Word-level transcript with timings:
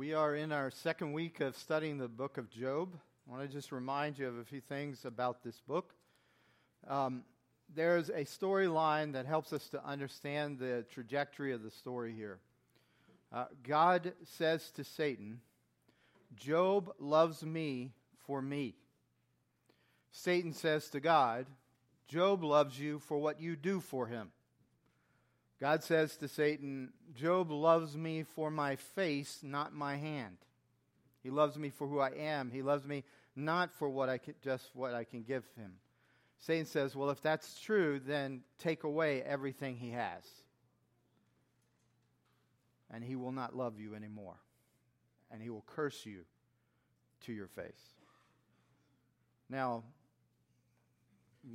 We 0.00 0.14
are 0.14 0.34
in 0.34 0.50
our 0.50 0.70
second 0.70 1.12
week 1.12 1.40
of 1.40 1.54
studying 1.58 1.98
the 1.98 2.08
book 2.08 2.38
of 2.38 2.48
Job. 2.48 2.98
I 3.28 3.30
want 3.30 3.46
to 3.46 3.54
just 3.54 3.70
remind 3.70 4.18
you 4.18 4.28
of 4.28 4.38
a 4.38 4.44
few 4.44 4.62
things 4.62 5.04
about 5.04 5.44
this 5.44 5.60
book. 5.68 5.92
Um, 6.88 7.22
there's 7.74 8.08
a 8.08 8.24
storyline 8.24 9.12
that 9.12 9.26
helps 9.26 9.52
us 9.52 9.68
to 9.68 9.86
understand 9.86 10.58
the 10.58 10.86
trajectory 10.90 11.52
of 11.52 11.62
the 11.62 11.70
story 11.70 12.14
here. 12.14 12.38
Uh, 13.30 13.44
God 13.62 14.14
says 14.24 14.70
to 14.70 14.84
Satan, 14.84 15.42
Job 16.34 16.94
loves 16.98 17.42
me 17.42 17.92
for 18.26 18.40
me. 18.40 18.76
Satan 20.12 20.54
says 20.54 20.88
to 20.88 21.00
God, 21.00 21.44
Job 22.08 22.42
loves 22.42 22.80
you 22.80 23.00
for 23.00 23.18
what 23.18 23.38
you 23.38 23.54
do 23.54 23.80
for 23.80 24.06
him. 24.06 24.32
God 25.60 25.84
says 25.84 26.16
to 26.16 26.28
Satan, 26.28 26.92
Job 27.14 27.50
loves 27.50 27.96
me 27.96 28.22
for 28.22 28.50
my 28.50 28.76
face, 28.76 29.40
not 29.42 29.74
my 29.74 29.96
hand. 29.96 30.38
He 31.22 31.28
loves 31.28 31.58
me 31.58 31.68
for 31.68 31.86
who 31.86 31.98
I 31.98 32.10
am. 32.10 32.50
He 32.50 32.62
loves 32.62 32.86
me 32.86 33.04
not 33.36 33.70
for 33.72 33.88
what 33.90 34.08
I 34.08 34.16
can, 34.16 34.34
just 34.42 34.70
what 34.74 34.94
I 34.94 35.04
can 35.04 35.22
give 35.22 35.44
him. 35.56 35.72
Satan 36.38 36.64
says, 36.64 36.96
Well, 36.96 37.10
if 37.10 37.20
that's 37.20 37.60
true, 37.60 38.00
then 38.00 38.40
take 38.58 38.84
away 38.84 39.22
everything 39.22 39.76
he 39.76 39.90
has. 39.90 40.22
And 42.90 43.04
he 43.04 43.14
will 43.14 43.32
not 43.32 43.54
love 43.54 43.78
you 43.78 43.94
anymore. 43.94 44.36
And 45.30 45.42
he 45.42 45.50
will 45.50 45.64
curse 45.66 46.06
you 46.06 46.22
to 47.26 47.32
your 47.32 47.46
face. 47.46 47.94
Now, 49.50 49.84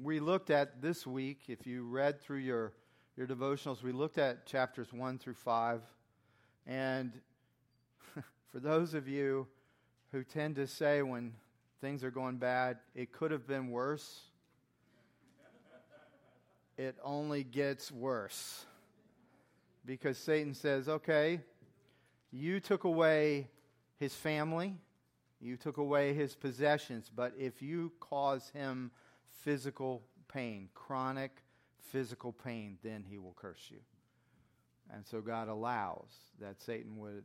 we 0.02 0.20
looked 0.20 0.50
at 0.52 0.82
this 0.82 1.08
week, 1.08 1.42
if 1.48 1.66
you 1.66 1.88
read 1.88 2.22
through 2.22 2.38
your 2.38 2.74
your 3.18 3.28
devotionals, 3.28 3.82
we 3.82 3.94
looked 3.94 4.18
at 4.18 4.46
chapters 4.46 4.92
1 4.92 5.20
through 5.20 5.36
5. 5.36 5.82
And 6.68 7.14
for 8.52 8.60
those 8.60 8.94
of 8.94 9.08
you 9.08 9.48
who 10.12 10.24
tend 10.24 10.56
to 10.58 10.68
say 10.68 11.02
when 11.02 11.34
things 11.80 12.04
are 12.04 12.12
going 12.12 12.38
bad, 12.38 12.78
it 12.94 13.14
could 13.14 13.32
have 13.32 13.48
been 13.48 13.70
worse, 13.70 14.22
it 16.78 16.98
only 17.04 17.44
gets 17.44 17.90
worse. 17.90 18.66
Because 19.86 20.18
Satan 20.18 20.54
says, 20.54 20.90
okay, 20.90 21.40
you 22.32 22.60
took 22.60 22.84
away 22.84 23.48
his 23.98 24.14
family, 24.14 24.76
you 25.40 25.56
took 25.56 25.78
away 25.78 26.14
his 26.14 26.36
possessions, 26.36 27.10
but 27.16 27.34
if 27.38 27.62
you 27.62 27.94
cause 28.02 28.50
him 28.50 28.92
physical 29.44 30.02
pain, 30.28 30.68
chronic 30.74 31.45
physical 31.92 32.32
pain, 32.32 32.78
then 32.84 33.04
he 33.08 33.18
will 33.18 33.36
curse 33.36 33.68
you. 33.70 33.80
And 34.94 35.06
so 35.06 35.22
God 35.22 35.48
allows 35.48 36.12
that 36.40 36.62
Satan 36.62 36.98
would 36.98 37.24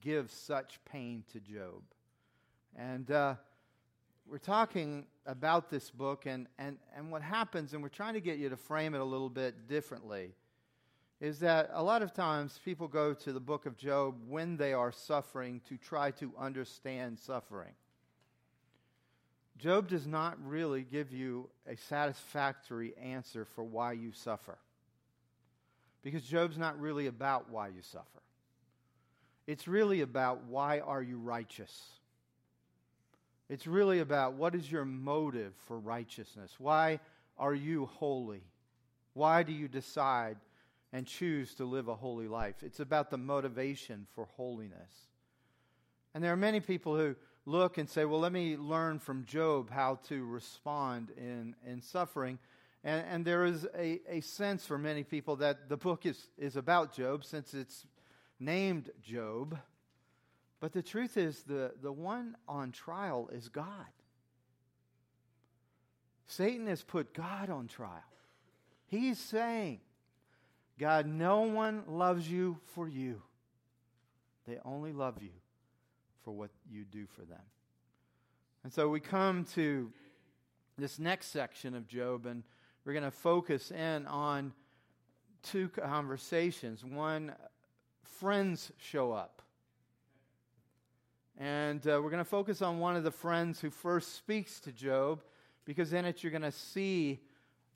give 0.00 0.30
such 0.30 0.78
pain 0.84 1.24
to 1.32 1.40
Job. 1.40 1.82
And 2.74 3.10
uh, 3.10 3.34
we're 4.28 4.38
talking 4.38 5.06
about 5.24 5.70
this 5.70 5.90
book, 5.90 6.26
and, 6.26 6.46
and, 6.58 6.78
and 6.96 7.10
what 7.10 7.22
happens, 7.22 7.72
and 7.74 7.82
we're 7.82 7.88
trying 7.88 8.14
to 8.14 8.20
get 8.20 8.38
you 8.38 8.48
to 8.48 8.56
frame 8.56 8.94
it 8.94 9.00
a 9.00 9.04
little 9.04 9.30
bit 9.30 9.68
differently, 9.68 10.34
is 11.20 11.38
that 11.40 11.70
a 11.72 11.82
lot 11.82 12.02
of 12.02 12.12
times 12.12 12.60
people 12.64 12.88
go 12.88 13.14
to 13.14 13.32
the 13.32 13.40
book 13.40 13.66
of 13.66 13.76
Job 13.76 14.16
when 14.28 14.56
they 14.56 14.72
are 14.72 14.92
suffering 14.92 15.60
to 15.68 15.76
try 15.76 16.10
to 16.12 16.32
understand 16.38 17.18
suffering. 17.18 17.72
Job 19.58 19.88
does 19.88 20.06
not 20.06 20.36
really 20.44 20.82
give 20.82 21.12
you 21.12 21.48
a 21.66 21.76
satisfactory 21.76 22.94
answer 23.02 23.44
for 23.44 23.64
why 23.64 23.92
you 23.92 24.12
suffer. 24.12 24.58
Because 26.02 26.22
Job's 26.22 26.58
not 26.58 26.78
really 26.78 27.06
about 27.06 27.50
why 27.50 27.68
you 27.68 27.82
suffer. 27.82 28.22
It's 29.46 29.66
really 29.66 30.02
about 30.02 30.44
why 30.44 30.80
are 30.80 31.02
you 31.02 31.18
righteous? 31.18 31.72
It's 33.48 33.66
really 33.66 34.00
about 34.00 34.34
what 34.34 34.54
is 34.54 34.70
your 34.70 34.84
motive 34.84 35.54
for 35.66 35.78
righteousness? 35.78 36.54
Why 36.58 37.00
are 37.38 37.54
you 37.54 37.86
holy? 37.86 38.42
Why 39.14 39.42
do 39.42 39.52
you 39.52 39.68
decide 39.68 40.36
and 40.92 41.06
choose 41.06 41.54
to 41.54 41.64
live 41.64 41.88
a 41.88 41.94
holy 41.94 42.28
life? 42.28 42.56
It's 42.62 42.80
about 42.80 43.10
the 43.10 43.18
motivation 43.18 44.06
for 44.14 44.26
holiness. 44.36 44.92
And 46.14 46.22
there 46.22 46.32
are 46.32 46.36
many 46.36 46.60
people 46.60 46.96
who 46.96 47.14
look 47.46 47.78
and 47.78 47.88
say, 47.88 48.04
well, 48.04 48.20
let 48.20 48.32
me 48.32 48.56
learn 48.56 48.98
from 48.98 49.24
Job 49.24 49.70
how 49.70 50.00
to 50.08 50.24
respond 50.24 51.12
in, 51.16 51.54
in 51.64 51.80
suffering. 51.80 52.38
And, 52.84 53.06
and 53.08 53.24
there 53.24 53.44
is 53.44 53.66
a, 53.74 54.00
a 54.08 54.20
sense 54.20 54.66
for 54.66 54.76
many 54.76 55.04
people 55.04 55.36
that 55.36 55.68
the 55.68 55.76
book 55.76 56.04
is, 56.04 56.28
is 56.36 56.56
about 56.56 56.92
Job 56.92 57.24
since 57.24 57.54
it's 57.54 57.86
named 58.40 58.90
Job. 59.00 59.58
But 60.60 60.72
the 60.72 60.82
truth 60.82 61.16
is, 61.16 61.44
the, 61.44 61.72
the 61.80 61.92
one 61.92 62.36
on 62.48 62.72
trial 62.72 63.30
is 63.32 63.48
God. 63.48 63.86
Satan 66.26 66.66
has 66.66 66.82
put 66.82 67.14
God 67.14 67.48
on 67.48 67.68
trial. 67.68 67.90
He's 68.88 69.18
saying, 69.18 69.80
God, 70.78 71.06
no 71.06 71.42
one 71.42 71.84
loves 71.86 72.28
you 72.28 72.58
for 72.74 72.88
you, 72.88 73.22
they 74.48 74.58
only 74.64 74.92
love 74.92 75.22
you 75.22 75.30
for 76.26 76.32
what 76.32 76.50
you 76.68 76.82
do 76.82 77.06
for 77.06 77.22
them. 77.22 77.40
And 78.64 78.72
so 78.72 78.88
we 78.88 78.98
come 78.98 79.44
to 79.54 79.92
this 80.76 80.98
next 80.98 81.26
section 81.28 81.76
of 81.76 81.86
Job, 81.86 82.26
and 82.26 82.42
we're 82.84 82.94
going 82.94 83.04
to 83.04 83.12
focus 83.12 83.70
in 83.70 84.08
on 84.08 84.52
two 85.44 85.68
conversations. 85.68 86.84
One, 86.84 87.32
friends 88.18 88.72
show 88.76 89.12
up. 89.12 89.40
And 91.38 91.86
uh, 91.86 92.00
we're 92.02 92.10
going 92.10 92.24
to 92.24 92.24
focus 92.24 92.60
on 92.60 92.80
one 92.80 92.96
of 92.96 93.04
the 93.04 93.12
friends 93.12 93.60
who 93.60 93.70
first 93.70 94.16
speaks 94.16 94.58
to 94.60 94.72
Job, 94.72 95.22
because 95.64 95.92
in 95.92 96.04
it 96.04 96.24
you're 96.24 96.32
going 96.32 96.42
to 96.42 96.50
see 96.50 97.20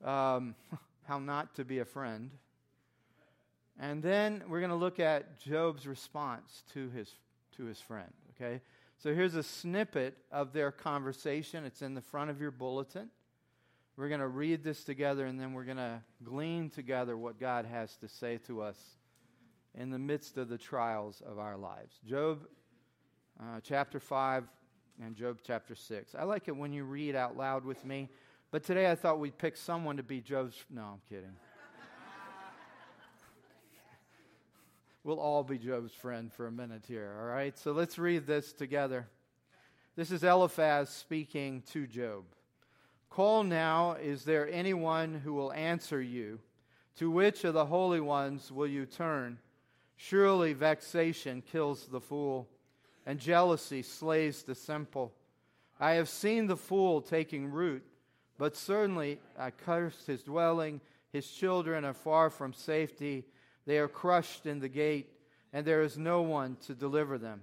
um, 0.04 0.56
how 1.04 1.20
not 1.20 1.54
to 1.54 1.64
be 1.64 1.78
a 1.78 1.84
friend. 1.84 2.32
And 3.78 4.02
then 4.02 4.42
we're 4.48 4.58
going 4.58 4.70
to 4.70 4.76
look 4.76 4.98
at 4.98 5.38
Job's 5.38 5.86
response 5.86 6.64
to 6.74 6.90
his, 6.90 7.14
to 7.56 7.66
his 7.66 7.78
friend. 7.78 8.10
Okay? 8.40 8.60
So 8.98 9.14
here's 9.14 9.34
a 9.34 9.42
snippet 9.42 10.16
of 10.30 10.52
their 10.52 10.70
conversation. 10.70 11.64
It's 11.64 11.82
in 11.82 11.94
the 11.94 12.00
front 12.00 12.30
of 12.30 12.40
your 12.40 12.50
bulletin. 12.50 13.08
We're 13.96 14.08
going 14.08 14.20
to 14.20 14.28
read 14.28 14.62
this 14.64 14.84
together 14.84 15.26
and 15.26 15.38
then 15.38 15.52
we're 15.52 15.64
going 15.64 15.76
to 15.76 16.00
glean 16.22 16.70
together 16.70 17.16
what 17.16 17.38
God 17.38 17.66
has 17.66 17.96
to 17.98 18.08
say 18.08 18.38
to 18.46 18.62
us 18.62 18.78
in 19.74 19.90
the 19.90 19.98
midst 19.98 20.38
of 20.38 20.48
the 20.48 20.58
trials 20.58 21.22
of 21.26 21.38
our 21.38 21.56
lives. 21.56 21.94
Job 22.06 22.40
uh, 23.40 23.60
chapter 23.62 24.00
5 24.00 24.44
and 25.02 25.16
Job 25.16 25.38
chapter 25.42 25.74
6. 25.74 26.14
I 26.14 26.24
like 26.24 26.48
it 26.48 26.56
when 26.56 26.72
you 26.72 26.84
read 26.84 27.14
out 27.14 27.36
loud 27.36 27.64
with 27.64 27.84
me, 27.84 28.08
but 28.50 28.64
today 28.64 28.90
I 28.90 28.94
thought 28.94 29.18
we'd 29.18 29.38
pick 29.38 29.56
someone 29.56 29.96
to 29.96 30.02
be 30.02 30.20
Job's. 30.20 30.64
No, 30.70 30.82
I'm 30.82 31.00
kidding. 31.08 31.32
We'll 35.04 35.20
all 35.20 35.42
be 35.42 35.58
Job's 35.58 35.92
friend 35.92 36.32
for 36.32 36.46
a 36.46 36.52
minute 36.52 36.84
here, 36.86 37.16
all 37.18 37.26
right? 37.26 37.56
So 37.58 37.72
let's 37.72 37.98
read 37.98 38.26
this 38.26 38.52
together. 38.52 39.06
This 39.96 40.10
is 40.10 40.22
Eliphaz 40.22 40.88
speaking 40.90 41.62
to 41.72 41.86
Job. 41.86 42.24
Call 43.08 43.42
now, 43.42 43.96
is 44.00 44.24
there 44.24 44.48
anyone 44.50 45.14
who 45.14 45.34
will 45.34 45.52
answer 45.52 46.00
you? 46.00 46.38
To 46.96 47.10
which 47.10 47.44
of 47.44 47.54
the 47.54 47.66
holy 47.66 48.00
ones 48.00 48.52
will 48.52 48.66
you 48.66 48.86
turn? 48.86 49.38
Surely 49.96 50.52
vexation 50.52 51.42
kills 51.42 51.86
the 51.86 52.00
fool, 52.00 52.48
and 53.06 53.18
jealousy 53.18 53.82
slays 53.82 54.42
the 54.42 54.54
simple. 54.54 55.12
I 55.78 55.92
have 55.92 56.08
seen 56.08 56.46
the 56.46 56.56
fool 56.56 57.00
taking 57.00 57.50
root, 57.50 57.82
but 58.38 58.56
certainly 58.56 59.18
I 59.38 59.50
cursed 59.50 60.06
his 60.06 60.22
dwelling. 60.22 60.80
His 61.12 61.30
children 61.30 61.84
are 61.84 61.94
far 61.94 62.30
from 62.30 62.52
safety. 62.52 63.24
They 63.66 63.78
are 63.78 63.88
crushed 63.88 64.46
in 64.46 64.60
the 64.60 64.68
gate, 64.68 65.10
and 65.52 65.66
there 65.66 65.82
is 65.82 65.98
no 65.98 66.22
one 66.22 66.56
to 66.66 66.74
deliver 66.74 67.18
them. 67.18 67.42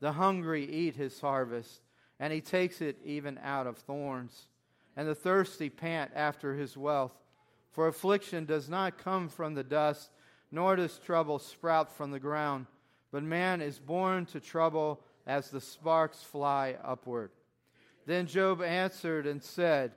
The 0.00 0.12
hungry 0.12 0.64
eat 0.64 0.96
his 0.96 1.20
harvest, 1.20 1.80
and 2.18 2.32
he 2.32 2.40
takes 2.40 2.80
it 2.80 2.98
even 3.04 3.38
out 3.42 3.66
of 3.66 3.78
thorns. 3.78 4.48
And 4.96 5.08
the 5.08 5.14
thirsty 5.14 5.70
pant 5.70 6.10
after 6.14 6.54
his 6.54 6.76
wealth. 6.76 7.12
For 7.70 7.88
affliction 7.88 8.44
does 8.44 8.68
not 8.68 8.98
come 8.98 9.28
from 9.28 9.54
the 9.54 9.64
dust, 9.64 10.10
nor 10.50 10.76
does 10.76 10.98
trouble 10.98 11.38
sprout 11.38 11.90
from 11.90 12.10
the 12.10 12.20
ground. 12.20 12.66
But 13.10 13.22
man 13.22 13.62
is 13.62 13.78
born 13.78 14.26
to 14.26 14.40
trouble 14.40 15.00
as 15.26 15.50
the 15.50 15.60
sparks 15.60 16.22
fly 16.22 16.76
upward. 16.84 17.30
Then 18.04 18.26
Job 18.26 18.60
answered 18.60 19.26
and 19.26 19.42
said, 19.42 19.92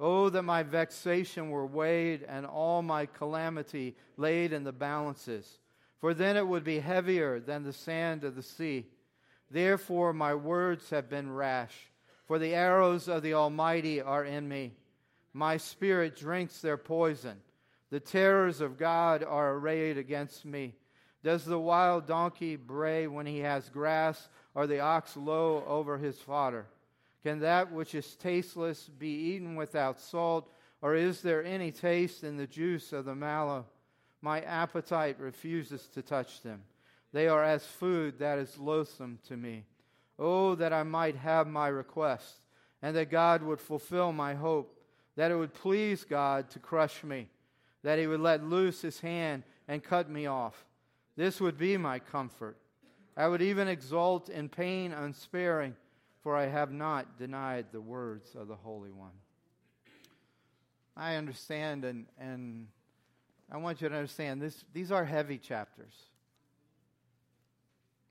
Oh, 0.00 0.28
that 0.28 0.42
my 0.42 0.62
vexation 0.64 1.50
were 1.50 1.66
weighed 1.66 2.24
and 2.24 2.44
all 2.44 2.82
my 2.82 3.06
calamity 3.06 3.94
laid 4.16 4.52
in 4.52 4.64
the 4.64 4.72
balances, 4.72 5.58
for 6.00 6.14
then 6.14 6.36
it 6.36 6.46
would 6.46 6.64
be 6.64 6.80
heavier 6.80 7.38
than 7.38 7.62
the 7.62 7.72
sand 7.72 8.24
of 8.24 8.34
the 8.34 8.42
sea. 8.42 8.86
Therefore, 9.50 10.12
my 10.12 10.34
words 10.34 10.90
have 10.90 11.08
been 11.08 11.32
rash, 11.32 11.74
for 12.26 12.40
the 12.40 12.54
arrows 12.54 13.06
of 13.06 13.22
the 13.22 13.34
Almighty 13.34 14.00
are 14.00 14.24
in 14.24 14.48
me. 14.48 14.72
My 15.32 15.58
spirit 15.58 16.16
drinks 16.16 16.60
their 16.60 16.76
poison. 16.76 17.36
The 17.90 18.00
terrors 18.00 18.60
of 18.60 18.78
God 18.78 19.22
are 19.22 19.54
arrayed 19.54 19.96
against 19.96 20.44
me. 20.44 20.74
Does 21.22 21.44
the 21.44 21.58
wild 21.58 22.06
donkey 22.06 22.56
bray 22.56 23.06
when 23.06 23.26
he 23.26 23.38
has 23.40 23.68
grass, 23.68 24.28
or 24.54 24.66
the 24.66 24.80
ox 24.80 25.16
low 25.16 25.64
over 25.66 25.98
his 25.98 26.18
fodder? 26.18 26.66
Can 27.24 27.40
that 27.40 27.72
which 27.72 27.94
is 27.94 28.16
tasteless 28.16 28.88
be 28.98 29.08
eaten 29.08 29.56
without 29.56 29.98
salt, 29.98 30.52
or 30.82 30.94
is 30.94 31.22
there 31.22 31.42
any 31.42 31.72
taste 31.72 32.22
in 32.22 32.36
the 32.36 32.46
juice 32.46 32.92
of 32.92 33.06
the 33.06 33.14
mallow? 33.14 33.64
My 34.20 34.42
appetite 34.42 35.18
refuses 35.18 35.88
to 35.94 36.02
touch 36.02 36.42
them. 36.42 36.62
They 37.12 37.26
are 37.26 37.42
as 37.42 37.64
food 37.64 38.18
that 38.18 38.38
is 38.38 38.58
loathsome 38.58 39.20
to 39.28 39.38
me. 39.38 39.64
Oh, 40.18 40.54
that 40.56 40.74
I 40.74 40.82
might 40.82 41.16
have 41.16 41.46
my 41.46 41.68
request, 41.68 42.44
and 42.82 42.94
that 42.94 43.10
God 43.10 43.42
would 43.42 43.60
fulfill 43.60 44.12
my 44.12 44.34
hope, 44.34 44.78
that 45.16 45.30
it 45.30 45.36
would 45.36 45.54
please 45.54 46.04
God 46.04 46.50
to 46.50 46.58
crush 46.58 47.02
me, 47.02 47.28
that 47.82 47.98
He 47.98 48.06
would 48.06 48.20
let 48.20 48.44
loose 48.44 48.82
His 48.82 49.00
hand 49.00 49.44
and 49.66 49.82
cut 49.82 50.10
me 50.10 50.26
off. 50.26 50.66
This 51.16 51.40
would 51.40 51.56
be 51.56 51.78
my 51.78 52.00
comfort. 52.00 52.58
I 53.16 53.28
would 53.28 53.40
even 53.40 53.68
exult 53.68 54.28
in 54.28 54.50
pain 54.50 54.92
unsparing, 54.92 55.74
for 56.24 56.34
I 56.34 56.46
have 56.46 56.72
not 56.72 57.18
denied 57.18 57.66
the 57.70 57.82
words 57.82 58.34
of 58.34 58.48
the 58.48 58.56
Holy 58.56 58.90
One. 58.90 59.12
I 60.96 61.16
understand, 61.16 61.84
and, 61.84 62.06
and 62.18 62.68
I 63.52 63.58
want 63.58 63.82
you 63.82 63.90
to 63.90 63.94
understand 63.94 64.40
this, 64.40 64.64
these 64.72 64.90
are 64.90 65.04
heavy 65.04 65.36
chapters. 65.36 65.92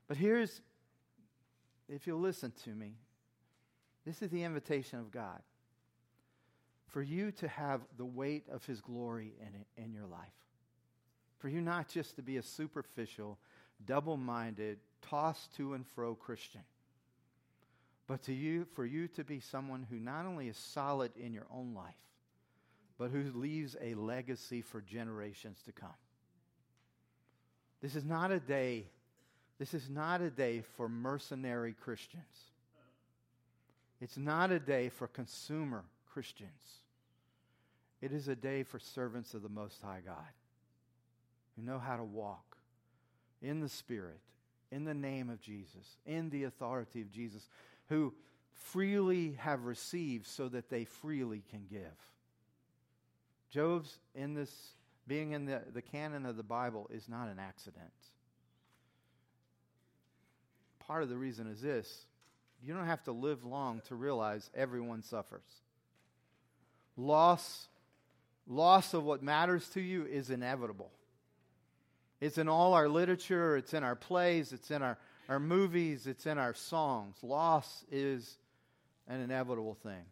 But 0.06 0.16
here's, 0.16 0.60
if 1.88 2.06
you'll 2.06 2.20
listen 2.20 2.52
to 2.64 2.70
me, 2.70 2.92
this 4.06 4.22
is 4.22 4.30
the 4.30 4.44
invitation 4.44 5.00
of 5.00 5.10
God 5.10 5.40
for 6.86 7.02
you 7.02 7.32
to 7.32 7.48
have 7.48 7.80
the 7.96 8.04
weight 8.04 8.44
of 8.48 8.64
His 8.64 8.80
glory 8.80 9.32
in, 9.40 9.82
in 9.84 9.92
your 9.92 10.06
life. 10.06 10.20
For 11.38 11.48
you 11.48 11.60
not 11.60 11.88
just 11.88 12.14
to 12.14 12.22
be 12.22 12.36
a 12.36 12.42
superficial, 12.42 13.38
double 13.84 14.16
minded, 14.16 14.78
tossed 15.02 15.56
to 15.56 15.74
and 15.74 15.84
fro 15.84 16.14
Christian, 16.14 16.60
but 18.06 18.22
to 18.24 18.32
you, 18.32 18.66
for 18.74 18.84
you 18.84 19.08
to 19.08 19.24
be 19.24 19.40
someone 19.40 19.86
who 19.88 19.98
not 19.98 20.26
only 20.26 20.48
is 20.48 20.56
solid 20.56 21.12
in 21.16 21.32
your 21.32 21.46
own 21.52 21.74
life, 21.74 21.94
but 22.98 23.10
who 23.10 23.32
leaves 23.34 23.76
a 23.80 23.94
legacy 23.94 24.62
for 24.62 24.80
generations 24.80 25.58
to 25.64 25.72
come. 25.72 25.88
This 27.80 27.96
is 27.96 28.04
not 28.04 28.30
a 28.30 28.40
day, 28.40 28.86
this 29.58 29.74
is 29.74 29.88
not 29.88 30.20
a 30.20 30.30
day 30.30 30.62
for 30.76 30.88
mercenary 30.88 31.74
Christians. 31.74 32.22
It's 34.00 34.16
not 34.16 34.50
a 34.50 34.58
day 34.58 34.90
for 34.90 35.06
consumer 35.06 35.84
Christians. 36.12 36.50
It 38.00 38.12
is 38.12 38.28
a 38.28 38.36
day 38.36 38.62
for 38.62 38.78
servants 38.78 39.34
of 39.34 39.42
the 39.42 39.48
Most 39.48 39.80
High 39.82 40.02
God 40.04 40.16
who 41.56 41.62
know 41.62 41.78
how 41.78 41.96
to 41.96 42.04
walk 42.04 42.56
in 43.40 43.60
the 43.60 43.68
Spirit, 43.68 44.20
in 44.70 44.84
the 44.84 44.94
name 44.94 45.30
of 45.30 45.40
Jesus, 45.40 45.96
in 46.04 46.30
the 46.30 46.44
authority 46.44 47.00
of 47.00 47.10
Jesus, 47.10 47.48
who 47.88 48.14
freely 48.52 49.32
have 49.38 49.64
received 49.64 50.26
so 50.26 50.48
that 50.48 50.70
they 50.70 50.84
freely 50.84 51.42
can 51.50 51.66
give. 51.70 51.80
Job's 53.50 53.98
in 54.14 54.34
this, 54.34 54.50
being 55.06 55.32
in 55.32 55.44
the, 55.44 55.62
the 55.72 55.82
canon 55.82 56.26
of 56.26 56.36
the 56.36 56.42
Bible 56.42 56.88
is 56.92 57.08
not 57.08 57.28
an 57.28 57.38
accident. 57.38 57.92
Part 60.80 61.02
of 61.02 61.08
the 61.08 61.16
reason 61.16 61.46
is 61.46 61.60
this 61.60 62.06
you 62.62 62.72
don't 62.72 62.86
have 62.86 63.02
to 63.04 63.12
live 63.12 63.44
long 63.44 63.82
to 63.88 63.94
realize 63.94 64.50
everyone 64.54 65.02
suffers. 65.02 65.46
Loss, 66.96 67.68
loss 68.46 68.94
of 68.94 69.04
what 69.04 69.22
matters 69.22 69.68
to 69.70 69.80
you 69.80 70.06
is 70.06 70.30
inevitable. 70.30 70.90
It's 72.20 72.38
in 72.38 72.48
all 72.48 72.72
our 72.72 72.88
literature, 72.88 73.56
it's 73.56 73.74
in 73.74 73.84
our 73.84 73.96
plays, 73.96 74.52
it's 74.52 74.70
in 74.70 74.80
our, 74.82 74.96
our 75.28 75.40
movies, 75.40 76.06
it's 76.06 76.26
in 76.26 76.38
our 76.38 76.54
songs. 76.54 77.16
Loss 77.22 77.84
is 77.90 78.38
an 79.08 79.20
inevitable 79.20 79.74
thing. 79.82 80.04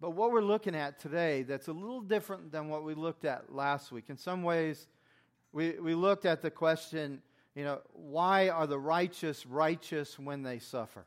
But 0.00 0.10
what 0.10 0.30
we're 0.30 0.42
looking 0.42 0.74
at 0.74 0.98
today 0.98 1.42
that's 1.42 1.68
a 1.68 1.72
little 1.72 2.00
different 2.00 2.52
than 2.52 2.68
what 2.68 2.84
we 2.84 2.94
looked 2.94 3.24
at 3.24 3.54
last 3.54 3.90
week. 3.90 4.04
In 4.08 4.16
some 4.16 4.42
ways, 4.42 4.86
we, 5.52 5.78
we 5.80 5.94
looked 5.94 6.26
at 6.26 6.42
the 6.42 6.50
question, 6.50 7.22
you 7.54 7.64
know, 7.64 7.80
why 7.92 8.48
are 8.48 8.66
the 8.66 8.78
righteous 8.78 9.46
righteous 9.46 10.18
when 10.18 10.42
they 10.42 10.58
suffer? 10.58 11.06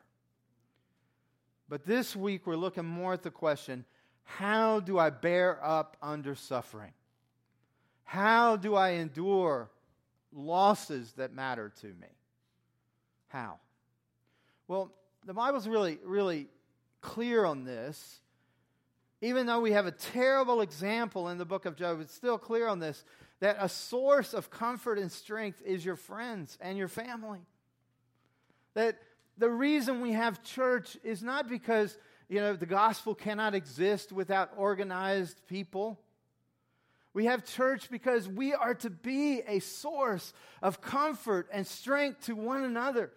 But 1.67 1.85
this 1.85 2.15
week, 2.15 2.47
we're 2.47 2.55
looking 2.55 2.85
more 2.85 3.13
at 3.13 3.23
the 3.23 3.31
question 3.31 3.85
how 4.23 4.79
do 4.79 4.99
I 4.99 5.09
bear 5.09 5.63
up 5.63 5.97
under 6.01 6.35
suffering? 6.35 6.93
How 8.03 8.55
do 8.55 8.75
I 8.75 8.91
endure 8.91 9.69
losses 10.31 11.13
that 11.13 11.33
matter 11.33 11.71
to 11.81 11.87
me. 11.87 12.07
How? 13.29 13.59
Well, 14.67 14.91
the 15.25 15.33
Bible's 15.33 15.67
really, 15.67 15.99
really 16.03 16.47
clear 17.01 17.45
on 17.45 17.63
this. 17.63 18.19
Even 19.21 19.45
though 19.45 19.59
we 19.59 19.71
have 19.71 19.85
a 19.85 19.91
terrible 19.91 20.61
example 20.61 21.29
in 21.29 21.37
the 21.37 21.45
book 21.45 21.65
of 21.65 21.75
Job, 21.75 21.99
it's 21.99 22.13
still 22.13 22.37
clear 22.37 22.67
on 22.67 22.79
this 22.79 23.03
that 23.39 23.57
a 23.59 23.69
source 23.69 24.33
of 24.33 24.49
comfort 24.49 24.97
and 24.97 25.11
strength 25.11 25.61
is 25.65 25.83
your 25.83 25.95
friends 25.95 26.57
and 26.61 26.77
your 26.77 26.87
family. 26.87 27.39
That 28.73 28.97
the 29.37 29.49
reason 29.49 30.01
we 30.01 30.11
have 30.13 30.43
church 30.43 30.97
is 31.03 31.23
not 31.23 31.47
because, 31.47 31.97
you 32.27 32.39
know, 32.39 32.55
the 32.55 32.65
gospel 32.65 33.15
cannot 33.15 33.55
exist 33.55 34.11
without 34.11 34.51
organized 34.57 35.41
people. 35.47 35.99
We 37.13 37.25
have 37.25 37.45
church 37.45 37.89
because 37.89 38.27
we 38.27 38.53
are 38.53 38.75
to 38.75 38.89
be 38.89 39.41
a 39.47 39.59
source 39.59 40.33
of 40.61 40.81
comfort 40.81 41.47
and 41.51 41.65
strength 41.65 42.25
to 42.25 42.35
one 42.35 42.63
another. 42.63 43.11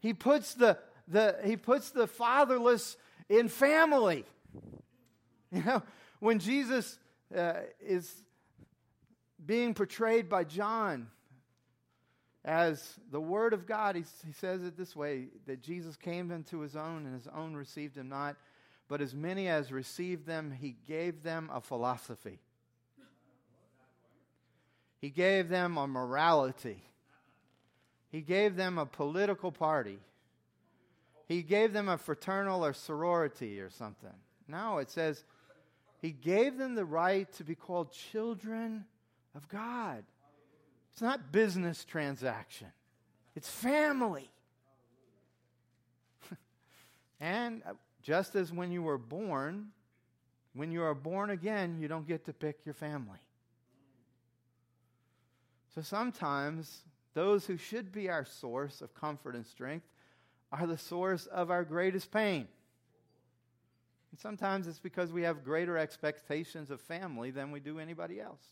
He 0.00 0.14
puts 0.14 0.54
the, 0.54 0.78
the, 1.06 1.36
he 1.44 1.56
puts 1.56 1.90
the 1.90 2.06
fatherless 2.06 2.96
in 3.28 3.48
family. 3.48 4.24
You 5.50 5.62
know, 5.62 5.82
when 6.20 6.40
Jesus 6.40 6.98
uh, 7.34 7.54
is 7.80 8.12
being 9.46 9.72
portrayed 9.72 10.28
by 10.28 10.44
John 10.44 11.08
as 12.44 13.00
the 13.10 13.18
Word 13.18 13.54
of 13.54 13.64
God, 13.64 13.96
he, 13.96 14.04
he 14.26 14.34
says 14.34 14.62
it 14.62 14.76
this 14.76 14.94
way 14.94 15.28
that 15.46 15.62
Jesus 15.62 15.96
came 15.96 16.30
into 16.30 16.60
his 16.60 16.76
own, 16.76 17.06
and 17.06 17.14
his 17.14 17.26
own 17.34 17.56
received 17.56 17.96
him 17.96 18.10
not. 18.10 18.36
But 18.88 19.00
as 19.00 19.14
many 19.14 19.48
as 19.48 19.72
received 19.72 20.26
them, 20.26 20.50
he 20.50 20.76
gave 20.86 21.22
them 21.22 21.48
a 21.50 21.62
philosophy 21.62 22.40
he 25.00 25.10
gave 25.10 25.48
them 25.48 25.76
a 25.76 25.86
morality. 25.86 26.82
He 28.10 28.20
gave 28.20 28.56
them 28.56 28.78
a 28.78 28.86
political 28.86 29.52
party. 29.52 29.98
He 31.26 31.42
gave 31.42 31.72
them 31.72 31.88
a 31.88 31.98
fraternal 31.98 32.64
or 32.64 32.72
sorority 32.72 33.60
or 33.60 33.70
something. 33.70 34.14
No, 34.48 34.78
it 34.78 34.90
says 34.90 35.24
he 36.00 36.10
gave 36.10 36.56
them 36.56 36.74
the 36.74 36.84
right 36.84 37.30
to 37.34 37.44
be 37.44 37.54
called 37.54 37.92
children 37.92 38.86
of 39.34 39.46
God. 39.48 40.04
It's 40.92 41.02
not 41.02 41.30
business 41.30 41.84
transaction. 41.84 42.68
It's 43.36 43.48
family. 43.48 44.30
and 47.20 47.62
uh, 47.66 47.74
just 48.02 48.34
as 48.34 48.52
when 48.52 48.72
you 48.72 48.82
were 48.82 48.98
born, 48.98 49.68
when 50.54 50.72
you 50.72 50.82
are 50.82 50.94
born 50.94 51.30
again, 51.30 51.78
you 51.78 51.88
don't 51.88 52.08
get 52.08 52.24
to 52.24 52.32
pick 52.32 52.64
your 52.64 52.74
family. 52.74 53.20
So 55.74 55.82
sometimes 55.82 56.82
those 57.14 57.46
who 57.46 57.56
should 57.56 57.92
be 57.92 58.08
our 58.08 58.24
source 58.24 58.80
of 58.80 58.94
comfort 58.94 59.34
and 59.34 59.46
strength 59.46 59.86
are 60.52 60.66
the 60.66 60.78
source 60.78 61.26
of 61.26 61.50
our 61.50 61.64
greatest 61.64 62.10
pain. 62.10 62.48
And 64.10 64.20
sometimes 64.20 64.66
it's 64.66 64.78
because 64.78 65.12
we 65.12 65.22
have 65.22 65.44
greater 65.44 65.76
expectations 65.76 66.70
of 66.70 66.80
family 66.80 67.30
than 67.30 67.50
we 67.50 67.60
do 67.60 67.78
anybody 67.78 68.20
else. 68.20 68.42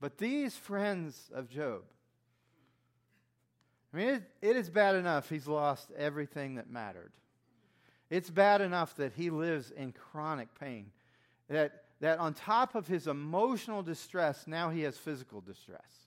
But 0.00 0.18
these 0.18 0.56
friends 0.56 1.30
of 1.32 1.48
Job, 1.48 1.82
I 3.92 3.96
mean, 3.96 4.08
it, 4.08 4.22
it 4.42 4.56
is 4.56 4.68
bad 4.68 4.94
enough 4.96 5.28
he's 5.28 5.46
lost 5.46 5.90
everything 5.96 6.56
that 6.56 6.68
mattered. 6.68 7.12
It's 8.10 8.30
bad 8.30 8.60
enough 8.60 8.94
that 8.96 9.12
he 9.14 9.30
lives 9.30 9.70
in 9.70 9.92
chronic 9.92 10.48
pain, 10.58 10.90
that 11.48 11.84
that 12.00 12.18
on 12.18 12.34
top 12.34 12.74
of 12.74 12.86
his 12.86 13.06
emotional 13.06 13.82
distress, 13.82 14.46
now 14.46 14.70
he 14.70 14.82
has 14.82 14.98
physical 14.98 15.40
distress. 15.40 16.05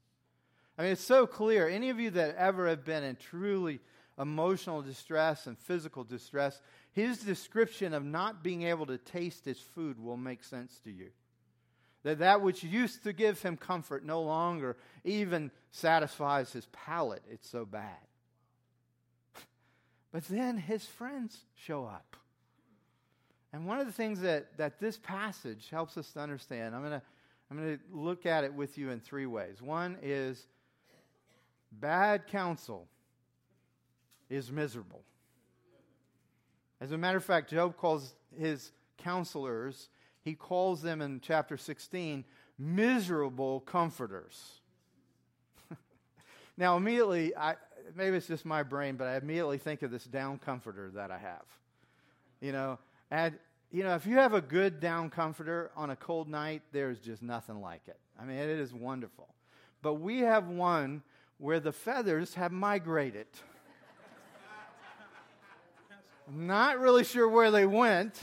I 0.79 0.83
mean, 0.83 0.91
it's 0.93 1.03
so 1.03 1.27
clear. 1.27 1.67
Any 1.67 1.89
of 1.89 1.99
you 1.99 2.09
that 2.11 2.37
ever 2.37 2.69
have 2.69 2.85
been 2.85 3.03
in 3.03 3.17
truly 3.17 3.81
emotional 4.17 4.81
distress 4.81 5.45
and 5.45 5.57
physical 5.57 6.05
distress, 6.05 6.61
his 6.93 7.19
description 7.19 7.93
of 7.93 8.05
not 8.05 8.43
being 8.43 8.63
able 8.63 8.85
to 8.85 8.97
taste 8.97 9.43
his 9.43 9.59
food 9.59 9.99
will 9.99 10.15
make 10.15 10.41
sense 10.41 10.79
to 10.85 10.89
you. 10.89 11.09
That 12.03 12.19
that 12.19 12.41
which 12.41 12.63
used 12.63 13.03
to 13.03 13.11
give 13.11 13.41
him 13.41 13.57
comfort 13.57 14.05
no 14.05 14.21
longer 14.21 14.77
even 15.03 15.51
satisfies 15.71 16.53
his 16.53 16.65
palate. 16.67 17.23
It's 17.29 17.49
so 17.49 17.65
bad. 17.65 17.97
But 20.13 20.23
then 20.29 20.57
his 20.57 20.85
friends 20.85 21.37
show 21.55 21.83
up. 21.83 22.15
And 23.51 23.67
one 23.67 23.79
of 23.79 23.85
the 23.85 23.93
things 23.93 24.21
that, 24.21 24.57
that 24.57 24.79
this 24.79 24.97
passage 24.97 25.67
helps 25.69 25.97
us 25.97 26.09
to 26.13 26.19
understand, 26.19 26.73
I'm 26.73 26.81
going 26.81 26.99
to 26.99 27.01
I'm 27.51 27.57
going 27.57 27.77
to 27.77 27.83
look 27.91 28.25
at 28.25 28.43
it 28.43 28.53
with 28.53 28.77
you 28.77 28.91
in 28.91 28.99
three 28.99 29.25
ways. 29.25 29.59
One 29.59 29.97
is 30.03 30.45
Bad 31.71 32.27
counsel 32.27 32.87
is 34.29 34.51
miserable. 34.51 35.03
As 36.81 36.91
a 36.91 36.97
matter 36.97 37.17
of 37.17 37.25
fact, 37.25 37.49
Job 37.49 37.75
calls 37.77 38.15
his 38.37 38.71
counselors, 38.97 39.89
he 40.21 40.33
calls 40.33 40.81
them 40.81 41.01
in 41.01 41.19
chapter 41.21 41.57
16, 41.57 42.23
miserable 42.57 43.61
comforters. 43.61 44.61
now, 46.57 46.77
immediately, 46.77 47.35
I, 47.35 47.55
maybe 47.95 48.17
it's 48.17 48.27
just 48.27 48.45
my 48.45 48.63
brain, 48.63 48.95
but 48.95 49.07
I 49.07 49.17
immediately 49.17 49.57
think 49.57 49.81
of 49.81 49.91
this 49.91 50.05
down 50.05 50.37
comforter 50.37 50.91
that 50.95 51.11
I 51.11 51.17
have. 51.17 51.45
You 52.41 52.51
know, 52.51 52.79
and 53.11 53.37
you 53.71 53.83
know, 53.83 53.95
if 53.95 54.05
you 54.05 54.15
have 54.15 54.33
a 54.33 54.41
good 54.41 54.79
down 54.79 55.09
comforter 55.09 55.71
on 55.75 55.91
a 55.91 55.95
cold 55.95 56.27
night, 56.27 56.63
there's 56.71 56.99
just 56.99 57.21
nothing 57.21 57.61
like 57.61 57.81
it. 57.87 57.99
I 58.19 58.25
mean, 58.25 58.37
it 58.37 58.49
is 58.49 58.73
wonderful. 58.73 59.27
But 59.81 59.95
we 59.95 60.19
have 60.19 60.47
one 60.47 61.03
where 61.39 61.59
the 61.59 61.71
feathers 61.71 62.35
have 62.35 62.51
migrated. 62.51 63.27
Not 66.31 66.79
really 66.79 67.03
sure 67.03 67.27
where 67.27 67.49
they 67.49 67.65
went, 67.65 68.19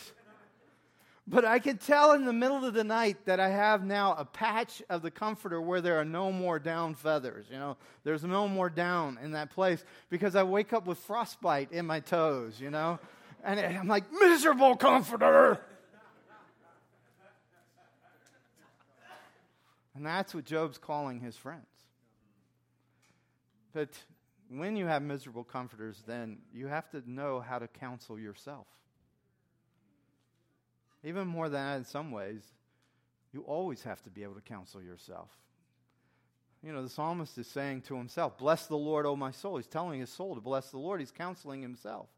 but 1.27 1.45
I 1.45 1.59
can 1.59 1.77
tell 1.77 2.13
in 2.13 2.25
the 2.25 2.33
middle 2.33 2.65
of 2.65 2.73
the 2.73 2.85
night 2.85 3.25
that 3.25 3.41
I 3.41 3.49
have 3.49 3.85
now 3.85 4.15
a 4.17 4.25
patch 4.25 4.81
of 4.89 5.03
the 5.03 5.11
comforter 5.11 5.61
where 5.61 5.81
there 5.81 5.99
are 5.99 6.05
no 6.05 6.31
more 6.31 6.61
down 6.61 6.95
feathers. 6.95 7.47
You 7.51 7.59
know, 7.59 7.77
there's 8.05 8.23
no 8.23 8.47
more 8.47 8.71
down 8.71 9.19
in 9.21 9.33
that 9.33 9.51
place 9.51 9.85
because 10.09 10.37
I 10.37 10.45
wake 10.45 10.73
up 10.73 10.87
with 10.87 10.99
frostbite 10.99 11.73
in 11.73 11.85
my 11.85 11.99
toes, 11.99 12.61
you 12.61 12.71
know? 12.71 13.01
And 13.43 13.59
I'm 13.59 13.89
like, 13.89 14.05
miserable 14.13 14.77
comforter. 14.77 15.59
And 19.97 20.07
that's 20.07 20.33
what 20.33 20.45
Job's 20.45 20.79
calling 20.79 21.19
his 21.21 21.37
friends. 21.37 21.67
But 23.77 23.91
when 24.49 24.75
you 24.75 24.87
have 24.87 25.03
miserable 25.03 25.45
comforters, 25.45 26.03
then 26.07 26.39
you 26.51 26.67
have 26.67 26.89
to 26.93 27.03
know 27.05 27.41
how 27.41 27.59
to 27.59 27.69
counsel 27.69 28.19
yourself. 28.19 28.67
Even 31.05 31.29
more 31.29 31.51
than 31.51 31.63
that, 31.63 31.77
in 31.77 31.85
some 31.85 32.11
ways, 32.11 32.41
you 33.35 33.43
always 33.43 33.83
have 33.83 34.03
to 34.05 34.11
be 34.11 34.23
able 34.23 34.37
to 34.37 34.41
counsel 34.41 34.83
yourself. 34.83 35.29
You 36.63 36.73
know, 36.73 36.83
the 36.83 36.89
psalmist 36.89 37.37
is 37.37 37.49
saying 37.49 37.83
to 37.83 37.97
himself, 37.97 38.39
Bless 38.39 38.67
the 38.67 38.79
Lord, 38.79 39.05
O 39.05 39.15
my 39.15 39.31
soul. 39.31 39.59
He's 39.59 39.67
telling 39.67 40.01
his 40.01 40.09
soul 40.09 40.37
to 40.37 40.41
bless 40.41 40.71
the 40.71 40.79
Lord. 40.79 41.01
He's 41.01 41.13
counseling 41.13 41.61
himself. 41.61 42.09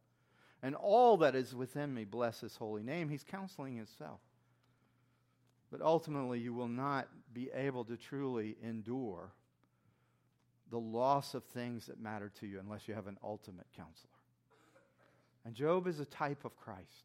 And 0.62 0.76
all 0.76 1.16
that 1.16 1.34
is 1.34 1.56
within 1.56 1.92
me, 1.92 2.04
bless 2.04 2.40
his 2.40 2.54
holy 2.54 2.84
name. 2.84 3.08
He's 3.08 3.24
counseling 3.24 3.74
himself. 3.74 4.20
But 5.72 5.82
ultimately, 5.82 6.38
you 6.38 6.54
will 6.54 6.68
not 6.68 7.08
be 7.34 7.50
able 7.52 7.84
to 7.86 7.96
truly 7.96 8.54
endure 8.62 9.32
the 10.70 10.78
loss 10.78 11.34
of 11.34 11.44
things 11.44 11.87
that 11.87 12.00
matter 12.00 12.30
to 12.40 12.46
you 12.46 12.60
unless 12.60 12.88
you 12.88 12.94
have 12.94 13.06
an 13.06 13.18
ultimate 13.22 13.66
counselor. 13.76 14.10
And 15.44 15.54
Job 15.54 15.87
is 15.87 16.00
a 16.00 16.04
type 16.04 16.44
of 16.44 16.56
Christ. 16.56 17.04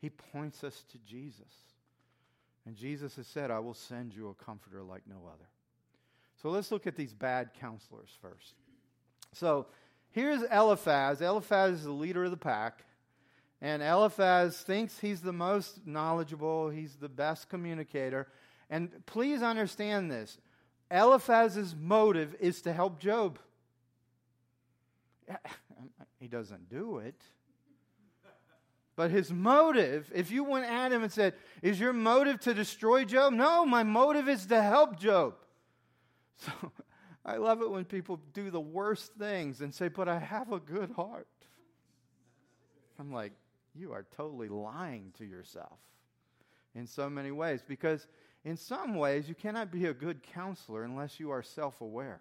He 0.00 0.10
points 0.10 0.64
us 0.64 0.84
to 0.92 0.98
Jesus. 1.06 1.52
And 2.66 2.76
Jesus 2.76 3.16
has 3.16 3.26
said, 3.26 3.50
I 3.50 3.58
will 3.58 3.74
send 3.74 4.14
you 4.14 4.28
a 4.28 4.44
comforter 4.44 4.82
like 4.82 5.02
no 5.08 5.16
other. 5.26 5.48
So 6.42 6.50
let's 6.50 6.72
look 6.72 6.86
at 6.86 6.96
these 6.96 7.12
bad 7.12 7.50
counselors 7.60 8.10
first. 8.20 8.54
So 9.32 9.66
here's 10.10 10.42
Eliphaz. 10.42 11.20
Eliphaz 11.20 11.78
is 11.78 11.84
the 11.84 11.92
leader 11.92 12.24
of 12.24 12.30
the 12.30 12.36
pack. 12.36 12.84
And 13.60 13.82
Eliphaz 13.82 14.60
thinks 14.60 14.98
he's 14.98 15.20
the 15.20 15.32
most 15.32 15.86
knowledgeable, 15.86 16.68
he's 16.68 16.96
the 16.96 17.08
best 17.08 17.48
communicator. 17.48 18.28
And 18.68 18.90
please 19.06 19.42
understand 19.42 20.10
this 20.10 20.38
Eliphaz's 20.90 21.74
motive 21.74 22.36
is 22.40 22.62
to 22.62 22.72
help 22.72 22.98
Job. 22.98 23.38
He 26.20 26.28
doesn't 26.28 26.70
do 26.70 27.00
it. 27.00 27.20
But 28.96 29.10
his 29.10 29.30
motive, 29.30 30.10
if 30.14 30.30
you 30.30 30.42
went 30.42 30.64
at 30.64 30.90
him 30.90 31.02
and 31.02 31.12
said, 31.12 31.34
Is 31.60 31.80
your 31.80 31.92
motive 31.92 32.40
to 32.40 32.54
destroy 32.54 33.04
Job? 33.04 33.34
No, 33.34 33.66
my 33.66 33.82
motive 33.82 34.26
is 34.28 34.46
to 34.46 34.62
help 34.62 34.98
Job. 34.98 35.34
So 36.36 36.50
I 37.24 37.36
love 37.36 37.62
it 37.62 37.70
when 37.70 37.84
people 37.84 38.20
do 38.32 38.50
the 38.50 38.60
worst 38.60 39.12
things 39.18 39.60
and 39.60 39.72
say, 39.72 39.88
But 39.88 40.08
I 40.08 40.18
have 40.18 40.50
a 40.50 40.58
good 40.58 40.90
heart. 40.92 41.28
I'm 42.98 43.12
like, 43.12 43.32
You 43.74 43.92
are 43.92 44.06
totally 44.16 44.48
lying 44.48 45.12
to 45.18 45.24
yourself 45.26 45.78
in 46.74 46.86
so 46.86 47.10
many 47.10 47.30
ways 47.30 47.62
because 47.66 48.06
in 48.44 48.56
some 48.56 48.94
ways, 48.94 49.28
you 49.28 49.34
cannot 49.34 49.70
be 49.70 49.86
a 49.86 49.94
good 49.94 50.22
counselor 50.22 50.84
unless 50.84 51.18
you 51.18 51.30
are 51.30 51.42
self 51.42 51.80
aware. 51.80 52.20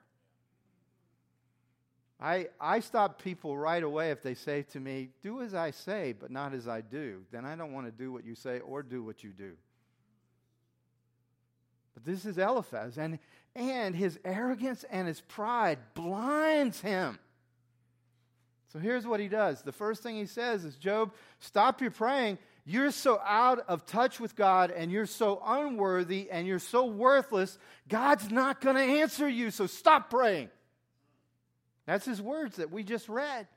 I, 2.20 2.48
I 2.60 2.80
stop 2.80 3.22
people 3.22 3.58
right 3.58 3.84
away 3.84 4.12
if 4.12 4.24
they 4.24 4.34
say 4.34 4.62
to 4.72 4.80
me, 4.80 5.10
Do 5.22 5.42
as 5.42 5.54
I 5.54 5.72
say, 5.72 6.14
but 6.18 6.32
not 6.32 6.54
as 6.54 6.68
I 6.68 6.80
do. 6.80 7.24
Then 7.32 7.46
I 7.46 7.56
don't 7.56 7.74
want 7.74 7.86
to 7.88 7.92
do 7.92 8.14
what 8.14 8.26
you 8.26 8.36
say 8.36 8.62
or 8.62 8.82
do 8.82 9.04
what 9.04 9.24
you 9.24 9.32
do. 9.32 9.52
But 11.94 12.06
this 12.06 12.26
is 12.26 12.38
Eliphaz, 12.38 12.98
and, 12.98 13.20
and 13.56 13.94
his 13.94 14.18
arrogance 14.24 14.86
and 14.90 15.08
his 15.08 15.20
pride 15.22 15.80
blinds 15.94 16.80
him. 16.80 17.20
So 18.72 18.80
here's 18.80 19.06
what 19.06 19.20
he 19.20 19.28
does. 19.28 19.62
The 19.62 19.72
first 19.72 20.02
thing 20.02 20.16
he 20.16 20.26
says 20.26 20.64
is, 20.64 20.76
Job, 20.78 21.14
stop 21.40 21.82
your 21.82 21.92
praying 21.92 22.40
you're 22.66 22.92
so 22.92 23.20
out 23.26 23.66
of 23.68 23.86
touch 23.86 24.20
with 24.20 24.36
God 24.36 24.72
and 24.72 24.92
you're 24.92 25.06
so 25.06 25.42
unworthy 25.46 26.30
and 26.32 26.48
you're 26.48 26.60
so 26.60 26.86
worthless, 26.86 27.58
God's 27.90 28.32
not 28.32 28.62
going 28.62 28.76
to 28.78 28.82
answer 29.02 29.28
you. 29.28 29.52
So 29.52 29.68
stop 29.68 30.10
praying. 30.10 30.50
That's 31.86 32.06
his 32.06 32.22
words 32.22 32.58
that 32.58 32.72
we 32.72 32.84
just 32.84 33.10
read. 33.10 33.48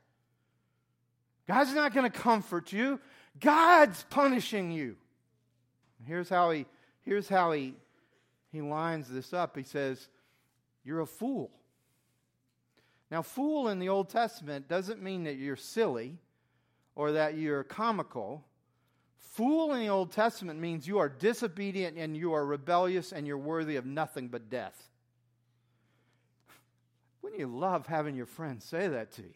God's 1.47 1.73
not 1.73 1.93
going 1.93 2.09
to 2.09 2.17
comfort 2.17 2.73
you. 2.73 2.99
God's 3.39 4.03
punishing 4.09 4.71
you. 4.71 4.97
Here's 6.05 6.29
how 6.29 6.51
he 6.51 6.65
here's 7.03 7.29
how 7.29 7.51
he 7.53 7.75
he 8.51 8.61
lines 8.61 9.07
this 9.07 9.33
up. 9.33 9.55
He 9.55 9.63
says, 9.63 10.09
"You're 10.83 11.01
a 11.01 11.07
fool." 11.07 11.51
Now, 13.09 13.21
fool 13.21 13.69
in 13.69 13.79
the 13.79 13.89
Old 13.89 14.09
Testament 14.09 14.67
doesn't 14.67 15.01
mean 15.01 15.23
that 15.23 15.37
you're 15.37 15.55
silly 15.55 16.17
or 16.95 17.13
that 17.13 17.37
you're 17.37 17.63
comical. 17.63 18.43
Fool 19.19 19.73
in 19.73 19.81
the 19.81 19.89
Old 19.89 20.11
Testament 20.11 20.59
means 20.59 20.87
you 20.87 20.99
are 20.99 21.09
disobedient 21.09 21.97
and 21.97 22.17
you 22.17 22.33
are 22.33 22.45
rebellious 22.45 23.11
and 23.11 23.27
you're 23.27 23.37
worthy 23.37 23.75
of 23.75 23.85
nothing 23.85 24.29
but 24.29 24.49
death. 24.49 24.89
Wouldn't 27.21 27.39
you 27.39 27.47
love 27.47 27.87
having 27.87 28.15
your 28.15 28.25
friends 28.25 28.65
say 28.65 28.87
that 28.87 29.11
to 29.13 29.21
you? 29.21 29.33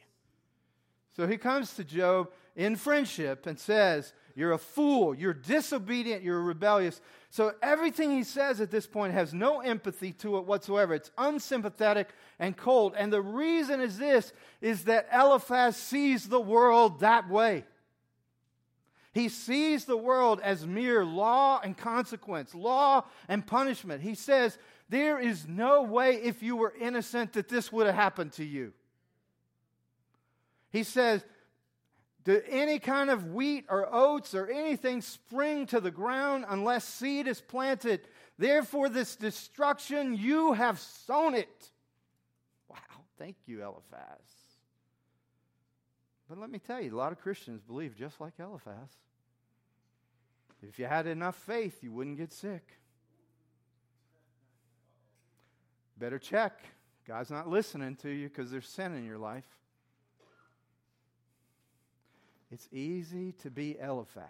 So 1.16 1.28
he 1.28 1.38
comes 1.38 1.76
to 1.76 1.84
Job 1.84 2.32
in 2.56 2.76
friendship 2.76 3.46
and 3.46 3.60
says, 3.60 4.14
You're 4.36 4.54
a 4.54 4.58
fool, 4.58 5.14
you're 5.14 5.34
disobedient, 5.34 6.24
you're 6.24 6.42
rebellious. 6.42 7.02
So 7.30 7.54
everything 7.62 8.12
he 8.12 8.24
says 8.24 8.60
at 8.60 8.72
this 8.72 8.88
point 8.88 9.14
has 9.14 9.34
no 9.34 9.62
empathy 9.62 10.14
to 10.14 10.38
it 10.38 10.46
whatsoever. 10.46 10.94
It's 10.94 11.12
unsympathetic 11.18 12.10
and 12.40 12.58
cold. 12.58 12.94
And 12.98 13.12
the 13.12 13.22
reason 13.22 13.82
is 13.82 13.98
this 13.98 14.34
is 14.62 14.86
that 14.86 15.08
Eliphaz 15.14 15.78
sees 15.78 16.28
the 16.28 16.42
world 16.42 17.02
that 17.02 17.30
way. 17.30 17.66
He 19.13 19.27
sees 19.27 19.86
the 19.86 19.98
world 19.98 20.39
as 20.41 20.65
mere 20.65 21.03
law 21.03 21.60
and 21.62 21.77
consequence, 21.77 22.56
law 22.56 23.03
and 23.27 23.46
punishment. 23.46 24.01
He 24.01 24.15
says, 24.15 24.58
There 24.89 25.20
is 25.20 25.48
no 25.48 25.84
way, 25.84 26.15
if 26.15 26.41
you 26.41 26.56
were 26.56 26.74
innocent, 26.80 27.34
that 27.34 27.50
this 27.50 27.72
would 27.72 27.88
have 27.88 27.96
happened 27.96 28.32
to 28.34 28.46
you. 28.46 28.72
He 30.70 30.84
says, 30.84 31.25
Do 32.24 32.41
any 32.48 32.80
kind 32.80 33.10
of 33.10 33.34
wheat 33.34 33.65
or 33.68 33.94
oats 33.94 34.34
or 34.34 34.48
anything 34.48 35.01
spring 35.01 35.65
to 35.68 35.82
the 35.82 35.91
ground 35.91 36.46
unless 36.48 36.86
seed 36.86 37.27
is 37.27 37.41
planted? 37.41 38.08
Therefore, 38.38 38.88
this 38.88 39.18
destruction, 39.18 40.15
you 40.15 40.53
have 40.53 40.80
sown 40.80 41.36
it. 41.36 41.70
Wow, 42.70 42.77
thank 43.20 43.36
you, 43.46 43.62
Eliphaz. 43.62 44.41
But 46.32 46.40
let 46.40 46.50
me 46.50 46.60
tell 46.60 46.80
you, 46.80 46.96
a 46.96 46.98
lot 46.98 47.12
of 47.12 47.20
Christians 47.20 47.62
believe 47.62 47.94
just 47.98 48.22
like 48.22 48.32
Eliphaz. 48.40 48.88
If 50.66 50.80
you 50.80 50.86
had 50.86 51.06
enough 51.06 51.36
faith, 51.36 51.80
you 51.84 51.92
wouldn't 51.92 52.16
get 52.16 52.32
sick. 52.32 52.66
Better 55.98 56.18
check. 56.18 56.58
God's 57.06 57.32
not 57.32 57.50
listening 57.50 57.98
to 57.98 58.10
you 58.10 58.30
because 58.30 58.50
there's 58.50 58.66
sin 58.66 58.96
in 58.96 59.04
your 59.04 59.18
life. 59.18 59.44
It's 62.50 62.70
easy 62.72 63.34
to 63.44 63.52
be 63.52 63.78
Eliphaz. 63.78 64.24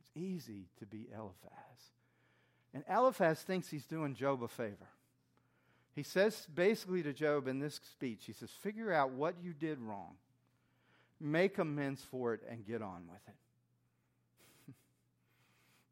It's 0.00 0.10
easy 0.16 0.66
to 0.80 0.86
be 0.86 1.06
Eliphaz. 1.14 1.52
And 2.74 2.82
Eliphaz 2.90 3.42
thinks 3.42 3.68
he's 3.68 3.86
doing 3.86 4.16
Job 4.16 4.42
a 4.42 4.48
favor. 4.48 4.88
He 5.94 6.02
says 6.02 6.46
basically 6.52 7.02
to 7.04 7.12
Job 7.12 7.46
in 7.46 7.60
this 7.60 7.76
speech, 7.76 8.24
he 8.26 8.32
says, 8.32 8.50
Figure 8.50 8.92
out 8.92 9.12
what 9.12 9.36
you 9.40 9.52
did 9.52 9.78
wrong, 9.78 10.16
make 11.20 11.58
amends 11.58 12.02
for 12.02 12.34
it, 12.34 12.40
and 12.50 12.66
get 12.66 12.82
on 12.82 13.04
with 13.08 13.20
it. 13.28 13.34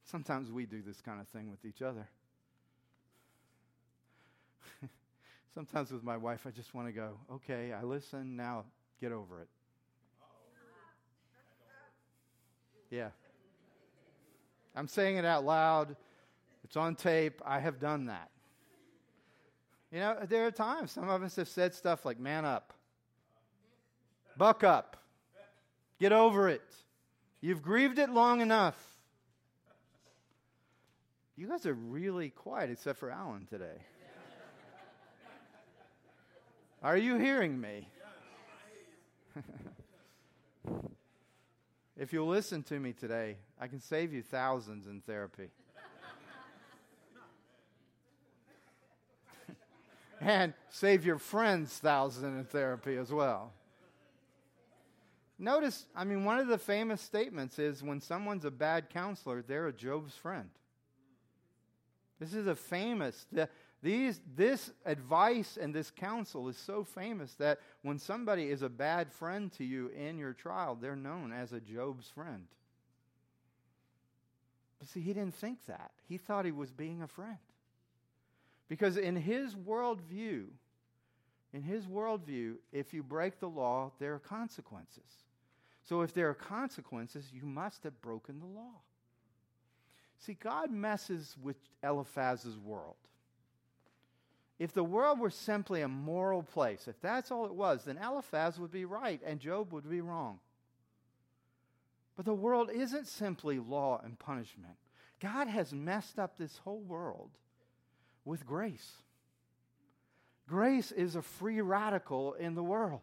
Sometimes 0.04 0.50
we 0.50 0.66
do 0.66 0.82
this 0.82 1.00
kind 1.00 1.20
of 1.20 1.28
thing 1.28 1.50
with 1.50 1.64
each 1.64 1.82
other. 1.82 2.08
Sometimes 5.54 5.92
with 5.92 6.02
my 6.02 6.16
wife, 6.16 6.46
I 6.46 6.50
just 6.50 6.74
want 6.74 6.88
to 6.88 6.92
go, 6.92 7.18
okay, 7.34 7.72
I 7.72 7.84
listen, 7.84 8.34
now 8.34 8.64
get 9.00 9.12
over 9.12 9.40
it. 9.40 9.48
Yeah. 12.90 13.08
I'm 14.74 14.88
saying 14.88 15.16
it 15.16 15.24
out 15.24 15.44
loud. 15.44 15.96
It's 16.64 16.76
on 16.76 16.96
tape. 16.96 17.40
I 17.44 17.60
have 17.60 17.78
done 17.78 18.06
that. 18.06 18.30
You 19.92 19.98
know, 20.00 20.16
there 20.26 20.46
are 20.46 20.50
times 20.50 20.90
some 20.90 21.10
of 21.10 21.22
us 21.22 21.36
have 21.36 21.48
said 21.48 21.74
stuff 21.74 22.06
like, 22.06 22.18
man 22.18 22.46
up, 22.46 22.72
buck 24.38 24.64
up, 24.64 24.96
get 26.00 26.12
over 26.12 26.48
it. 26.48 26.62
You've 27.42 27.60
grieved 27.60 27.98
it 27.98 28.08
long 28.08 28.40
enough. 28.40 28.76
You 31.36 31.48
guys 31.48 31.66
are 31.66 31.74
really 31.74 32.30
quiet, 32.30 32.70
except 32.70 32.98
for 33.00 33.10
Alan 33.10 33.44
today. 33.44 33.84
Are 36.82 36.96
you 36.96 37.18
hearing 37.18 37.60
me? 37.60 37.86
if 41.96 42.12
you'll 42.12 42.28
listen 42.28 42.62
to 42.64 42.80
me 42.80 42.92
today, 42.92 43.36
I 43.60 43.66
can 43.68 43.80
save 43.80 44.12
you 44.12 44.22
thousands 44.22 44.86
in 44.86 45.02
therapy. 45.02 45.50
And 50.22 50.54
save 50.70 51.04
your 51.04 51.18
friends 51.18 51.76
thousands 51.78 52.38
in 52.38 52.44
therapy 52.44 52.96
as 52.96 53.12
well. 53.12 53.52
Notice, 55.38 55.86
I 55.96 56.04
mean, 56.04 56.24
one 56.24 56.38
of 56.38 56.46
the 56.46 56.58
famous 56.58 57.00
statements 57.00 57.58
is 57.58 57.82
when 57.82 58.00
someone's 58.00 58.44
a 58.44 58.50
bad 58.50 58.90
counselor, 58.90 59.42
they're 59.42 59.66
a 59.66 59.72
Job's 59.72 60.14
friend. 60.14 60.48
This 62.20 62.34
is 62.34 62.46
a 62.46 62.54
famous, 62.54 63.26
the, 63.32 63.48
these, 63.82 64.20
this 64.36 64.70
advice 64.86 65.58
and 65.60 65.74
this 65.74 65.90
counsel 65.90 66.48
is 66.48 66.56
so 66.56 66.84
famous 66.84 67.34
that 67.34 67.58
when 67.82 67.98
somebody 67.98 68.48
is 68.48 68.62
a 68.62 68.68
bad 68.68 69.10
friend 69.10 69.50
to 69.54 69.64
you 69.64 69.88
in 69.88 70.18
your 70.18 70.32
trial, 70.32 70.78
they're 70.80 70.94
known 70.94 71.32
as 71.32 71.52
a 71.52 71.58
Job's 71.58 72.08
friend. 72.08 72.46
But 74.78 74.88
see, 74.88 75.00
he 75.00 75.12
didn't 75.12 75.34
think 75.34 75.66
that. 75.66 75.90
He 76.08 76.18
thought 76.18 76.44
he 76.44 76.52
was 76.52 76.70
being 76.70 77.02
a 77.02 77.08
friend. 77.08 77.38
Because 78.68 78.96
in 78.96 79.16
his 79.16 79.54
worldview, 79.54 80.46
in 81.52 81.62
his 81.62 81.86
worldview, 81.86 82.54
if 82.72 82.94
you 82.94 83.02
break 83.02 83.38
the 83.38 83.48
law, 83.48 83.92
there 83.98 84.14
are 84.14 84.18
consequences. 84.18 85.02
So 85.82 86.02
if 86.02 86.14
there 86.14 86.28
are 86.28 86.34
consequences, 86.34 87.30
you 87.32 87.44
must 87.44 87.82
have 87.84 88.00
broken 88.00 88.38
the 88.40 88.46
law. 88.46 88.80
See, 90.18 90.34
God 90.34 90.70
messes 90.70 91.36
with 91.42 91.56
Eliphaz's 91.82 92.56
world. 92.56 92.96
If 94.58 94.72
the 94.72 94.84
world 94.84 95.18
were 95.18 95.30
simply 95.30 95.82
a 95.82 95.88
moral 95.88 96.44
place, 96.44 96.86
if 96.86 97.00
that's 97.00 97.32
all 97.32 97.46
it 97.46 97.54
was, 97.54 97.84
then 97.84 97.98
Eliphaz 97.98 98.60
would 98.60 98.70
be 98.70 98.84
right 98.84 99.20
and 99.26 99.40
Job 99.40 99.72
would 99.72 99.90
be 99.90 100.00
wrong. 100.00 100.38
But 102.16 102.26
the 102.26 102.34
world 102.34 102.70
isn't 102.72 103.08
simply 103.08 103.58
law 103.58 104.00
and 104.04 104.18
punishment. 104.18 104.76
God 105.18 105.48
has 105.48 105.72
messed 105.72 106.18
up 106.18 106.38
this 106.38 106.58
whole 106.58 106.80
world 106.80 107.30
with 108.24 108.46
grace. 108.46 108.92
Grace 110.48 110.92
is 110.92 111.16
a 111.16 111.22
free 111.22 111.60
radical 111.60 112.34
in 112.34 112.54
the 112.54 112.62
world. 112.62 113.00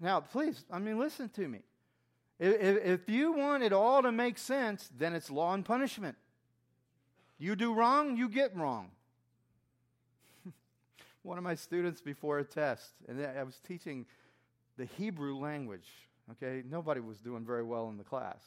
Now, 0.00 0.20
please, 0.20 0.64
I 0.70 0.78
mean, 0.78 0.98
listen 0.98 1.28
to 1.30 1.48
me. 1.48 1.60
If, 2.38 2.84
if 2.84 3.08
you 3.08 3.32
want 3.32 3.62
it 3.62 3.72
all 3.72 4.02
to 4.02 4.12
make 4.12 4.36
sense, 4.36 4.90
then 4.96 5.14
it's 5.14 5.30
law 5.30 5.54
and 5.54 5.64
punishment. 5.64 6.16
You 7.38 7.56
do 7.56 7.72
wrong, 7.72 8.16
you 8.16 8.28
get 8.28 8.54
wrong. 8.54 8.90
One 11.22 11.38
of 11.38 11.44
my 11.44 11.54
students 11.54 12.00
before 12.00 12.38
a 12.38 12.44
test, 12.44 12.90
and 13.08 13.24
I 13.24 13.42
was 13.42 13.58
teaching 13.66 14.06
the 14.76 14.84
Hebrew 14.84 15.38
language, 15.38 15.88
okay? 16.32 16.62
Nobody 16.68 17.00
was 17.00 17.18
doing 17.18 17.44
very 17.44 17.62
well 17.62 17.88
in 17.88 17.96
the 17.96 18.04
class. 18.04 18.42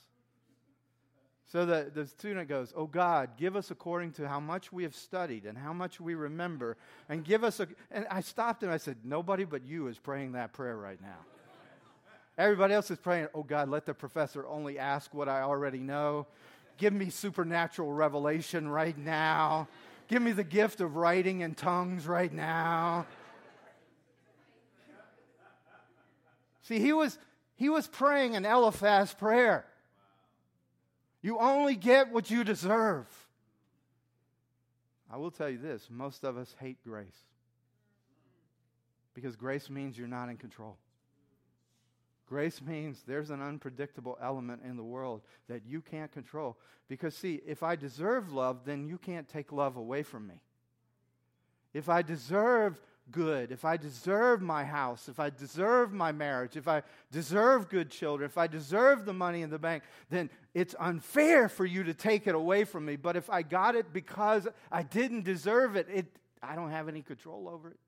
So 1.51 1.65
the, 1.65 1.91
the 1.93 2.05
student 2.05 2.47
goes, 2.47 2.73
Oh 2.75 2.85
God, 2.85 3.31
give 3.37 3.55
us 3.55 3.71
according 3.71 4.11
to 4.13 4.27
how 4.27 4.39
much 4.39 4.71
we 4.71 4.83
have 4.83 4.95
studied 4.95 5.45
and 5.45 5.57
how 5.57 5.73
much 5.73 5.99
we 5.99 6.13
remember, 6.13 6.77
and 7.09 7.25
give 7.25 7.43
us 7.43 7.59
a. 7.59 7.67
And 7.89 8.05
I 8.09 8.21
stopped 8.21 8.63
him. 8.63 8.69
I 8.69 8.77
said, 8.77 8.97
Nobody 9.03 9.45
but 9.45 9.65
you 9.65 9.87
is 9.87 9.97
praying 9.97 10.33
that 10.33 10.53
prayer 10.53 10.77
right 10.77 11.01
now. 11.01 11.17
Everybody 12.39 12.73
else 12.73 12.89
is 12.89 12.97
praying, 12.97 13.27
oh 13.33 13.43
God, 13.43 13.67
let 13.67 13.85
the 13.85 13.93
professor 13.93 14.47
only 14.47 14.79
ask 14.79 15.13
what 15.13 15.27
I 15.27 15.41
already 15.41 15.79
know. 15.79 16.25
Give 16.77 16.93
me 16.93 17.09
supernatural 17.09 17.91
revelation 17.91 18.69
right 18.69 18.97
now. 18.97 19.67
Give 20.07 20.21
me 20.21 20.31
the 20.31 20.45
gift 20.45 20.79
of 20.79 20.95
writing 20.95 21.41
in 21.41 21.53
tongues 21.53 22.07
right 22.07 22.31
now. 22.31 23.05
See, 26.61 26.79
he 26.79 26.93
was, 26.93 27.17
he 27.57 27.67
was 27.67 27.87
praying 27.87 28.37
an 28.37 28.45
Eliphaz 28.45 29.13
prayer. 29.13 29.65
You 31.21 31.39
only 31.39 31.75
get 31.75 32.11
what 32.11 32.29
you 32.31 32.43
deserve. 32.43 33.07
I 35.11 35.17
will 35.17 35.31
tell 35.31 35.49
you 35.49 35.57
this 35.57 35.87
most 35.89 36.23
of 36.23 36.37
us 36.37 36.55
hate 36.59 36.77
grace 36.83 37.25
because 39.13 39.35
grace 39.35 39.69
means 39.69 39.97
you're 39.97 40.07
not 40.07 40.29
in 40.29 40.37
control. 40.37 40.77
Grace 42.29 42.61
means 42.61 43.01
there's 43.07 43.31
an 43.31 43.41
unpredictable 43.41 44.15
element 44.21 44.61
in 44.63 44.77
the 44.77 44.83
world 44.83 45.21
that 45.47 45.63
you 45.65 45.81
can't 45.81 46.11
control. 46.11 46.57
Because, 46.87 47.15
see, 47.15 47.41
if 47.45 47.63
I 47.63 47.75
deserve 47.75 48.31
love, 48.31 48.65
then 48.65 48.87
you 48.87 48.99
can't 48.99 49.27
take 49.27 49.51
love 49.51 49.77
away 49.77 50.03
from 50.03 50.27
me. 50.27 50.35
If 51.73 51.89
I 51.89 52.03
deserve 52.03 52.79
good, 53.11 53.51
if 53.51 53.65
I 53.65 53.77
deserve 53.77 54.41
my 54.41 54.63
house, 54.63 55.09
if 55.09 55.19
I 55.19 55.29
deserve 55.29 55.91
my 55.91 56.11
marriage, 56.11 56.55
if 56.55 56.67
I 56.67 56.83
deserve 57.11 57.69
good 57.69 57.89
children, 57.89 58.29
if 58.29 58.37
I 58.37 58.47
deserve 58.47 59.05
the 59.05 59.13
money 59.13 59.41
in 59.41 59.49
the 59.49 59.59
bank, 59.59 59.83
then 60.09 60.29
it's 60.53 60.75
unfair 60.79 61.49
for 61.49 61.65
you 61.65 61.83
to 61.83 61.93
take 61.93 62.27
it 62.27 62.35
away 62.35 62.63
from 62.63 62.85
me. 62.85 62.95
But 62.95 63.15
if 63.15 63.29
I 63.29 63.41
got 63.41 63.75
it 63.75 63.93
because 63.93 64.47
I 64.71 64.83
didn't 64.83 65.23
deserve 65.23 65.75
it, 65.75 65.87
it 65.93 66.05
I 66.41 66.55
don't 66.55 66.71
have 66.71 66.87
any 66.87 67.01
control 67.01 67.49
over 67.49 67.69
it. 67.69 67.79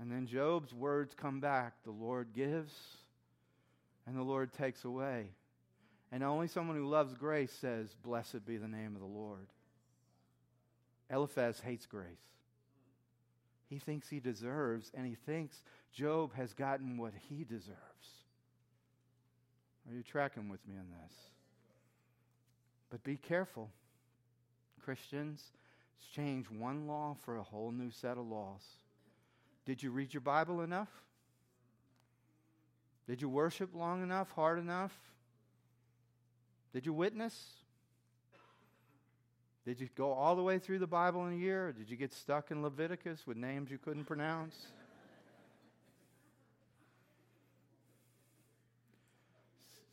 And 0.00 0.10
then 0.10 0.26
Job's 0.26 0.72
words 0.72 1.14
come 1.14 1.40
back 1.40 1.74
the 1.84 1.90
Lord 1.90 2.32
gives 2.32 2.72
and 4.06 4.16
the 4.16 4.22
Lord 4.22 4.52
takes 4.52 4.84
away. 4.84 5.26
And 6.10 6.22
only 6.22 6.48
someone 6.48 6.76
who 6.76 6.86
loves 6.86 7.14
grace 7.14 7.52
says, 7.52 7.94
Blessed 8.02 8.46
be 8.46 8.56
the 8.56 8.68
name 8.68 8.94
of 8.94 9.00
the 9.00 9.06
Lord. 9.06 9.46
Eliphaz 11.10 11.60
hates 11.60 11.86
grace. 11.86 12.06
He 13.68 13.78
thinks 13.78 14.08
he 14.08 14.20
deserves, 14.20 14.90
and 14.94 15.06
he 15.06 15.14
thinks 15.14 15.62
Job 15.92 16.34
has 16.34 16.54
gotten 16.54 16.96
what 16.96 17.12
he 17.28 17.44
deserves. 17.44 17.76
Are 19.88 19.94
you 19.94 20.02
tracking 20.02 20.48
with 20.48 20.66
me 20.66 20.74
on 20.78 20.86
this? 20.90 21.16
But 22.90 23.02
be 23.04 23.16
careful. 23.16 23.70
Christians, 24.82 25.42
change 26.14 26.46
one 26.50 26.86
law 26.86 27.16
for 27.24 27.36
a 27.36 27.42
whole 27.42 27.70
new 27.70 27.90
set 27.90 28.16
of 28.16 28.26
laws. 28.26 28.62
Did 29.66 29.82
you 29.82 29.90
read 29.90 30.14
your 30.14 30.22
Bible 30.22 30.62
enough? 30.62 30.88
Did 33.06 33.20
you 33.20 33.28
worship 33.28 33.74
long 33.74 34.02
enough, 34.02 34.30
hard 34.30 34.58
enough? 34.58 34.92
Did 36.72 36.86
you 36.86 36.92
witness? 36.92 37.57
Did 39.68 39.82
you 39.82 39.88
go 39.94 40.12
all 40.14 40.34
the 40.34 40.42
way 40.42 40.58
through 40.58 40.78
the 40.78 40.86
Bible 40.86 41.26
in 41.26 41.34
a 41.34 41.36
year? 41.36 41.68
Or 41.68 41.72
did 41.72 41.90
you 41.90 41.96
get 41.98 42.14
stuck 42.14 42.50
in 42.50 42.62
Leviticus 42.62 43.26
with 43.26 43.36
names 43.36 43.70
you 43.70 43.76
couldn't 43.76 44.06
pronounce? 44.06 44.56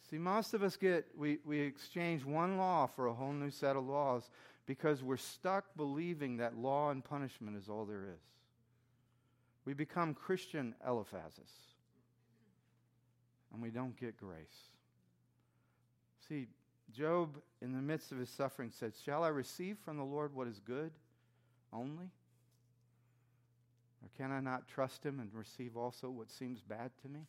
See, 0.10 0.18
most 0.18 0.54
of 0.54 0.64
us 0.64 0.78
get, 0.78 1.08
we, 1.18 1.40
we 1.44 1.60
exchange 1.60 2.24
one 2.24 2.58
law 2.58 2.88
for 2.88 3.08
a 3.08 3.14
whole 3.14 3.34
new 3.34 3.52
set 3.52 3.76
of 3.76 3.86
laws 3.86 4.30
because 4.66 5.04
we're 5.04 5.18
stuck 5.18 5.66
believing 5.76 6.38
that 6.38 6.58
law 6.58 6.92
and 6.92 7.04
punishment 7.04 7.58
is 7.58 7.68
all 7.68 7.84
there 7.84 8.04
is. 8.04 8.22
We 9.66 9.74
become 9.74 10.14
Christian 10.14 10.74
Eliphazes. 10.88 11.52
And 13.52 13.62
we 13.62 13.72
don't 13.72 14.00
get 14.00 14.16
grace. 14.16 14.70
See, 16.30 16.48
Job, 16.94 17.42
in 17.66 17.74
the 17.74 17.82
midst 17.82 18.12
of 18.12 18.20
his 18.20 18.30
suffering, 18.30 18.70
said, 18.72 18.94
Shall 19.04 19.24
I 19.24 19.30
receive 19.30 19.78
from 19.84 19.98
the 19.98 20.04
Lord 20.04 20.36
what 20.36 20.48
is 20.48 20.60
good 20.60 20.92
only? 21.74 22.12
Or 24.04 24.10
can 24.16 24.32
I 24.32 24.40
not 24.40 24.68
trust 24.68 25.04
him 25.04 25.20
and 25.20 25.34
receive 25.34 25.76
also 25.76 26.12
what 26.12 26.30
seems 26.30 26.62
bad 26.62 26.92
to 27.02 27.10
me? 27.10 27.22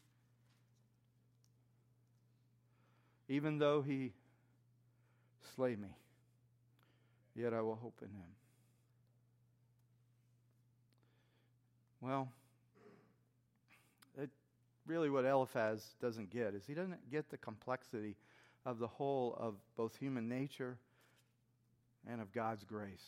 Even 3.31 3.59
though 3.59 3.81
he 3.81 4.13
slay 5.55 5.75
me, 5.75 5.89
yet 7.35 7.55
I 7.55 7.63
will 7.63 7.77
hope 7.77 8.01
in 8.03 8.09
him. 8.09 8.29
Well, 12.03 12.29
it, 14.19 14.29
really 14.87 15.09
what 15.09 15.25
Eliphaz 15.25 15.95
doesn't 15.99 16.29
get 16.29 16.55
is 16.55 16.67
he 16.67 16.75
doesn't 16.75 17.11
get 17.11 17.31
the 17.31 17.39
complexity 17.39 18.17
of 18.67 18.81
the 18.81 18.89
whole 18.89 19.37
of 19.39 19.55
both 19.77 19.97
human 19.97 20.29
nature 20.29 20.77
and 22.11 22.21
of 22.21 22.33
God's 22.33 22.65
grace. 22.65 23.05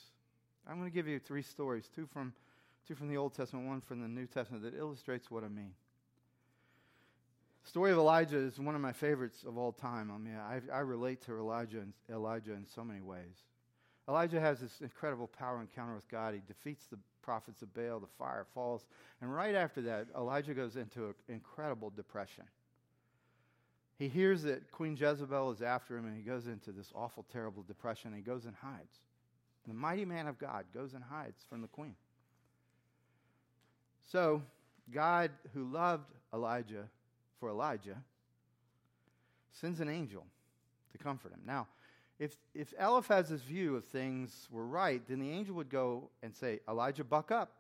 I'm 0.66 0.78
going 0.78 0.88
to 0.88 0.94
give 0.94 1.08
you 1.08 1.18
three 1.18 1.42
stories 1.42 1.90
two 1.94 2.06
from, 2.06 2.32
two 2.86 2.94
from 2.94 3.08
the 3.08 3.16
Old 3.16 3.34
Testament, 3.34 3.66
one 3.66 3.80
from 3.80 4.00
the 4.00 4.08
New 4.08 4.26
Testament 4.26 4.62
that 4.62 4.78
illustrates 4.78 5.30
what 5.30 5.42
I 5.42 5.48
mean. 5.48 5.72
The 7.64 7.70
story 7.70 7.90
of 7.90 7.98
Elijah 7.98 8.38
is 8.38 8.58
one 8.58 8.76
of 8.76 8.80
my 8.80 8.92
favorites 8.92 9.44
of 9.46 9.58
all 9.58 9.72
time. 9.72 10.10
I 10.14 10.18
mean, 10.18 10.36
I, 10.36 10.60
I 10.72 10.78
relate 10.78 11.22
to 11.22 11.36
Elijah 11.36 11.80
and, 11.80 11.92
Elijah 12.08 12.52
in 12.52 12.64
so 12.66 12.84
many 12.84 13.00
ways. 13.00 13.44
Elijah 14.08 14.40
has 14.40 14.60
this 14.60 14.80
incredible 14.80 15.26
power 15.26 15.60
encounter 15.60 15.94
with 15.94 16.08
God. 16.08 16.34
He 16.34 16.40
defeats 16.46 16.86
the 16.86 16.98
prophets 17.20 17.60
of 17.60 17.74
Baal, 17.74 18.00
the 18.00 18.06
fire 18.18 18.46
falls, 18.54 18.86
and 19.20 19.34
right 19.34 19.54
after 19.54 19.82
that, 19.82 20.06
Elijah 20.16 20.54
goes 20.54 20.76
into 20.76 21.08
an 21.08 21.14
incredible 21.28 21.90
depression. 21.90 22.44
He 23.98 24.08
hears 24.08 24.42
that 24.44 24.70
Queen 24.70 24.96
Jezebel 24.96 25.50
is 25.50 25.60
after 25.60 25.96
him, 25.96 26.06
and 26.06 26.16
he 26.16 26.22
goes 26.22 26.46
into 26.46 26.70
this 26.70 26.92
awful, 26.94 27.26
terrible 27.32 27.64
depression. 27.64 28.14
he 28.14 28.20
goes 28.20 28.44
and 28.44 28.54
hides. 28.54 29.00
The 29.66 29.74
mighty 29.74 30.04
man 30.04 30.28
of 30.28 30.38
God 30.38 30.64
goes 30.72 30.94
and 30.94 31.02
hides 31.02 31.44
from 31.48 31.60
the 31.60 31.68
queen. 31.68 31.96
So, 34.10 34.42
God, 34.90 35.30
who 35.52 35.64
loved 35.64 36.10
Elijah 36.32 36.88
for 37.38 37.50
Elijah, 37.50 37.96
sends 39.52 39.80
an 39.80 39.88
angel 39.88 40.24
to 40.92 40.98
comfort 40.98 41.32
him. 41.32 41.40
Now, 41.44 41.66
if, 42.18 42.36
if 42.54 42.72
Eliphaz's 42.80 43.42
view 43.42 43.76
of 43.76 43.84
things 43.84 44.48
were 44.50 44.64
right, 44.66 45.02
then 45.08 45.20
the 45.20 45.30
angel 45.30 45.54
would 45.56 45.68
go 45.68 46.08
and 46.22 46.34
say, 46.34 46.60
Elijah, 46.68 47.04
buck 47.04 47.30
up. 47.30 47.52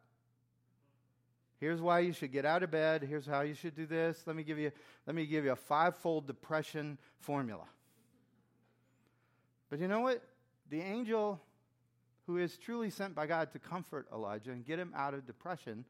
Here's 1.60 1.80
why 1.80 2.00
you 2.00 2.12
should 2.12 2.32
get 2.32 2.44
out 2.44 2.62
of 2.62 2.70
bed. 2.70 3.02
Here's 3.02 3.26
how 3.26 3.40
you 3.40 3.54
should 3.54 3.74
do 3.74 3.86
this. 3.86 4.22
Let 4.26 4.36
me 4.36 4.44
give 4.44 4.58
you, 4.58 4.70
let 5.06 5.16
me 5.16 5.26
give 5.26 5.44
you 5.44 5.52
a 5.52 5.56
five-fold 5.56 6.26
depression 6.26 6.98
formula. 7.18 7.64
But 9.68 9.80
you 9.80 9.88
know 9.88 10.00
what? 10.00 10.22
The 10.70 10.80
angel 10.80 11.40
who 12.26 12.38
is 12.38 12.56
truly 12.58 12.90
sent 12.90 13.14
by 13.14 13.26
God 13.26 13.52
to 13.52 13.58
comfort 13.58 14.06
Elijah 14.12 14.52
and 14.52 14.64
get 14.64 14.78
him 14.78 14.92
out 14.94 15.14
of 15.14 15.26
depression 15.26 15.84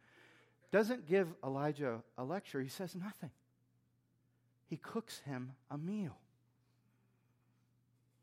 doesn't 0.70 1.08
give 1.08 1.28
Elijah 1.44 2.02
a 2.16 2.24
lecture. 2.24 2.60
He 2.60 2.68
says 2.68 2.94
nothing. 2.94 3.30
He 4.68 4.76
cooks 4.76 5.20
him 5.26 5.52
a 5.70 5.78
meal. 5.78 6.16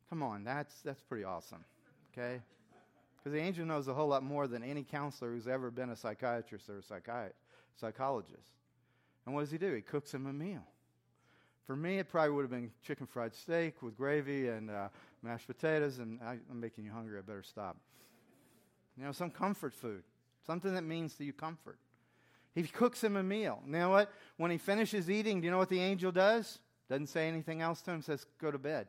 Come 0.10 0.24
on, 0.24 0.44
that's, 0.44 0.74
that's 0.82 1.02
pretty 1.04 1.24
awesome. 1.24 1.64
Okay? 2.14 2.42
Because 3.26 3.40
the 3.40 3.44
angel 3.44 3.66
knows 3.66 3.88
a 3.88 3.94
whole 3.96 4.08
lot 4.08 4.22
more 4.22 4.48
than 4.48 4.62
any 4.62 4.84
counselor 4.84 5.32
who's 5.32 5.48
ever 5.48 5.72
been 5.72 5.90
a 5.90 5.96
psychiatrist 5.96 6.70
or 6.70 6.78
a 6.78 6.82
psychi- 6.84 7.32
psychologist. 7.76 8.52
And 9.26 9.34
what 9.34 9.42
does 9.42 9.50
he 9.50 9.58
do? 9.58 9.74
He 9.74 9.82
cooks 9.82 10.14
him 10.14 10.28
a 10.28 10.34
meal. 10.34 10.62
For 11.66 11.76
me, 11.76 11.98
it 11.98 12.08
probably 12.08 12.36
would 12.36 12.44
have 12.44 12.52
been 12.52 12.70
chicken 12.84 13.08
fried 13.08 13.34
steak 13.34 13.82
with 13.82 13.98
gravy 13.98 14.50
and 14.50 14.70
uh, 14.70 14.90
mashed 15.24 15.48
potatoes, 15.48 15.98
and 15.98 16.22
I, 16.22 16.38
I'm 16.52 16.60
making 16.60 16.86
you 16.86 16.92
hungry. 16.92 17.18
I 17.18 17.22
better 17.22 17.42
stop. 17.42 17.78
You 18.96 19.06
know, 19.06 19.12
some 19.12 19.32
comfort 19.32 19.74
food, 19.74 20.04
something 20.46 20.76
that 20.76 20.84
means 20.84 21.16
to 21.16 21.24
you 21.24 21.34
comfort. 21.34 21.80
He 22.54 22.62
cooks 22.62 23.04
him 23.04 23.16
a 23.16 23.24
meal. 23.24 23.60
You 23.66 23.72
know 23.72 23.90
what? 23.90 24.12
When 24.38 24.52
he 24.52 24.60
finishes 24.60 25.10
eating, 25.10 25.42
do 25.42 25.46
you 25.46 25.52
know 25.52 25.58
what 25.58 25.70
the 25.70 25.82
angel 25.82 26.12
does? 26.12 26.60
Doesn't 26.90 27.08
say 27.08 27.28
anything 27.28 27.64
else 27.64 27.82
to 27.82 27.92
him, 27.92 28.04
says, 28.04 28.28
Go 28.40 28.52
to 28.52 28.60
bed. 28.60 28.86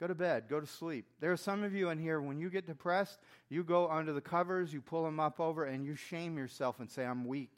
Go 0.00 0.06
to 0.06 0.14
bed. 0.14 0.44
Go 0.48 0.60
to 0.60 0.66
sleep. 0.66 1.06
There 1.20 1.32
are 1.32 1.36
some 1.36 1.64
of 1.64 1.74
you 1.74 1.90
in 1.90 1.98
here, 1.98 2.20
when 2.20 2.38
you 2.38 2.50
get 2.50 2.66
depressed, 2.66 3.18
you 3.48 3.64
go 3.64 3.88
under 3.88 4.12
the 4.12 4.20
covers, 4.20 4.72
you 4.72 4.80
pull 4.80 5.04
them 5.04 5.18
up 5.18 5.40
over, 5.40 5.64
and 5.64 5.84
you 5.84 5.96
shame 5.96 6.38
yourself 6.38 6.78
and 6.78 6.88
say, 6.88 7.04
I'm 7.04 7.26
weak. 7.26 7.56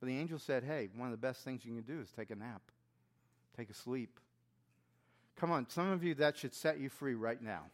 But 0.00 0.08
the 0.08 0.18
angel 0.18 0.40
said, 0.40 0.64
Hey, 0.64 0.88
one 0.96 1.06
of 1.06 1.12
the 1.12 1.24
best 1.24 1.44
things 1.44 1.64
you 1.64 1.74
can 1.74 1.82
do 1.82 2.00
is 2.00 2.10
take 2.10 2.30
a 2.30 2.34
nap, 2.34 2.62
take 3.56 3.70
a 3.70 3.74
sleep. 3.74 4.18
Come 5.36 5.52
on, 5.52 5.68
some 5.70 5.90
of 5.90 6.02
you, 6.02 6.14
that 6.16 6.36
should 6.36 6.54
set 6.54 6.80
you 6.80 6.88
free 6.88 7.14
right 7.14 7.40
now. 7.40 7.62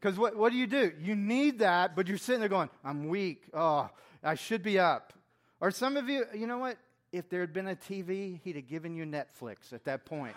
Because 0.00 0.16
what, 0.16 0.36
what 0.36 0.52
do 0.52 0.58
you 0.58 0.68
do? 0.68 0.92
You 1.00 1.16
need 1.16 1.58
that, 1.58 1.96
but 1.96 2.06
you're 2.06 2.18
sitting 2.18 2.38
there 2.38 2.48
going, 2.48 2.70
I'm 2.84 3.08
weak. 3.08 3.42
Oh, 3.52 3.90
I 4.22 4.36
should 4.36 4.62
be 4.62 4.78
up. 4.78 5.12
Or 5.60 5.72
some 5.72 5.96
of 5.96 6.08
you, 6.08 6.24
you 6.32 6.46
know 6.46 6.58
what? 6.58 6.76
If 7.12 7.28
there 7.28 7.40
had 7.40 7.52
been 7.52 7.68
a 7.68 7.76
TV, 7.76 8.40
he'd 8.42 8.56
have 8.56 8.68
given 8.68 8.94
you 8.94 9.04
Netflix 9.04 9.72
at 9.72 9.84
that 9.84 10.04
point. 10.04 10.36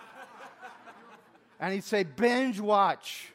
and 1.59 1.73
he'd 1.73 1.83
say, 1.83 2.03
binge 2.03 2.59
watch. 2.59 3.31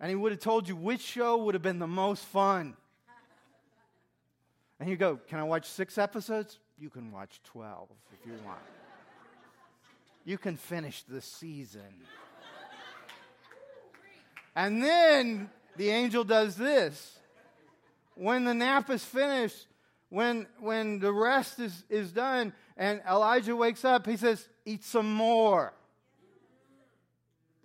And 0.00 0.10
he 0.10 0.16
would 0.16 0.32
have 0.32 0.40
told 0.40 0.68
you 0.68 0.76
which 0.76 1.00
show 1.00 1.36
would 1.44 1.54
have 1.54 1.62
been 1.62 1.78
the 1.78 1.86
most 1.86 2.24
fun. 2.24 2.76
And 4.80 4.90
you 4.90 4.96
go, 4.96 5.16
Can 5.28 5.38
I 5.38 5.44
watch 5.44 5.66
six 5.66 5.96
episodes? 5.96 6.58
You 6.78 6.90
can 6.90 7.12
watch 7.12 7.40
12 7.44 7.88
if 8.12 8.26
you 8.26 8.32
want. 8.44 8.58
You 10.24 10.36
can 10.36 10.56
finish 10.56 11.02
the 11.04 11.20
season. 11.20 12.02
And 14.56 14.82
then 14.82 15.48
the 15.76 15.90
angel 15.90 16.24
does 16.24 16.56
this 16.56 17.18
when 18.14 18.44
the 18.44 18.54
nap 18.54 18.90
is 18.90 19.04
finished, 19.04 19.66
when, 20.08 20.46
when 20.60 21.00
the 21.00 21.12
rest 21.12 21.58
is, 21.58 21.84
is 21.88 22.12
done, 22.12 22.52
and 22.76 23.00
Elijah 23.08 23.56
wakes 23.56 23.84
up, 23.84 24.06
he 24.06 24.16
says, 24.16 24.48
Eat 24.64 24.84
some 24.84 25.12
more. 25.12 25.74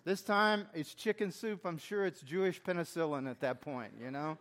This 0.03 0.21
time 0.21 0.67
it's 0.73 0.93
chicken 0.93 1.31
soup. 1.31 1.65
I'm 1.65 1.77
sure 1.77 2.05
it's 2.05 2.21
Jewish 2.21 2.61
penicillin 2.61 3.29
at 3.29 3.41
that 3.41 3.61
point, 3.61 3.93
you 4.03 4.11
know? 4.11 4.37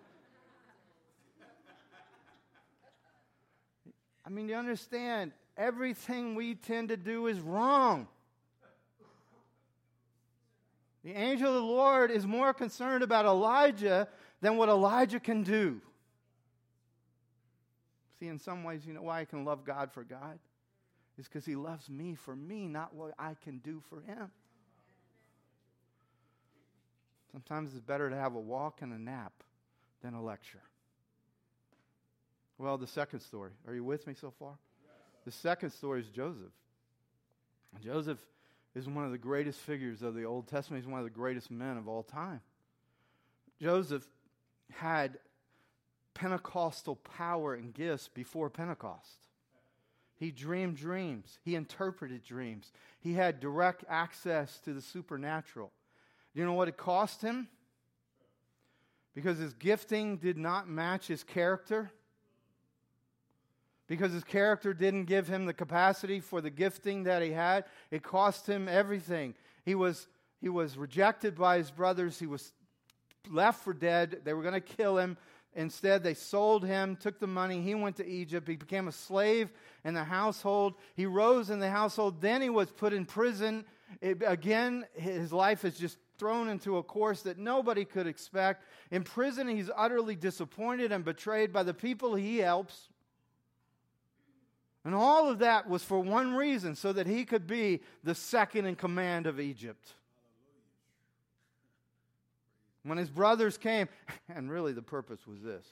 I 4.25 4.31
mean, 4.31 4.49
you 4.49 4.57
understand, 4.57 5.33
everything 5.57 6.35
we 6.35 6.55
tend 6.55 6.88
to 6.88 6.97
do 6.97 7.27
is 7.27 7.40
wrong. 7.40 8.09
The 11.05 11.12
angel 11.12 11.49
of 11.49 11.55
the 11.55 11.61
Lord 11.61 12.11
is 12.11 12.27
more 12.27 12.53
concerned 12.53 13.03
about 13.03 13.25
Elijah 13.25 14.09
than 14.40 14.57
what 14.57 14.68
Elijah 14.68 15.21
can 15.21 15.42
do. 15.42 15.81
See, 18.18 18.26
in 18.26 18.38
some 18.38 18.64
ways, 18.64 18.85
you 18.87 18.92
know 18.92 19.02
why 19.02 19.20
I 19.20 19.24
can 19.24 19.44
love 19.44 19.64
God 19.64 19.92
for 19.92 20.04
God? 20.04 20.38
Is 21.18 21.26
because 21.26 21.44
He 21.44 21.57
loves 21.57 21.88
me 21.88 22.14
for 22.14 22.35
me, 22.35 22.66
not 22.66 22.94
what 22.94 23.14
I 23.18 23.35
can 23.42 23.59
do 23.59 23.83
for 23.88 24.00
Him. 24.00 24.31
Sometimes 27.33 27.70
it's 27.74 27.81
better 27.81 28.09
to 28.09 28.16
have 28.16 28.35
a 28.35 28.40
walk 28.40 28.83
and 28.83 28.92
a 28.92 28.98
nap 28.98 29.33
than 30.02 30.14
a 30.14 30.22
lecture. 30.22 30.62
Well, 32.57 32.78
the 32.78 32.87
second 32.87 33.20
story. 33.20 33.52
Are 33.66 33.74
you 33.74 33.85
with 33.85 34.07
me 34.07 34.14
so 34.14 34.33
far? 34.38 34.54
The 35.24 35.31
second 35.31 35.70
story 35.70 36.00
is 36.00 36.09
Joseph. 36.09 36.52
Joseph 37.81 38.18
is 38.74 38.88
one 38.88 39.04
of 39.04 39.12
the 39.12 39.18
greatest 39.18 39.61
figures 39.61 40.02
of 40.02 40.14
the 40.14 40.24
Old 40.24 40.48
Testament. 40.48 40.83
He's 40.83 40.90
one 40.90 41.00
of 41.00 41.04
the 41.04 41.11
greatest 41.11 41.50
men 41.50 41.76
of 41.76 41.87
all 41.87 42.02
time. 42.02 42.40
Joseph 43.61 44.07
had 44.72 45.18
Pentecostal 46.18 46.96
power 46.96 47.54
and 47.54 47.72
gifts 47.72 48.09
before 48.09 48.50
Pentecost. 48.50 49.28
He 50.18 50.33
dreamed 50.33 50.76
dreams. 50.76 51.38
He 51.44 51.54
interpreted 51.54 52.24
dreams. 52.24 52.72
He 52.98 53.14
had 53.14 53.38
direct 53.38 53.85
access 53.88 54.59
to 54.64 54.74
the 54.74 54.83
supernatural. 54.83 55.70
Do 56.35 56.40
you 56.40 56.46
know 56.46 56.54
what 56.54 56.66
it 56.66 56.76
cost 56.76 57.22
him? 57.22 57.46
Because 59.14 59.38
his 59.38 59.52
gifting 59.54 60.16
did 60.16 60.37
not 60.37 60.68
match 60.68 61.07
his 61.07 61.22
character. 61.22 61.92
Because 63.87 64.12
his 64.12 64.24
character 64.24 64.74
didn't 64.74 65.04
give 65.04 65.28
him 65.28 65.46
the 65.46 65.54
capacity 65.54 66.18
for 66.18 66.40
the 66.40 66.50
gifting 66.50 67.04
that 67.04 67.22
he 67.22 67.31
had. 67.31 67.64
It 67.92 68.02
cost 68.02 68.48
him 68.48 68.68
everything. 68.68 69.35
He 69.64 69.76
was, 69.76 70.09
he 70.40 70.48
was 70.48 70.76
rejected 70.76 71.37
by 71.37 71.59
his 71.59 71.70
brothers. 71.70 72.18
He 72.18 72.26
was 72.26 72.52
left 73.31 73.62
for 73.62 73.72
dead. 73.72 74.22
They 74.24 74.33
were 74.33 74.42
going 74.42 74.54
to 74.54 74.61
kill 74.61 74.98
him. 74.98 75.16
Instead, 75.54 76.02
they 76.02 76.14
sold 76.14 76.64
him, 76.64 76.96
took 76.96 77.18
the 77.18 77.26
money. 77.26 77.62
He 77.62 77.74
went 77.74 77.96
to 77.96 78.06
Egypt. 78.06 78.46
He 78.46 78.56
became 78.56 78.87
a 78.87 78.92
slave 78.92 79.50
in 79.84 79.94
the 79.94 80.04
household. 80.04 80.74
He 80.94 81.06
rose 81.06 81.50
in 81.50 81.58
the 81.58 81.70
household. 81.70 82.20
Then 82.20 82.42
he 82.42 82.50
was 82.50 82.70
put 82.70 82.92
in 82.92 83.04
prison. 83.04 83.64
It, 84.00 84.22
again, 84.24 84.84
his 84.94 85.32
life 85.32 85.64
is 85.64 85.76
just 85.76 85.98
thrown 86.18 86.48
into 86.48 86.76
a 86.76 86.82
course 86.82 87.22
that 87.22 87.38
nobody 87.38 87.84
could 87.84 88.06
expect. 88.06 88.64
In 88.90 89.04
prison, 89.04 89.48
he's 89.48 89.70
utterly 89.74 90.16
disappointed 90.16 90.92
and 90.92 91.04
betrayed 91.04 91.52
by 91.52 91.62
the 91.62 91.74
people 91.74 92.14
he 92.14 92.38
helps. 92.38 92.88
And 94.84 94.94
all 94.94 95.28
of 95.28 95.40
that 95.40 95.68
was 95.68 95.82
for 95.82 95.98
one 96.00 96.34
reason 96.34 96.74
so 96.74 96.92
that 96.92 97.06
he 97.06 97.24
could 97.24 97.46
be 97.46 97.80
the 98.04 98.14
second 98.14 98.66
in 98.66 98.76
command 98.76 99.26
of 99.26 99.40
Egypt. 99.40 99.94
When 102.88 102.98
his 102.98 103.11
brothers 103.11 103.59
came, 103.59 103.88
and 104.35 104.51
really 104.51 104.72
the 104.72 104.83
purpose 104.83 105.27
was 105.27 105.42
this 105.42 105.66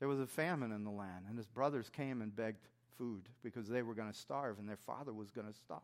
there 0.00 0.08
was 0.08 0.20
a 0.20 0.26
famine 0.26 0.72
in 0.72 0.84
the 0.84 0.90
land, 0.90 1.24
and 1.28 1.38
his 1.38 1.46
brothers 1.46 1.88
came 1.88 2.20
and 2.20 2.34
begged 2.34 2.66
food 2.98 3.28
because 3.42 3.68
they 3.68 3.82
were 3.82 3.94
going 3.94 4.10
to 4.10 4.18
starve 4.18 4.58
and 4.58 4.68
their 4.68 4.76
father 4.76 5.12
was 5.12 5.30
going 5.30 5.46
to 5.46 5.52
starve. 5.54 5.80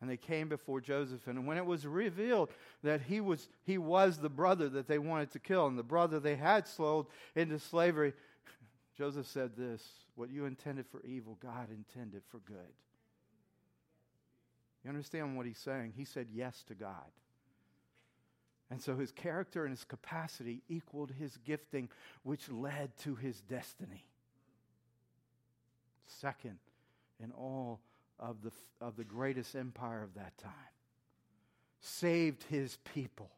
And 0.00 0.10
they 0.10 0.16
came 0.16 0.48
before 0.48 0.80
Joseph, 0.80 1.26
and 1.28 1.46
when 1.46 1.56
it 1.56 1.64
was 1.64 1.86
revealed 1.86 2.50
that 2.82 3.02
he 3.02 3.20
was, 3.20 3.48
he 3.64 3.78
was 3.78 4.18
the 4.18 4.28
brother 4.28 4.68
that 4.70 4.88
they 4.88 4.98
wanted 4.98 5.30
to 5.30 5.38
kill 5.38 5.66
and 5.66 5.78
the 5.78 5.82
brother 5.82 6.20
they 6.20 6.36
had 6.36 6.66
sold 6.66 7.06
into 7.34 7.58
slavery, 7.58 8.12
Joseph 8.98 9.26
said 9.26 9.56
this 9.56 9.82
What 10.16 10.30
you 10.30 10.44
intended 10.44 10.86
for 10.90 11.02
evil, 11.04 11.38
God 11.40 11.68
intended 11.70 12.22
for 12.28 12.38
good. 12.40 12.74
You 14.82 14.90
understand 14.90 15.36
what 15.36 15.46
he's 15.46 15.58
saying? 15.58 15.94
He 15.96 16.04
said 16.04 16.26
yes 16.34 16.62
to 16.68 16.74
God. 16.74 17.10
And 18.70 18.82
so 18.82 18.96
his 18.96 19.12
character 19.12 19.64
and 19.64 19.70
his 19.70 19.84
capacity 19.84 20.62
equaled 20.68 21.12
his 21.12 21.36
gifting, 21.44 21.88
which 22.22 22.50
led 22.50 22.96
to 22.98 23.14
his 23.14 23.40
destiny. 23.42 24.04
Second 26.06 26.58
in 27.22 27.30
all 27.32 27.80
of 28.18 28.42
the, 28.42 28.50
of 28.80 28.96
the 28.96 29.04
greatest 29.04 29.54
empire 29.54 30.02
of 30.02 30.14
that 30.14 30.36
time, 30.38 30.52
saved 31.80 32.44
his 32.44 32.78
people. 32.94 33.30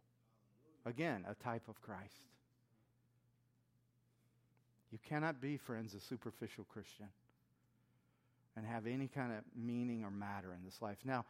Again, 0.85 1.25
a 1.29 1.35
type 1.35 1.69
of 1.69 1.81
Christ. 1.83 2.23
You 4.93 4.99
cannot 5.09 5.41
be, 5.41 5.57
friends, 5.57 5.95
a 5.95 6.01
superficial 6.01 6.65
Christian 6.73 7.09
and 8.57 8.65
have 8.65 8.87
any 8.87 9.09
kind 9.09 9.33
of 9.33 9.39
meaning 9.55 10.05
or 10.05 10.11
matter 10.11 10.53
in 10.55 10.65
this 10.65 10.81
life. 10.81 10.97
Now, 11.05 11.25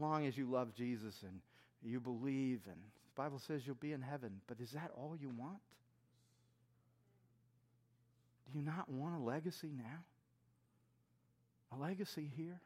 long 0.00 0.26
as 0.26 0.36
you 0.36 0.46
love 0.46 0.74
Jesus 0.74 1.22
and 1.22 1.40
you 1.84 2.00
believe, 2.00 2.60
and 2.66 2.80
the 3.14 3.22
Bible 3.22 3.38
says 3.38 3.66
you'll 3.66 3.74
be 3.76 3.92
in 3.92 4.00
heaven, 4.00 4.40
but 4.46 4.58
is 4.60 4.70
that 4.70 4.90
all 4.96 5.16
you 5.20 5.30
want? 5.36 5.60
Do 8.50 8.58
you 8.58 8.64
not 8.64 8.90
want 8.90 9.20
a 9.20 9.22
legacy 9.22 9.70
now? 9.76 10.04
A 11.72 11.76
legacy 11.80 12.30
here? 12.36 12.60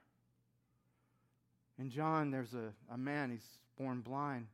In 1.79 1.91
John, 1.91 2.31
there's 2.31 2.55
a, 2.55 2.73
a 2.93 2.97
man, 2.97 3.31
he's 3.31 3.47
born 3.79 4.01
blind. 4.01 4.47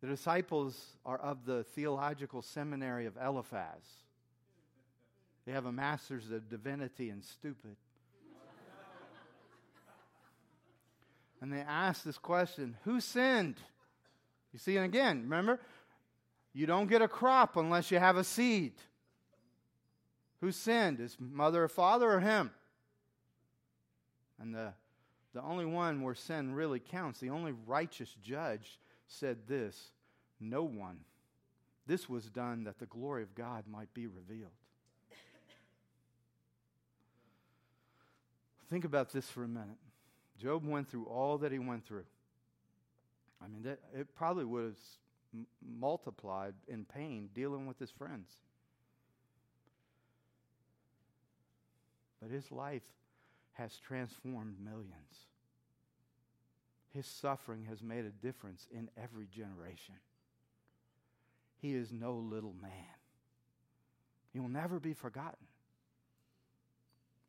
The 0.00 0.06
disciples 0.06 0.78
are 1.04 1.18
of 1.18 1.46
the 1.46 1.64
theological 1.64 2.42
seminary 2.42 3.06
of 3.06 3.16
Eliphaz. 3.16 3.82
They 5.46 5.52
have 5.52 5.66
a 5.66 5.72
master's 5.72 6.30
of 6.30 6.48
divinity 6.48 7.10
and 7.10 7.24
stupid. 7.24 7.76
and 11.40 11.52
they 11.52 11.60
ask 11.60 12.04
this 12.04 12.18
question 12.18 12.76
Who 12.84 13.00
sinned? 13.00 13.56
You 14.54 14.60
see, 14.60 14.76
and 14.76 14.84
again, 14.84 15.22
remember, 15.24 15.60
you 16.52 16.64
don't 16.64 16.88
get 16.88 17.02
a 17.02 17.08
crop 17.08 17.56
unless 17.56 17.90
you 17.90 17.98
have 17.98 18.16
a 18.16 18.22
seed. 18.22 18.74
Who 20.40 20.52
sinned? 20.52 21.00
Is 21.00 21.16
mother 21.18 21.64
or 21.64 21.68
father 21.68 22.08
or 22.08 22.20
him? 22.20 22.52
And 24.40 24.54
the, 24.54 24.72
the 25.32 25.42
only 25.42 25.66
one 25.66 26.02
where 26.02 26.14
sin 26.14 26.54
really 26.54 26.78
counts, 26.78 27.18
the 27.18 27.30
only 27.30 27.52
righteous 27.66 28.14
judge 28.22 28.78
said 29.08 29.38
this 29.48 29.90
No 30.38 30.62
one. 30.62 30.98
This 31.88 32.08
was 32.08 32.30
done 32.30 32.62
that 32.64 32.78
the 32.78 32.86
glory 32.86 33.24
of 33.24 33.34
God 33.34 33.64
might 33.66 33.92
be 33.92 34.06
revealed. 34.06 34.52
Think 38.70 38.84
about 38.84 39.12
this 39.12 39.28
for 39.28 39.42
a 39.42 39.48
minute. 39.48 39.78
Job 40.38 40.64
went 40.64 40.88
through 40.88 41.06
all 41.06 41.38
that 41.38 41.50
he 41.50 41.58
went 41.58 41.84
through. 41.84 42.04
I 43.44 43.48
mean, 43.48 43.62
that, 43.64 43.80
it 43.94 44.14
probably 44.14 44.44
would 44.44 44.64
have 44.64 44.78
m- 45.34 45.46
multiplied 45.78 46.54
in 46.68 46.84
pain 46.84 47.28
dealing 47.34 47.66
with 47.66 47.78
his 47.78 47.90
friends. 47.90 48.28
But 52.22 52.30
his 52.30 52.50
life 52.50 52.82
has 53.52 53.76
transformed 53.76 54.56
millions. 54.64 55.28
His 56.94 57.06
suffering 57.06 57.66
has 57.68 57.82
made 57.82 58.04
a 58.04 58.10
difference 58.10 58.66
in 58.72 58.88
every 58.96 59.26
generation. 59.26 59.96
He 61.60 61.74
is 61.74 61.92
no 61.92 62.14
little 62.14 62.54
man. 62.62 62.70
He 64.32 64.40
will 64.40 64.48
never 64.48 64.78
be 64.78 64.94
forgotten. 64.94 65.46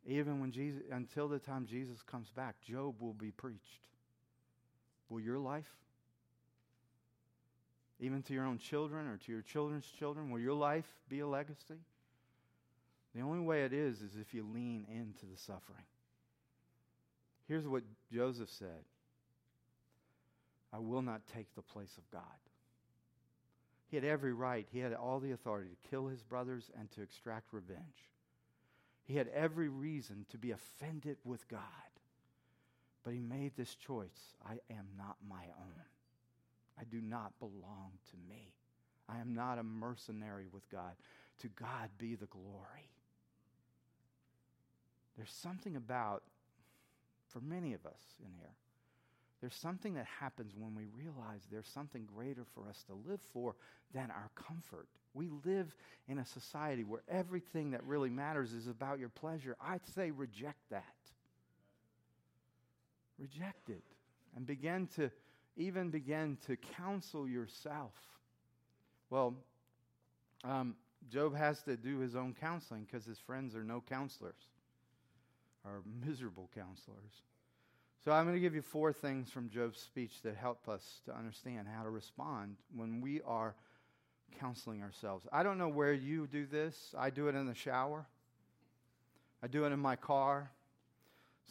Even 0.08 0.39
when 0.39 0.51
Jesus, 0.51 0.82
until 0.91 1.28
the 1.28 1.39
time 1.39 1.65
Jesus 1.65 2.01
comes 2.04 2.30
back, 2.30 2.56
Job 2.62 2.95
will 2.99 3.13
be 3.13 3.32
preached. 3.32 3.82
Will 5.10 5.19
your 5.19 5.39
life? 5.39 5.71
Even 7.99 8.21
to 8.23 8.34
your 8.34 8.45
own 8.45 8.58
children 8.58 9.08
or 9.08 9.17
to 9.17 9.31
your 9.31 9.41
children's 9.41 9.86
children, 9.86 10.29
will 10.29 10.39
your 10.39 10.53
life 10.53 10.88
be 11.08 11.19
a 11.21 11.27
legacy? 11.27 11.79
The 13.15 13.21
only 13.21 13.39
way 13.39 13.63
it 13.63 13.71
is 13.71 14.01
is 14.01 14.17
if 14.19 14.34
you 14.34 14.43
lean 14.43 14.86
into 14.89 15.25
the 15.25 15.38
suffering. 15.38 15.86
Here's 17.47 17.67
what 17.67 17.84
Joseph 18.12 18.49
said 18.49 18.84
I 20.73 20.79
will 20.79 21.01
not 21.01 21.21
take 21.34 21.53
the 21.55 21.62
place 21.62 21.97
of 21.97 22.10
God. 22.12 22.21
He 23.88 23.95
had 23.95 24.03
every 24.03 24.34
right, 24.34 24.67
he 24.71 24.79
had 24.79 24.93
all 24.93 25.19
the 25.19 25.31
authority 25.31 25.69
to 25.69 25.89
kill 25.89 26.08
his 26.08 26.21
brothers 26.23 26.69
and 26.77 26.91
to 26.91 27.01
extract 27.01 27.53
revenge. 27.53 28.10
He 29.05 29.15
had 29.15 29.29
every 29.29 29.69
reason 29.69 30.25
to 30.31 30.38
be 30.38 30.51
offended 30.51 31.17
with 31.23 31.47
God. 31.47 31.62
But 33.03 33.13
he 33.13 33.19
made 33.19 33.55
this 33.55 33.75
choice 33.75 34.34
I 34.43 34.53
am 34.73 34.88
not 34.97 35.17
my 35.29 35.43
own. 35.60 35.84
I 36.80 36.84
do 36.84 37.02
not 37.02 37.38
belong 37.40 37.92
to 38.12 38.18
me. 38.30 38.54
I 39.08 39.20
am 39.20 39.34
not 39.34 39.60
a 39.60 39.64
mercenary 39.64 40.48
with 40.52 40.70
God. 40.70 40.94
To 41.40 41.48
God 41.50 41.90
be 41.98 42.16
the 42.16 42.26
glory. 42.28 42.90
There's 45.16 45.32
something 45.32 45.76
about, 45.76 46.24
for 47.30 47.40
many 47.40 47.74
of 47.74 47.86
us 47.86 48.02
in 48.20 48.32
here, 48.40 48.56
there's 49.42 49.56
something 49.56 49.94
that 49.96 50.08
happens 50.20 50.54
when 50.58 50.74
we 50.76 50.86
realize 50.98 51.42
there's 51.52 51.68
something 51.68 52.08
greater 52.16 52.46
for 52.54 52.68
us 52.68 52.84
to 52.88 53.10
live 53.10 53.20
for 53.32 53.56
than 53.94 54.10
our 54.10 54.30
comfort. 54.36 54.88
We 55.14 55.30
live 55.46 55.76
in 56.08 56.18
a 56.20 56.26
society 56.26 56.84
where 56.84 57.04
everything 57.08 57.72
that 57.72 57.84
really 57.84 58.10
matters 58.10 58.54
is 58.54 58.68
about 58.68 59.00
your 59.00 59.10
pleasure. 59.10 59.56
I'd 59.62 59.86
say 59.94 60.12
reject 60.12 60.70
that. 60.72 60.84
Reject 63.20 63.70
it 63.70 63.84
and 64.36 64.46
begin 64.46 64.88
to 64.96 65.12
even 65.58 65.89
begin 65.89 66.38
to 66.48 66.56
counsel 66.56 67.28
yourself. 67.28 67.94
Well, 69.10 69.36
um, 70.44 70.76
Job 71.10 71.36
has 71.36 71.62
to 71.63 71.78
do 71.78 72.00
his 72.00 72.15
own 72.15 72.36
counseling 72.39 72.86
because 72.86 73.06
his 73.06 73.20
friends 73.20 73.56
are 73.56 73.63
no 73.63 73.84
counselors, 73.88 74.50
are 75.63 75.82
miserable 76.06 76.50
counselors. 76.56 77.22
So 78.04 78.12
I'm 78.12 78.26
going 78.26 78.36
to 78.36 78.41
give 78.41 78.54
you 78.54 78.62
four 78.62 78.94
things 78.94 79.32
from 79.32 79.50
Job's 79.50 79.80
speech 79.80 80.22
that 80.24 80.36
help 80.36 80.68
us 80.68 81.02
to 81.06 81.15
understand 81.15 81.68
how 81.68 81.84
to 81.84 81.89
respond 81.89 82.58
when 82.76 83.02
we 83.02 83.22
are 83.26 83.56
counseling 84.39 84.84
ourselves. 84.84 85.26
I 85.32 85.44
don't 85.44 85.58
know 85.58 85.70
where 85.70 85.94
you 85.94 86.28
do 86.28 86.46
this. 86.46 86.94
I 86.98 87.10
do 87.10 87.28
it 87.30 87.36
in 87.36 87.48
the 87.48 87.56
shower. 87.56 88.06
I 89.41 89.48
do 89.48 89.65
it 89.65 89.72
in 89.72 89.80
my 89.80 89.96
car. 89.96 90.52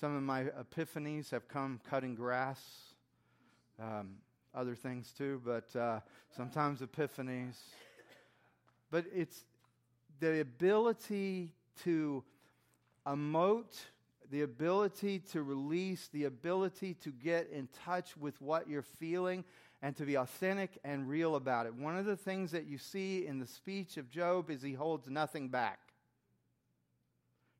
Some 0.01 0.17
of 0.17 0.23
my 0.23 0.45
epiphanies 0.45 1.31
have 1.31 1.49
come 1.49 1.81
cutting 1.89 2.15
grass, 2.15 2.61
um, 3.81 4.17
other 4.55 4.75
things 4.75 5.13
too, 5.17 5.41
but 5.45 5.75
uh, 5.77 6.01
sometimes 6.37 6.81
epiphanies. 6.81 7.57
But 8.91 9.07
it's 9.15 9.45
the 10.21 10.41
ability 10.41 11.53
to 11.83 12.23
emote 13.07 13.85
the 14.31 14.43
ability 14.43 15.21
to 15.21 15.43
release, 15.43 16.09
the 16.13 16.25
ability 16.25 16.95
to 16.95 17.11
get 17.11 17.49
in 17.51 17.69
touch 17.85 18.17
with 18.17 18.41
what 18.41 18.69
you're 18.69 18.83
feeling 18.83 19.45
and 19.83 19.97
to 19.97 20.05
be 20.05 20.17
authentic 20.17 20.79
and 20.85 21.09
real 21.09 21.37
about 21.37 21.67
it. 21.67 21.75
One 21.75 21.97
of 21.97 22.05
the 22.07 22.17
things 22.17 22.51
that 22.53 22.67
you 22.67 22.79
see 22.79 23.27
in 23.27 23.39
the 23.39 23.47
speech 23.47 23.97
of 23.97 24.11
Job 24.11 24.51
is 24.51 24.63
he 24.63 24.73
holds 24.73 25.09
nothing 25.09 25.49
back. 25.49 25.79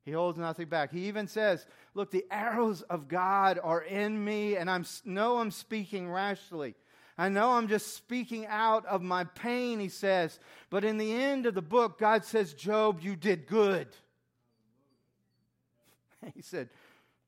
He 0.05 0.11
holds 0.11 0.37
nothing 0.37 0.67
back. 0.67 0.91
He 0.91 1.07
even 1.07 1.27
says, 1.27 1.65
Look, 1.95 2.11
the 2.11 2.25
arrows 2.29 2.83
of 2.83 3.07
God 3.07 3.59
are 3.61 3.81
in 3.81 4.23
me, 4.23 4.55
and 4.55 4.69
I 4.69 4.81
know 5.03 5.39
I'm 5.39 5.51
speaking 5.51 6.09
rashly. 6.09 6.75
I 7.17 7.29
know 7.29 7.53
I'm 7.53 7.67
just 7.67 7.95
speaking 7.95 8.45
out 8.45 8.85
of 8.85 9.01
my 9.01 9.23
pain, 9.23 9.79
he 9.79 9.89
says. 9.89 10.37
But 10.69 10.83
in 10.83 10.97
the 10.97 11.13
end 11.13 11.45
of 11.45 11.55
the 11.55 11.61
book, 11.61 11.97
God 11.97 12.23
says, 12.23 12.53
Job, 12.53 12.99
you 13.01 13.15
did 13.15 13.47
good. 13.47 13.87
he 16.35 16.41
said, 16.41 16.69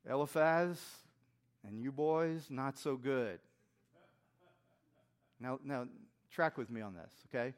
Eliphaz 0.07 0.79
and 1.67 1.81
you 1.81 1.91
boys, 1.91 2.47
not 2.49 2.77
so 2.77 2.95
good. 2.95 3.39
Now, 5.39 5.59
now, 5.63 5.87
track 6.31 6.57
with 6.57 6.69
me 6.69 6.81
on 6.81 6.93
this, 6.93 7.11
okay? 7.29 7.53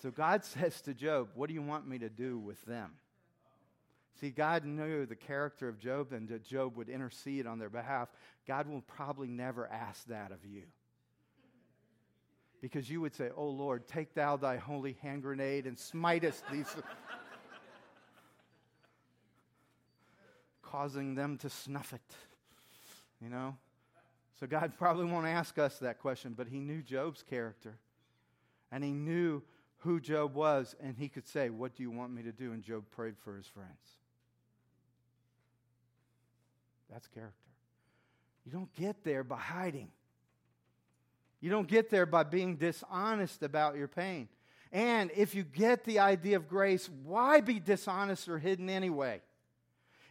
So 0.00 0.10
God 0.10 0.44
says 0.44 0.80
to 0.82 0.94
Job, 0.94 1.30
What 1.34 1.48
do 1.48 1.54
you 1.54 1.62
want 1.62 1.88
me 1.88 1.98
to 1.98 2.08
do 2.08 2.38
with 2.38 2.62
them? 2.64 2.92
See, 4.20 4.30
God 4.30 4.64
knew 4.64 5.06
the 5.06 5.16
character 5.16 5.68
of 5.68 5.78
Job 5.78 6.12
and 6.12 6.28
that 6.28 6.44
Job 6.44 6.76
would 6.76 6.88
intercede 6.88 7.46
on 7.46 7.58
their 7.58 7.70
behalf. 7.70 8.08
God 8.46 8.68
will 8.68 8.82
probably 8.82 9.28
never 9.28 9.66
ask 9.66 10.06
that 10.06 10.30
of 10.32 10.44
you. 10.44 10.62
Because 12.60 12.88
you 12.88 13.00
would 13.00 13.14
say, 13.14 13.30
Oh 13.36 13.48
Lord, 13.48 13.88
take 13.88 14.14
thou 14.14 14.36
thy 14.36 14.56
holy 14.56 14.96
hand 15.02 15.22
grenade 15.22 15.66
and 15.66 15.78
smite 15.78 16.24
us 16.24 16.42
these. 16.52 16.66
causing 20.72 21.14
them 21.14 21.36
to 21.36 21.50
snuff 21.50 21.92
it. 21.92 22.16
You 23.22 23.28
know? 23.28 23.56
So 24.40 24.46
God 24.46 24.72
probably 24.78 25.04
won't 25.04 25.26
ask 25.26 25.58
us 25.58 25.78
that 25.78 26.00
question, 26.00 26.34
but 26.36 26.48
he 26.48 26.58
knew 26.60 26.82
Job's 26.82 27.22
character. 27.22 27.76
And 28.72 28.82
he 28.82 28.92
knew 28.92 29.42
who 29.78 30.00
Job 30.00 30.34
was, 30.34 30.74
and 30.80 30.96
he 30.96 31.08
could 31.08 31.26
say, 31.26 31.50
What 31.50 31.76
do 31.76 31.82
you 31.82 31.90
want 31.90 32.12
me 32.12 32.22
to 32.22 32.32
do? 32.32 32.52
And 32.52 32.62
Job 32.62 32.84
prayed 32.90 33.18
for 33.22 33.36
his 33.36 33.46
friends. 33.46 33.98
That's 36.92 37.06
character. 37.08 37.36
You 38.44 38.52
don't 38.52 38.72
get 38.74 39.02
there 39.04 39.24
by 39.24 39.38
hiding. 39.38 39.88
You 41.40 41.50
don't 41.50 41.66
get 41.66 41.90
there 41.90 42.06
by 42.06 42.22
being 42.24 42.56
dishonest 42.56 43.42
about 43.42 43.76
your 43.76 43.88
pain. 43.88 44.28
And 44.72 45.10
if 45.16 45.34
you 45.34 45.42
get 45.42 45.84
the 45.84 45.98
idea 45.98 46.36
of 46.36 46.48
grace, 46.48 46.88
why 47.04 47.40
be 47.40 47.60
dishonest 47.60 48.28
or 48.28 48.38
hidden 48.38 48.70
anyway? 48.70 49.20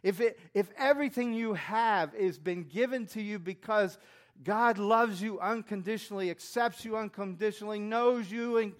If, 0.03 0.19
it, 0.19 0.39
if 0.53 0.69
everything 0.77 1.33
you 1.33 1.53
have 1.53 2.15
is 2.15 2.37
been 2.37 2.63
given 2.63 3.05
to 3.07 3.21
you 3.21 3.37
because 3.37 3.97
God 4.43 4.77
loves 4.77 5.21
you 5.21 5.39
unconditionally, 5.39 6.31
accepts 6.31 6.83
you 6.83 6.97
unconditionally, 6.97 7.79
knows 7.79 8.31
you 8.31 8.73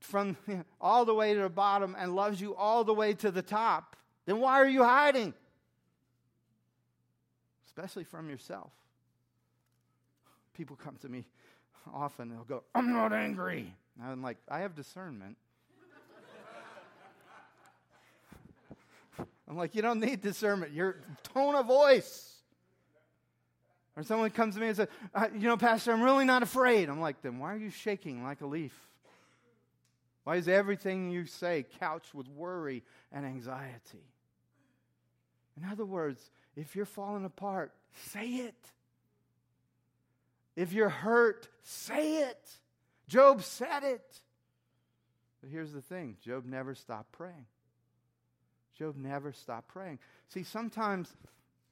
from 0.00 0.36
all 0.80 1.04
the 1.04 1.14
way 1.14 1.34
to 1.34 1.40
the 1.40 1.48
bottom 1.48 1.94
and 1.98 2.16
loves 2.16 2.40
you 2.40 2.54
all 2.54 2.84
the 2.84 2.94
way 2.94 3.14
to 3.14 3.30
the 3.30 3.42
top, 3.42 3.96
then 4.26 4.40
why 4.40 4.54
are 4.60 4.68
you 4.68 4.82
hiding? 4.82 5.34
Especially 7.76 8.04
from 8.04 8.30
yourself. 8.30 8.70
People 10.54 10.76
come 10.76 10.96
to 11.02 11.08
me 11.08 11.24
often, 11.92 12.30
they'll 12.30 12.44
go, 12.44 12.62
I'm 12.74 12.92
not 12.92 13.12
angry. 13.12 13.74
And 14.00 14.10
I'm 14.10 14.22
like, 14.22 14.38
I 14.48 14.60
have 14.60 14.74
discernment. 14.74 15.36
I'm 19.48 19.56
like, 19.56 19.74
you 19.74 19.82
don't 19.82 20.00
need 20.00 20.22
discernment. 20.22 20.72
Your 20.72 20.96
tone 21.34 21.54
of 21.54 21.66
voice. 21.66 22.34
Or 23.96 24.02
someone 24.02 24.30
comes 24.30 24.54
to 24.54 24.60
me 24.60 24.68
and 24.68 24.76
says, 24.76 24.88
uh, 25.14 25.28
You 25.34 25.48
know, 25.48 25.56
Pastor, 25.56 25.92
I'm 25.92 26.02
really 26.02 26.24
not 26.24 26.42
afraid. 26.42 26.88
I'm 26.88 27.00
like, 27.00 27.22
Then 27.22 27.38
why 27.38 27.54
are 27.54 27.58
you 27.58 27.70
shaking 27.70 28.22
like 28.22 28.40
a 28.40 28.46
leaf? 28.46 28.74
Why 30.24 30.36
is 30.36 30.48
everything 30.48 31.10
you 31.10 31.26
say 31.26 31.66
couched 31.78 32.14
with 32.14 32.28
worry 32.28 32.82
and 33.12 33.26
anxiety? 33.26 34.02
In 35.56 35.68
other 35.70 35.84
words, 35.84 36.30
if 36.56 36.74
you're 36.74 36.84
falling 36.84 37.24
apart, 37.24 37.72
say 38.10 38.26
it. 38.26 38.70
If 40.56 40.72
you're 40.72 40.88
hurt, 40.88 41.48
say 41.62 42.18
it. 42.18 42.50
Job 43.08 43.42
said 43.42 43.82
it. 43.82 44.20
But 45.40 45.50
here's 45.50 45.72
the 45.72 45.82
thing 45.82 46.16
Job 46.24 46.44
never 46.46 46.74
stopped 46.74 47.12
praying. 47.12 47.46
Job 48.78 48.96
never 48.96 49.32
stopped 49.32 49.68
praying. 49.68 49.98
See, 50.28 50.42
sometimes 50.42 51.14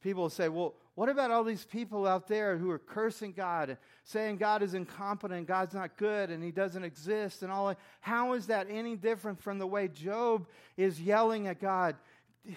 people 0.03 0.29
say, 0.31 0.49
well, 0.49 0.75
what 0.95 1.09
about 1.09 1.31
all 1.31 1.43
these 1.43 1.65
people 1.65 2.07
out 2.07 2.29
there 2.29 2.59
who 2.59 2.71
are 2.71 2.79
cursing 2.79 3.33
God 3.33 3.71
and 3.71 3.79
saying 4.05 4.37
God 4.37 4.63
is 4.63 4.75
incompetent, 4.75 5.49
God's 5.49 5.75
not 5.75 5.97
good, 5.97 6.31
and 6.31 6.45
He 6.45 6.51
doesn't 6.51 6.85
exist, 6.85 7.43
and 7.43 7.51
all 7.51 7.69
that? 7.69 7.79
How 8.01 8.35
is 8.35 8.49
that 8.49 8.67
any 8.69 8.95
different 8.95 9.41
from 9.41 9.59
the 9.59 9.67
way 9.67 9.89
Job 9.89 10.47
is 10.77 11.01
yelling 11.01 11.47
at 11.47 11.61
God? 11.61 11.97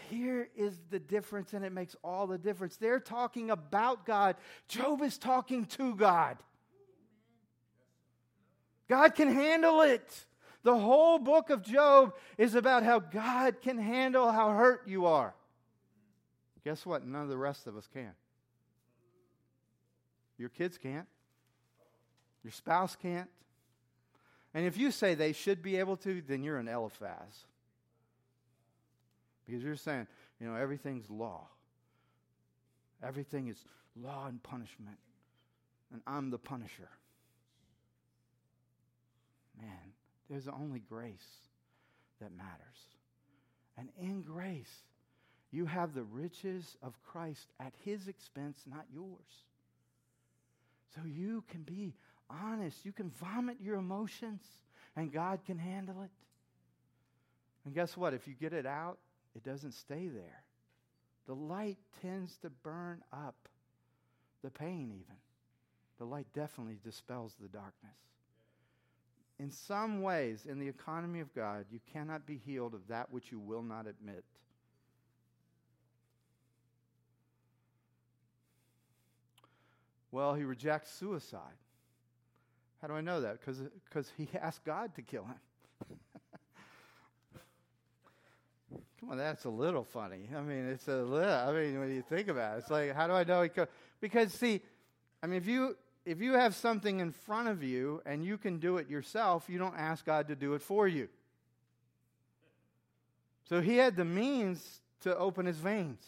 Here 0.10 0.50
is 0.56 0.80
the 0.90 1.00
difference, 1.00 1.54
and 1.54 1.64
it 1.64 1.72
makes 1.72 1.96
all 2.04 2.26
the 2.26 2.38
difference. 2.38 2.78
They're 2.78 3.00
talking 3.00 3.52
about 3.52 4.06
God, 4.06 4.36
Job 4.68 5.02
is 5.02 5.18
talking 5.18 5.66
to 5.66 5.94
God. 5.96 6.38
God 8.88 9.16
can 9.16 9.32
handle 9.32 9.82
it. 9.82 10.26
The 10.64 10.78
whole 10.78 11.20
book 11.20 11.52
of 11.52 11.62
Job 11.62 12.16
is 12.38 12.56
about 12.56 12.84
how 12.84 13.00
God 13.00 13.62
can 13.62 13.78
handle 13.78 14.32
how 14.32 14.50
hurt 14.50 14.88
you 14.88 15.06
are. 15.06 15.36
Guess 16.64 16.86
what? 16.86 17.06
None 17.06 17.22
of 17.22 17.30
the 17.30 17.38
rest 17.38 17.68
of 17.68 17.78
us 17.78 17.88
can. 17.92 18.12
Your 20.40 20.50
kids 20.50 20.80
can't. 20.80 21.06
Your 22.44 22.52
spouse 22.52 22.96
can't. 22.96 23.30
And 24.56 24.66
if 24.66 24.78
you 24.78 24.90
say 24.90 25.14
they 25.14 25.34
should 25.34 25.62
be 25.62 25.78
able 25.78 25.98
to, 25.98 26.22
then 26.28 26.44
you're 26.44 26.58
an 26.58 26.68
Eliphaz. 26.68 27.46
Because 29.46 29.64
you're 29.64 29.76
saying, 29.76 30.08
you 30.40 30.48
know, 30.48 30.56
everything's 30.56 31.10
law. 31.10 31.48
Everything 33.04 33.48
is 33.48 33.64
law 33.96 34.28
and 34.28 34.42
punishment. 34.42 34.98
And 35.92 36.02
I'm 36.08 36.30
the 36.30 36.38
punisher. 36.38 36.90
Man, 39.62 39.94
there's 40.30 40.48
only 40.48 40.80
grace 40.80 41.28
that 42.20 42.36
matters. 42.36 42.80
And 43.78 43.90
in 44.00 44.22
grace, 44.22 44.84
you 45.52 45.66
have 45.66 45.94
the 45.94 46.04
riches 46.04 46.76
of 46.82 46.94
Christ 47.04 47.48
at 47.60 47.74
his 47.84 48.08
expense, 48.08 48.58
not 48.66 48.86
yours. 48.94 49.44
So 50.96 51.02
you 51.06 51.44
can 51.50 51.62
be 51.62 51.94
honest. 52.30 52.86
You 52.86 52.92
can 52.92 53.10
vomit 53.12 53.58
your 53.62 53.76
emotions, 53.76 54.42
and 54.96 55.12
God 55.12 55.40
can 55.46 55.58
handle 55.58 56.02
it. 56.04 56.10
And 57.66 57.74
guess 57.74 57.98
what? 57.98 58.14
If 58.14 58.28
you 58.28 58.34
get 58.34 58.54
it 58.54 58.66
out, 58.66 58.98
it 59.36 59.44
doesn't 59.44 59.74
stay 59.74 60.08
there. 60.08 60.44
The 61.28 61.36
light 61.36 61.78
tends 62.02 62.38
to 62.38 62.50
burn 62.50 63.04
up 63.12 63.36
the 64.44 64.52
pain, 64.52 64.92
even. 64.92 65.16
The 65.98 66.06
light 66.06 66.28
definitely 66.34 66.78
dispels 66.84 67.36
the 67.42 67.48
darkness. 67.48 67.98
In 69.40 69.52
some 69.52 70.02
ways, 70.02 70.46
in 70.48 70.60
the 70.60 70.68
economy 70.68 71.20
of 71.20 71.34
God, 71.34 71.66
you 71.70 71.80
cannot 71.92 72.26
be 72.26 72.38
healed 72.38 72.74
of 72.74 72.88
that 72.88 73.12
which 73.12 73.32
you 73.32 73.40
will 73.40 73.64
not 73.64 73.88
admit. 73.88 74.24
Well, 80.12 80.34
he 80.34 80.44
rejects 80.44 80.92
suicide. 80.92 81.42
How 82.82 82.88
do 82.88 82.94
I 82.94 83.02
know 83.02 83.20
that? 83.22 83.40
Because 83.40 84.12
he 84.16 84.30
asked 84.42 84.64
God 84.64 84.96
to 84.96 85.02
kill 85.02 85.26
him. 85.26 85.40
On, 89.10 89.18
that's 89.18 89.46
a 89.46 89.50
little 89.50 89.84
funny. 89.84 90.30
I 90.36 90.42
mean, 90.42 90.68
it's 90.68 90.88
a 90.88 90.98
little, 90.98 91.30
I 91.30 91.52
mean, 91.52 91.80
when 91.80 91.94
you 91.94 92.02
think 92.02 92.28
about 92.28 92.56
it, 92.56 92.60
it's 92.60 92.72
like, 92.72 92.96
how 92.96 93.08
do 93.08 93.14
I 93.14 93.24
know 93.24 93.44
he? 93.44 93.50
Because, 94.02 94.34
see, 94.34 94.62
I 95.22 95.28
mean, 95.28 95.38
if 95.38 95.48
you 95.48 95.76
if 96.06 96.22
you 96.22 96.34
have 96.34 96.54
something 96.54 97.00
in 97.00 97.12
front 97.12 97.48
of 97.48 97.64
you 97.64 98.02
and 98.06 98.24
you 98.24 98.38
can 98.38 98.60
do 98.60 98.78
it 98.78 98.90
yourself, 98.90 99.46
you 99.50 99.58
don't 99.58 99.76
ask 99.76 100.06
God 100.06 100.28
to 100.28 100.36
do 100.36 100.54
it 100.54 100.62
for 100.62 100.88
you. 100.88 101.10
So 103.50 103.60
he 103.60 103.78
had 103.78 103.96
the 103.96 104.06
means 104.06 104.82
to 105.02 105.18
open 105.18 105.46
his 105.46 105.58
veins. 105.58 106.04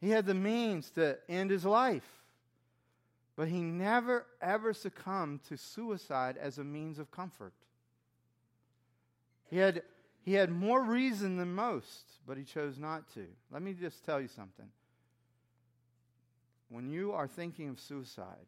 He 0.00 0.10
had 0.10 0.26
the 0.26 0.34
means 0.34 0.90
to 0.90 1.18
end 1.28 1.50
his 1.50 1.64
life. 1.64 2.08
But 3.36 3.48
he 3.48 3.62
never, 3.62 4.26
ever 4.40 4.72
succumbed 4.72 5.44
to 5.48 5.56
suicide 5.56 6.36
as 6.36 6.58
a 6.58 6.64
means 6.64 6.98
of 6.98 7.10
comfort. 7.10 7.52
He 9.50 9.56
had, 9.56 9.82
he 10.24 10.32
had 10.32 10.50
more 10.50 10.82
reason 10.82 11.36
than 11.36 11.54
most, 11.54 12.04
but 12.26 12.38
he 12.38 12.44
chose 12.44 12.78
not 12.78 13.12
to. 13.12 13.26
Let 13.52 13.60
me 13.60 13.74
just 13.74 14.04
tell 14.06 14.20
you 14.20 14.28
something. 14.28 14.66
When 16.70 16.88
you 16.88 17.12
are 17.12 17.28
thinking 17.28 17.68
of 17.68 17.78
suicide, 17.78 18.46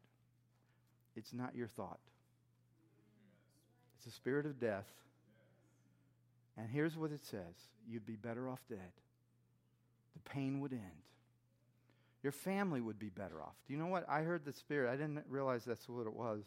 it's 1.14 1.34
not 1.34 1.54
your 1.54 1.68
thought, 1.68 2.00
it's 3.98 4.06
a 4.06 4.10
spirit 4.10 4.46
of 4.46 4.58
death. 4.58 4.86
And 6.58 6.70
here's 6.70 6.96
what 6.96 7.12
it 7.12 7.22
says 7.22 7.54
you'd 7.86 8.06
be 8.06 8.16
better 8.16 8.48
off 8.48 8.60
dead. 8.70 8.92
The 10.14 10.30
pain 10.30 10.60
would 10.60 10.72
end. 10.72 10.80
Your 12.22 12.32
family 12.32 12.80
would 12.80 12.98
be 12.98 13.10
better 13.10 13.42
off. 13.42 13.54
Do 13.66 13.74
you 13.74 13.78
know 13.78 13.86
what? 13.86 14.08
I 14.08 14.22
heard 14.22 14.44
the 14.44 14.52
Spirit. 14.52 14.90
I 14.90 14.96
didn't 14.96 15.22
realize 15.28 15.64
that's 15.64 15.88
what 15.88 16.06
it 16.06 16.12
was. 16.14 16.42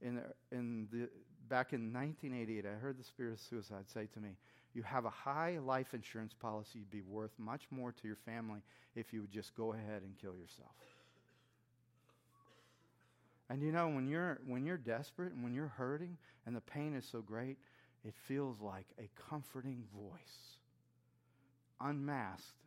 In 0.00 0.14
the, 0.14 0.22
in 0.56 0.88
the, 0.90 1.08
back 1.48 1.72
in 1.72 1.92
1988, 1.92 2.64
I 2.64 2.78
heard 2.78 2.98
the 2.98 3.04
Spirit 3.04 3.34
of 3.34 3.40
suicide 3.40 3.90
say 3.92 4.06
to 4.14 4.20
me, 4.20 4.30
You 4.74 4.82
have 4.82 5.04
a 5.04 5.10
high 5.10 5.58
life 5.58 5.94
insurance 5.94 6.32
policy. 6.32 6.78
You'd 6.78 6.90
be 6.90 7.02
worth 7.02 7.32
much 7.38 7.62
more 7.70 7.92
to 7.92 8.06
your 8.06 8.16
family 8.16 8.60
if 8.94 9.12
you 9.12 9.20
would 9.20 9.30
just 9.30 9.54
go 9.54 9.72
ahead 9.72 10.02
and 10.02 10.16
kill 10.20 10.34
yourself. 10.36 10.70
And 13.50 13.62
you 13.62 13.70
know, 13.70 13.88
when 13.88 14.08
you're, 14.08 14.40
when 14.46 14.64
you're 14.64 14.78
desperate 14.78 15.32
and 15.32 15.42
when 15.42 15.52
you're 15.52 15.68
hurting 15.76 16.16
and 16.46 16.56
the 16.56 16.62
pain 16.62 16.94
is 16.94 17.04
so 17.04 17.20
great, 17.20 17.58
it 18.04 18.14
feels 18.26 18.60
like 18.60 18.86
a 18.98 19.10
comforting 19.28 19.84
voice. 19.94 20.56
Unmasked, 21.80 22.64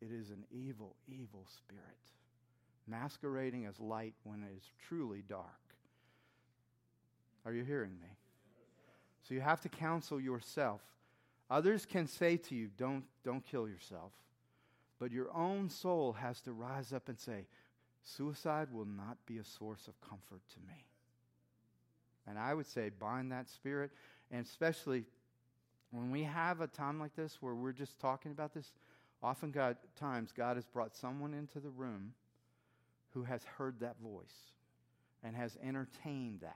it 0.00 0.10
is 0.12 0.30
an 0.30 0.44
evil, 0.52 0.94
evil 1.08 1.44
spirit, 1.56 1.82
masquerading 2.86 3.66
as 3.66 3.80
light 3.80 4.14
when 4.22 4.42
it 4.42 4.56
is 4.56 4.70
truly 4.88 5.24
dark. 5.28 5.44
Are 7.44 7.52
you 7.52 7.64
hearing 7.64 7.98
me? 8.00 8.08
So 9.26 9.34
you 9.34 9.40
have 9.40 9.60
to 9.62 9.68
counsel 9.68 10.20
yourself. 10.20 10.82
Others 11.50 11.86
can 11.86 12.06
say 12.06 12.36
to 12.36 12.54
you, 12.54 12.68
don't, 12.76 13.04
don't 13.24 13.44
kill 13.44 13.68
yourself. 13.68 14.12
But 14.98 15.12
your 15.12 15.34
own 15.34 15.70
soul 15.70 16.12
has 16.14 16.40
to 16.42 16.52
rise 16.52 16.92
up 16.92 17.08
and 17.08 17.18
say, 17.18 17.46
suicide 18.02 18.68
will 18.72 18.86
not 18.86 19.16
be 19.26 19.38
a 19.38 19.44
source 19.44 19.88
of 19.88 20.00
comfort 20.00 20.42
to 20.54 20.58
me. 20.66 20.84
And 22.26 22.38
I 22.38 22.52
would 22.52 22.66
say, 22.66 22.90
bind 22.90 23.32
that 23.32 23.48
spirit. 23.48 23.90
And 24.30 24.44
especially 24.44 25.04
when 25.90 26.10
we 26.10 26.24
have 26.24 26.60
a 26.60 26.66
time 26.66 27.00
like 27.00 27.14
this 27.16 27.38
where 27.40 27.54
we're 27.54 27.72
just 27.72 27.98
talking 27.98 28.32
about 28.32 28.52
this, 28.52 28.72
Often, 29.22 29.50
God, 29.50 29.76
times, 29.96 30.32
God 30.32 30.56
has 30.56 30.66
brought 30.66 30.94
someone 30.94 31.34
into 31.34 31.58
the 31.58 31.70
room 31.70 32.12
who 33.10 33.24
has 33.24 33.42
heard 33.44 33.80
that 33.80 33.98
voice 34.00 34.52
and 35.24 35.34
has 35.34 35.56
entertained 35.62 36.40
that. 36.42 36.54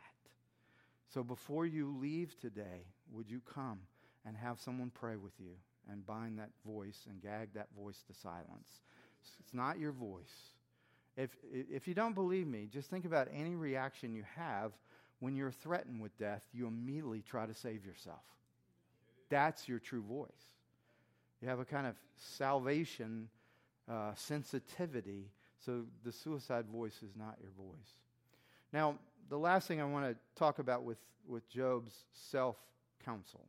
So 1.13 1.25
before 1.25 1.67
you 1.67 1.97
leave 2.01 2.39
today, 2.39 2.87
would 3.13 3.29
you 3.29 3.41
come 3.53 3.81
and 4.27 4.37
have 4.37 4.61
someone 4.61 4.91
pray 4.91 5.17
with 5.17 5.33
you 5.39 5.53
and 5.91 6.07
bind 6.07 6.39
that 6.39 6.51
voice 6.65 7.07
and 7.09 7.21
gag 7.21 7.55
that 7.55 7.69
voice 7.77 8.03
to 8.07 8.15
silence? 8.15 8.81
It's 9.41 9.55
not 9.55 9.79
your 9.79 9.93
voice, 9.93 10.53
If, 11.17 11.31
if 11.53 11.87
you 11.87 11.95
don't 11.95 12.15
believe 12.15 12.47
me, 12.47 12.69
just 12.73 12.91
think 12.91 13.05
about 13.05 13.29
any 13.33 13.55
reaction 13.55 14.15
you 14.15 14.25
have 14.35 14.73
when 15.21 15.37
you're 15.37 15.51
threatened 15.51 16.01
with 16.01 16.17
death. 16.19 16.43
You 16.53 16.67
immediately 16.67 17.23
try 17.23 17.47
to 17.47 17.55
save 17.55 17.85
yourself. 17.85 18.23
That's 19.29 19.69
your 19.69 19.79
true 19.79 20.03
voice. 20.03 20.31
You 21.41 21.49
have 21.49 21.61
a 21.61 21.65
kind 21.65 21.87
of 21.87 21.95
salvation 22.17 23.29
uh, 23.91 24.13
sensitivity, 24.15 25.31
so 25.65 25.83
the 26.05 26.13
suicide 26.13 26.67
voice 26.67 27.03
is 27.03 27.15
not 27.17 27.37
your 27.41 27.51
voice. 27.57 27.97
Now, 28.73 28.99
the 29.29 29.39
last 29.39 29.69
thing 29.69 29.81
I 29.81 29.85
want 29.85 30.07
to 30.07 30.17
talk 30.39 30.59
about 30.59 30.83
with, 30.85 30.99
with 31.27 31.49
Job's 31.49 31.95
self 32.13 32.57
counsel 33.05 33.47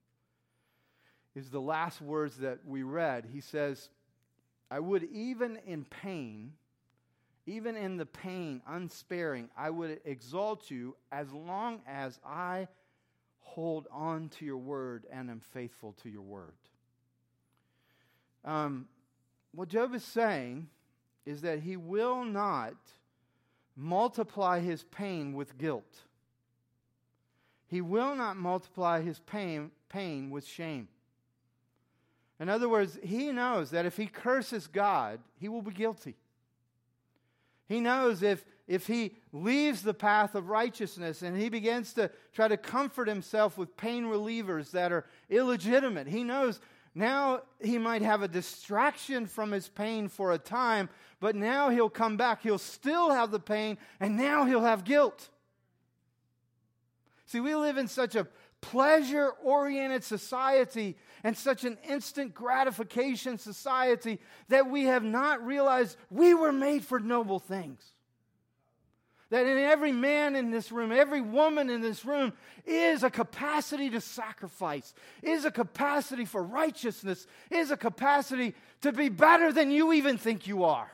is 1.35 1.49
the 1.49 1.61
last 1.61 2.01
words 2.01 2.37
that 2.37 2.59
we 2.65 2.83
read. 2.83 3.25
He 3.31 3.41
says, 3.41 3.89
I 4.69 4.79
would 4.79 5.03
even 5.11 5.59
in 5.65 5.85
pain, 5.85 6.53
even 7.45 7.75
in 7.75 7.97
the 7.97 8.05
pain, 8.05 8.61
unsparing, 8.67 9.49
I 9.57 9.69
would 9.69 9.99
exalt 10.05 10.69
you 10.71 10.95
as 11.11 11.31
long 11.31 11.81
as 11.87 12.19
I 12.25 12.67
hold 13.39 13.87
on 13.91 14.29
to 14.29 14.45
your 14.45 14.57
word 14.57 15.05
and 15.11 15.29
am 15.29 15.41
faithful 15.51 15.93
to 16.03 16.09
your 16.09 16.21
word. 16.21 16.53
Um, 18.45 18.87
what 19.53 19.69
Job 19.69 19.93
is 19.93 20.03
saying 20.03 20.69
is 21.25 21.41
that 21.41 21.59
he 21.59 21.77
will 21.77 22.25
not 22.25 22.75
multiply 23.75 24.59
his 24.59 24.83
pain 24.83 25.33
with 25.33 25.57
guilt. 25.57 26.01
He 27.67 27.81
will 27.81 28.15
not 28.15 28.37
multiply 28.37 29.01
his 29.01 29.19
pain, 29.19 29.71
pain 29.89 30.29
with 30.29 30.45
shame. 30.45 30.87
In 32.39 32.49
other 32.49 32.67
words, 32.67 32.97
he 33.03 33.31
knows 33.31 33.71
that 33.71 33.85
if 33.85 33.97
he 33.97 34.07
curses 34.07 34.67
God, 34.67 35.19
he 35.39 35.47
will 35.47 35.61
be 35.61 35.71
guilty. 35.71 36.15
He 37.67 37.79
knows 37.79 38.21
if, 38.21 38.43
if 38.67 38.87
he 38.87 39.15
leaves 39.31 39.81
the 39.81 39.93
path 39.93 40.35
of 40.35 40.49
righteousness 40.49 41.21
and 41.21 41.37
he 41.37 41.49
begins 41.49 41.93
to 41.93 42.11
try 42.33 42.47
to 42.47 42.57
comfort 42.57 43.07
himself 43.07 43.57
with 43.57 43.77
pain 43.77 44.05
relievers 44.05 44.71
that 44.71 44.91
are 44.91 45.05
illegitimate, 45.29 46.07
he 46.07 46.23
knows 46.23 46.59
now 46.95 47.41
he 47.59 47.77
might 47.77 48.01
have 48.01 48.21
a 48.21 48.27
distraction 48.27 49.25
from 49.25 49.51
his 49.51 49.67
pain 49.67 50.07
for 50.07 50.31
a 50.31 50.37
time, 50.37 50.89
but 51.19 51.35
now 51.35 51.69
he'll 51.69 51.89
come 51.89 52.17
back. 52.17 52.43
He'll 52.43 52.59
still 52.59 53.09
have 53.09 53.31
the 53.31 53.39
pain, 53.39 53.77
and 53.99 54.15
now 54.15 54.45
he'll 54.45 54.61
have 54.61 54.83
guilt. 54.83 55.29
See, 57.25 57.39
we 57.39 57.55
live 57.55 57.77
in 57.77 57.87
such 57.87 58.15
a 58.15 58.27
pleasure 58.61 59.31
oriented 59.43 60.03
society 60.03 60.95
and 61.23 61.37
such 61.37 61.63
an 61.63 61.77
instant 61.87 62.33
gratification 62.33 63.37
society 63.37 64.19
that 64.49 64.69
we 64.69 64.83
have 64.83 65.03
not 65.03 65.45
realized 65.45 65.97
we 66.11 66.33
were 66.33 66.51
made 66.51 66.83
for 66.83 66.99
noble 66.99 67.39
things. 67.39 67.81
That 69.29 69.47
in 69.47 69.57
every 69.57 69.93
man 69.93 70.35
in 70.35 70.51
this 70.51 70.71
room, 70.71 70.91
every 70.91 71.21
woman 71.21 71.69
in 71.69 71.81
this 71.81 72.05
room, 72.05 72.33
is 72.65 73.03
a 73.03 73.09
capacity 73.09 73.89
to 73.89 74.01
sacrifice, 74.01 74.93
is 75.23 75.45
a 75.45 75.49
capacity 75.49 76.25
for 76.25 76.43
righteousness, 76.43 77.25
is 77.49 77.71
a 77.71 77.77
capacity 77.77 78.53
to 78.81 78.91
be 78.91 79.09
better 79.09 79.51
than 79.51 79.71
you 79.71 79.93
even 79.93 80.17
think 80.17 80.45
you 80.45 80.65
are. 80.65 80.91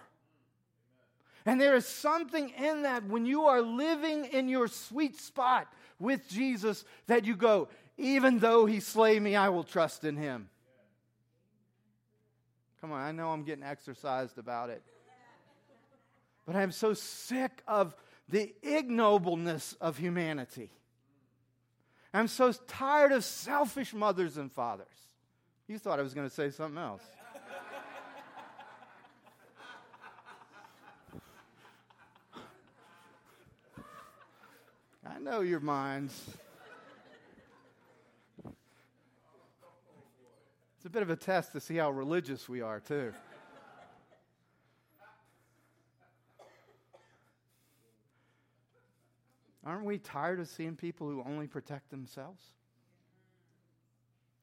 And 1.46 1.60
there 1.60 1.76
is 1.76 1.88
something 1.88 2.50
in 2.50 2.84
that 2.84 3.06
when 3.08 3.26
you 3.26 3.46
are 3.46 3.62
living 3.62 4.26
in 4.26 4.48
your 4.48 4.68
sweet 4.68 5.20
spot 5.20 5.68
with 5.98 6.30
Jesus 6.30 6.86
that 7.08 7.26
you 7.26 7.36
go, 7.36 7.68
even 8.00 8.40
though 8.40 8.66
he 8.66 8.80
slay 8.80 9.20
me, 9.20 9.36
I 9.36 9.50
will 9.50 9.64
trust 9.64 10.06
in 10.06 10.16
him. 10.16 10.50
Come 12.80 12.94
on, 12.94 13.02
I 13.02 13.12
know 13.12 13.32
I'm 13.32 13.44
getting 13.44 13.64
exercised 13.64 14.38
about 14.38 14.70
it. 14.70 14.82
But 16.46 16.56
I'm 16.56 16.72
so 16.72 16.94
sick 16.94 17.62
of 17.68 17.94
the 18.30 18.54
ignobleness 18.64 19.76
of 19.82 19.98
humanity. 19.98 20.72
I'm 22.14 22.28
so 22.28 22.54
tired 22.54 23.12
of 23.12 23.24
selfish 23.24 23.94
mothers 23.94 24.38
and 24.38 24.52
fathers. 24.52 24.88
You 25.68 25.78
thought 25.78 26.00
I 26.00 26.02
was 26.02 26.14
going 26.14 26.28
to 26.28 26.34
say 26.34 26.50
something 26.50 26.82
else. 26.82 27.04
I 35.06 35.20
know 35.20 35.42
your 35.42 35.60
minds. 35.60 36.38
A 40.90 40.92
bit 40.92 41.04
of 41.04 41.12
a 41.12 41.16
test 41.16 41.52
to 41.52 41.60
see 41.60 41.76
how 41.76 41.92
religious 41.92 42.50
we 42.50 42.62
are, 42.62 42.80
too. 42.80 43.14
Aren't 49.64 49.86
we 49.86 50.00
tired 50.00 50.40
of 50.40 50.48
seeing 50.48 50.76
people 50.76 51.08
who 51.08 51.22
only 51.28 51.46
protect 51.46 51.92
themselves? 51.92 52.42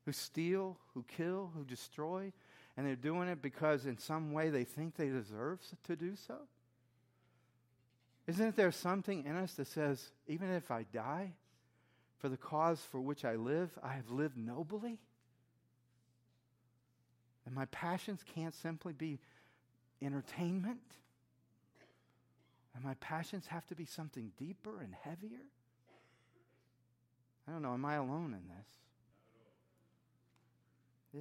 Who 0.05 0.13
steal, 0.13 0.79
who 0.95 1.05
kill, 1.09 1.51
who 1.53 1.65
destroy, 1.65 2.33
and 2.77 2.87
they're 2.87 2.95
doing 2.95 3.27
it 3.27 3.43
because 3.43 3.85
in 3.85 3.99
some 3.99 4.31
way 4.31 4.51
they 4.51 4.63
think 4.63 4.95
they 4.95 5.09
deserve 5.09 5.59
to 5.89 5.97
do 5.97 6.15
so? 6.15 6.37
Isn't 8.29 8.55
there 8.55 8.71
something 8.71 9.25
in 9.25 9.35
us 9.35 9.55
that 9.55 9.67
says, 9.67 10.13
even 10.29 10.53
if 10.53 10.71
I 10.71 10.85
die 10.93 11.33
for 12.19 12.29
the 12.29 12.37
cause 12.37 12.81
for 12.89 13.01
which 13.01 13.25
I 13.25 13.35
live, 13.35 13.77
I 13.83 13.95
have 13.95 14.11
lived 14.11 14.37
nobly? 14.37 15.01
And 17.47 17.55
my 17.55 17.65
passions 17.67 18.21
can't 18.35 18.55
simply 18.55 18.93
be 18.93 19.21
entertainment. 20.03 20.81
And 22.75 22.85
my 22.85 22.95
passions 22.95 23.47
have 23.47 23.67
to 23.69 23.75
be 23.75 23.87
something 23.87 24.33
deeper 24.37 24.81
and 24.81 24.93
heavier. 25.03 25.41
I 27.49 27.53
don't 27.53 27.63
know, 27.63 27.73
am 27.73 27.85
I 27.85 27.95
alone 27.95 28.35
in 28.35 28.49
this? 28.49 28.67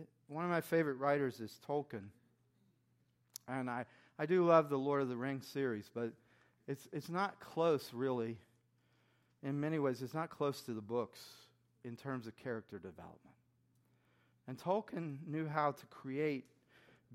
It, 0.01 0.07
one 0.27 0.43
of 0.43 0.49
my 0.49 0.61
favorite 0.61 0.95
writers 0.95 1.39
is 1.39 1.57
Tolkien. 1.67 2.09
And 3.47 3.69
I, 3.69 3.85
I 4.17 4.25
do 4.25 4.43
love 4.43 4.69
the 4.69 4.77
Lord 4.77 5.03
of 5.03 5.09
the 5.09 5.15
Rings 5.15 5.45
series, 5.45 5.89
but 5.93 6.11
it's, 6.67 6.87
it's 6.91 7.09
not 7.09 7.39
close, 7.39 7.91
really. 7.93 8.37
In 9.43 9.59
many 9.59 9.77
ways, 9.77 10.01
it's 10.01 10.15
not 10.15 10.31
close 10.31 10.61
to 10.63 10.73
the 10.73 10.81
books 10.81 11.19
in 11.83 11.95
terms 11.95 12.25
of 12.25 12.35
character 12.35 12.79
development. 12.79 13.34
And 14.47 14.57
Tolkien 14.57 15.17
knew 15.25 15.47
how 15.47 15.71
to 15.71 15.85
create 15.87 16.45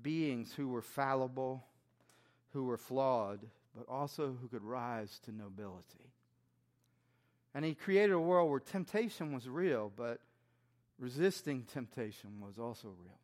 beings 0.01 0.53
who 0.53 0.67
were 0.67 0.81
fallible, 0.81 1.63
who 2.53 2.65
were 2.65 2.77
flawed, 2.77 3.39
but 3.75 3.87
also 3.87 4.35
who 4.41 4.47
could 4.47 4.63
rise 4.63 5.19
to 5.25 5.31
nobility. 5.31 6.11
And 7.53 7.65
he 7.65 7.73
created 7.73 8.13
a 8.13 8.19
world 8.19 8.49
where 8.49 8.59
temptation 8.59 9.33
was 9.33 9.47
real, 9.47 9.91
but 9.95 10.19
resisting 10.99 11.63
temptation 11.63 12.41
was 12.41 12.57
also 12.59 12.87
real. 12.87 13.19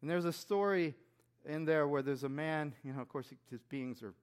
And 0.00 0.10
there's 0.10 0.24
a 0.24 0.32
story 0.32 0.94
in 1.44 1.64
there 1.64 1.86
where 1.88 2.02
there's 2.02 2.24
a 2.24 2.28
man, 2.28 2.74
you 2.84 2.92
know, 2.92 3.00
of 3.00 3.08
course, 3.08 3.28
his 3.50 3.62
beings 3.62 4.02
are 4.02 4.14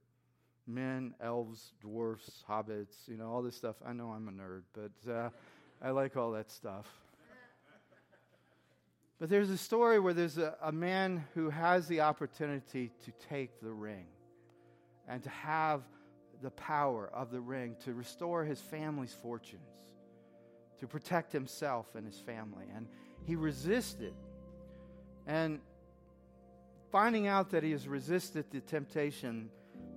men, 0.66 1.14
elves, 1.20 1.72
dwarfs, 1.80 2.44
hobbits, 2.48 3.06
you 3.06 3.16
know, 3.16 3.30
all 3.30 3.42
this 3.42 3.56
stuff. 3.56 3.76
I 3.84 3.92
know 3.92 4.10
I'm 4.10 4.28
a 4.28 4.32
nerd, 4.32 4.62
but 4.72 5.10
uh, 5.10 5.30
I 5.82 5.90
like 5.90 6.16
all 6.16 6.32
that 6.32 6.50
stuff. 6.50 6.86
But 9.24 9.30
there's 9.30 9.48
a 9.48 9.56
story 9.56 9.98
where 10.00 10.12
there's 10.12 10.36
a, 10.36 10.54
a 10.60 10.70
man 10.70 11.24
who 11.32 11.48
has 11.48 11.88
the 11.88 12.02
opportunity 12.02 12.90
to 13.06 13.12
take 13.30 13.58
the 13.62 13.70
ring 13.70 14.04
and 15.08 15.22
to 15.22 15.30
have 15.30 15.80
the 16.42 16.50
power 16.50 17.08
of 17.10 17.30
the 17.30 17.40
ring 17.40 17.74
to 17.86 17.94
restore 17.94 18.44
his 18.44 18.60
family's 18.60 19.14
fortunes, 19.14 19.62
to 20.78 20.86
protect 20.86 21.32
himself 21.32 21.86
and 21.94 22.04
his 22.04 22.18
family. 22.18 22.66
And 22.76 22.86
he 23.24 23.34
resisted. 23.34 24.12
And 25.26 25.60
finding 26.92 27.26
out 27.26 27.50
that 27.52 27.62
he 27.62 27.70
has 27.70 27.88
resisted 27.88 28.44
the 28.50 28.60
temptation, 28.60 29.48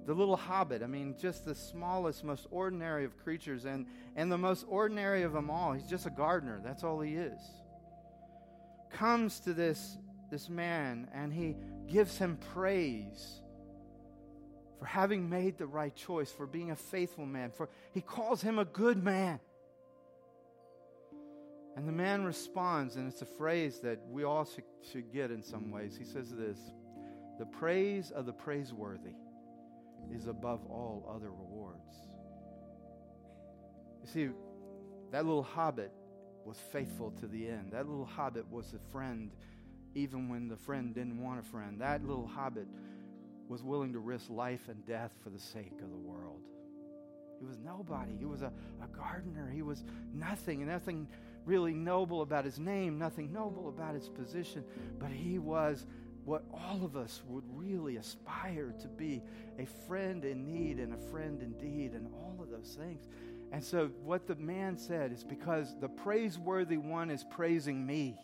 the 0.06 0.14
little 0.14 0.38
hobbit, 0.38 0.82
I 0.82 0.88
mean, 0.88 1.16
just 1.20 1.44
the 1.44 1.54
smallest, 1.54 2.24
most 2.24 2.48
ordinary 2.50 3.04
of 3.04 3.18
creatures, 3.18 3.66
and, 3.66 3.88
and 4.16 4.32
the 4.32 4.38
most 4.38 4.66
ordinary 4.70 5.24
of 5.24 5.34
them 5.34 5.50
all, 5.50 5.74
he's 5.74 5.90
just 5.90 6.06
a 6.06 6.12
gardener. 6.12 6.62
That's 6.64 6.86
all 6.86 7.02
he 7.02 7.16
is 7.16 7.42
comes 8.98 9.40
to 9.42 9.54
this, 9.54 9.98
this 10.32 10.50
man 10.50 11.08
and 11.14 11.32
he 11.32 11.56
gives 11.88 12.18
him 12.18 12.38
praise 12.54 13.42
for 14.80 14.86
having 14.86 15.30
made 15.30 15.58
the 15.58 15.66
right 15.66 15.96
choice, 15.96 16.32
for 16.32 16.46
being 16.46 16.72
a 16.72 16.76
faithful 16.76 17.26
man, 17.26 17.52
for 17.52 17.70
he 17.94 18.02
calls 18.02 18.42
him 18.42 18.60
a 18.60 18.66
good 18.66 19.04
man. 19.04 19.40
And 21.76 21.88
the 21.88 21.92
man 21.92 22.24
responds, 22.24 22.96
and 22.96 23.08
it's 23.08 23.22
a 23.22 23.26
phrase 23.26 23.80
that 23.80 24.00
we 24.10 24.24
all 24.24 24.46
should, 24.46 24.64
should 24.92 25.12
get 25.12 25.32
in 25.32 25.44
some 25.44 25.72
ways. 25.72 25.96
He 25.98 26.06
says 26.06 26.32
this 26.32 26.58
The 27.40 27.46
praise 27.46 28.12
of 28.12 28.26
the 28.26 28.34
praiseworthy 28.34 29.16
is 30.14 30.28
above 30.28 30.64
all 30.70 31.12
other 31.16 31.30
rewards. 31.30 31.96
You 34.04 34.08
see, 34.12 34.30
that 35.12 35.26
little 35.26 35.44
hobbit 35.44 35.92
was 36.48 36.58
faithful 36.72 37.12
to 37.20 37.28
the 37.28 37.48
end. 37.48 37.74
That 37.74 37.88
little 37.90 38.06
hobbit 38.06 38.50
was 38.50 38.74
a 38.74 38.92
friend 38.92 39.32
even 39.96 40.30
when 40.30 40.48
the 40.48 40.56
friend 40.56 40.96
didn't 40.96 41.22
want 41.22 41.40
a 41.40 41.44
friend. 41.44 41.82
That 41.82 42.06
little 42.06 42.28
hobbit 42.28 42.68
was 43.50 43.64
willing 43.64 43.94
to 43.94 44.00
risk 44.00 44.30
life 44.30 44.70
and 44.70 44.86
death 44.86 45.12
for 45.24 45.30
the 45.30 45.40
sake 45.40 45.74
of 45.82 45.90
the 45.90 45.98
world. 45.98 46.42
He 47.40 47.46
was 47.46 47.58
nobody. 47.58 48.16
He 48.18 48.26
was 48.26 48.42
a, 48.42 48.52
a 48.82 48.88
gardener. 48.96 49.50
He 49.54 49.62
was 49.62 49.84
nothing, 50.14 50.62
and 50.62 50.72
nothing 50.72 51.08
really 51.46 51.74
noble 51.74 52.22
about 52.22 52.46
his 52.46 52.60
name, 52.60 52.98
nothing 52.98 53.32
noble 53.34 53.70
about 53.70 53.96
his 53.96 54.08
position, 54.10 54.64
but 55.00 55.10
he 55.10 55.40
was 55.40 55.86
what 56.26 56.44
all 56.54 56.84
of 56.84 56.98
us 56.98 57.22
would 57.28 57.46
really 57.54 57.96
aspire 57.96 58.74
to 58.82 58.88
be 58.88 59.22
a 59.60 59.66
friend 59.88 60.26
in 60.26 60.46
need 60.46 60.78
and 60.78 60.94
a 60.94 61.10
friend 61.10 61.42
indeed, 61.42 61.94
and 61.94 62.08
all 62.14 62.38
of 62.42 62.50
those 62.50 62.78
things. 62.78 63.08
And 63.52 63.64
so, 63.64 63.90
what 64.04 64.28
the 64.28 64.36
man 64.36 64.78
said 64.78 65.12
is 65.12 65.24
because 65.24 65.76
the 65.80 65.88
praiseworthy 65.88 66.78
one 66.78 67.10
is 67.10 67.24
praising 67.24 67.86
me, 67.86 68.18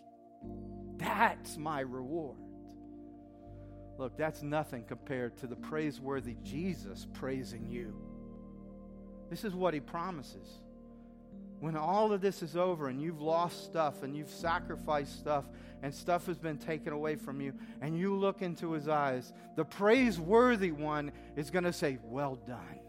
that's 0.97 1.57
my 1.57 1.79
reward. 1.79 2.37
Look, 3.97 4.17
that's 4.17 4.41
nothing 4.41 4.83
compared 4.83 5.37
to 5.37 5.47
the 5.47 5.55
praiseworthy 5.55 6.35
Jesus 6.43 7.07
praising 7.13 7.69
you. 7.69 7.95
This 9.29 9.43
is 9.43 9.53
what 9.53 9.73
he 9.73 9.79
promises. 9.79 10.47
When 11.59 11.77
all 11.77 12.11
of 12.11 12.19
this 12.19 12.43
is 12.43 12.57
over 12.57 12.89
and 12.89 13.01
you've 13.01 13.21
lost 13.21 13.63
stuff 13.63 14.03
and 14.03 14.17
you've 14.17 14.29
sacrificed 14.29 15.17
stuff 15.17 15.45
and 15.81 15.93
stuff 15.93 16.25
has 16.25 16.37
been 16.37 16.57
taken 16.57 16.91
away 16.91 17.15
from 17.15 17.39
you, 17.39 17.53
and 17.81 17.97
you 17.97 18.15
look 18.15 18.41
into 18.41 18.73
his 18.73 18.87
eyes, 18.87 19.31
the 19.55 19.63
praiseworthy 19.63 20.71
one 20.71 21.11
is 21.35 21.49
going 21.49 21.63
to 21.63 21.73
say, 21.73 21.99
Well 22.03 22.35
done. 22.35 22.79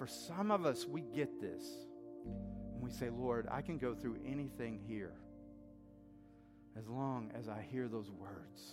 For 0.00 0.06
some 0.06 0.50
of 0.50 0.64
us, 0.64 0.86
we 0.86 1.02
get 1.02 1.42
this. 1.42 1.62
And 2.24 2.82
we 2.82 2.90
say, 2.90 3.10
Lord, 3.10 3.46
I 3.50 3.60
can 3.60 3.76
go 3.76 3.94
through 3.94 4.16
anything 4.26 4.80
here 4.88 5.12
as 6.74 6.88
long 6.88 7.30
as 7.38 7.50
I 7.50 7.60
hear 7.70 7.86
those 7.86 8.10
words. 8.10 8.72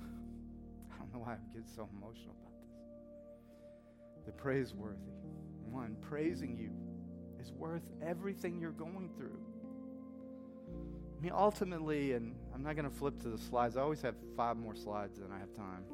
I 0.90 0.98
don't 0.98 1.12
know 1.12 1.18
why 1.18 1.32
I 1.32 1.36
get 1.54 1.68
so 1.68 1.86
emotional 1.92 2.34
about 2.40 2.54
this. 4.16 4.24
The 4.24 4.32
praiseworthy 4.32 5.12
one 5.70 5.96
praising 6.00 6.56
you 6.56 6.70
is 7.38 7.52
worth 7.52 7.82
everything 8.02 8.58
you're 8.58 8.70
going 8.70 9.10
through. 9.18 9.38
I 11.18 11.22
mean, 11.22 11.32
ultimately, 11.34 12.12
and 12.12 12.34
I'm 12.54 12.62
not 12.62 12.76
going 12.76 12.88
to 12.88 12.96
flip 12.96 13.20
to 13.20 13.28
the 13.28 13.36
slides, 13.38 13.76
I 13.76 13.82
always 13.82 14.00
have 14.00 14.14
five 14.38 14.56
more 14.56 14.74
slides 14.74 15.18
than 15.18 15.30
I 15.30 15.38
have 15.38 15.52
time. 15.54 15.84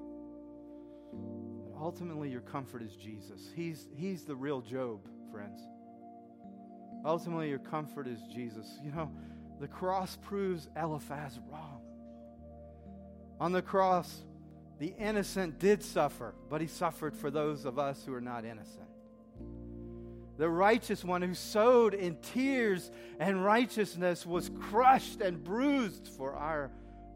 Ultimately, 1.81 2.28
your 2.28 2.43
comfort 2.43 2.83
is 2.83 2.95
Jesus. 2.95 3.51
He's, 3.57 3.89
he's 3.97 4.24
the 4.24 4.37
real 4.37 4.61
Job, 4.61 5.01
friends. 5.33 5.61
Ultimately, 7.07 7.49
your 7.49 7.59
comfort 7.59 8.07
is 8.07 8.20
Jesus. 8.33 8.78
You 8.85 8.93
know, 8.93 9.11
the 9.61 9.68
cross 9.68 10.18
proves 10.20 10.68
Eliphaz 10.76 11.39
wrong. 11.51 11.81
On 13.41 13.53
the 13.53 13.62
cross, 13.62 14.24
the 14.78 14.93
innocent 14.99 15.59
did 15.59 15.83
suffer, 15.83 16.35
but 16.51 16.61
he 16.61 16.66
suffered 16.66 17.16
for 17.16 17.31
those 17.31 17.64
of 17.64 17.78
us 17.78 18.05
who 18.05 18.12
are 18.12 18.20
not 18.20 18.45
innocent. 18.45 18.87
The 20.37 20.49
righteous 20.49 21.03
one 21.03 21.22
who 21.22 21.35
sowed 21.35 21.95
in 21.95 22.16
tears 22.16 22.91
and 23.18 23.43
righteousness 23.43 24.26
was 24.26 24.51
crushed 24.70 25.22
and 25.22 25.43
bruised 25.43 26.09
for 26.09 26.35
our 26.35 26.70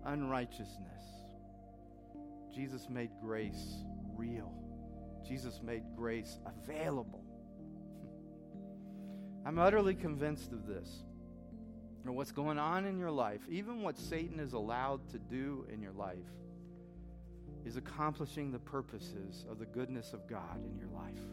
unrighteousness. 0.06 0.78
Jesus 2.54 2.88
made 2.88 3.10
grace 3.20 3.84
real, 4.16 4.52
Jesus 5.26 5.60
made 5.62 5.82
grace 5.96 6.38
available. 6.46 7.24
I'm 9.46 9.58
utterly 9.58 9.94
convinced 9.94 10.52
of 10.52 10.66
this 10.66 11.04
or 12.06 12.12
what's 12.12 12.32
going 12.32 12.58
on 12.58 12.84
in 12.84 12.98
your 12.98 13.10
life, 13.10 13.40
even 13.48 13.82
what 13.82 13.98
Satan 13.98 14.38
is 14.38 14.52
allowed 14.52 15.08
to 15.10 15.18
do 15.18 15.66
in 15.72 15.80
your 15.80 15.92
life, 15.92 16.18
is 17.64 17.76
accomplishing 17.76 18.52
the 18.52 18.58
purposes 18.58 19.46
of 19.50 19.58
the 19.58 19.64
goodness 19.64 20.12
of 20.12 20.28
God 20.28 20.62
in 20.64 20.76
your 20.78 20.88
life. 20.88 21.24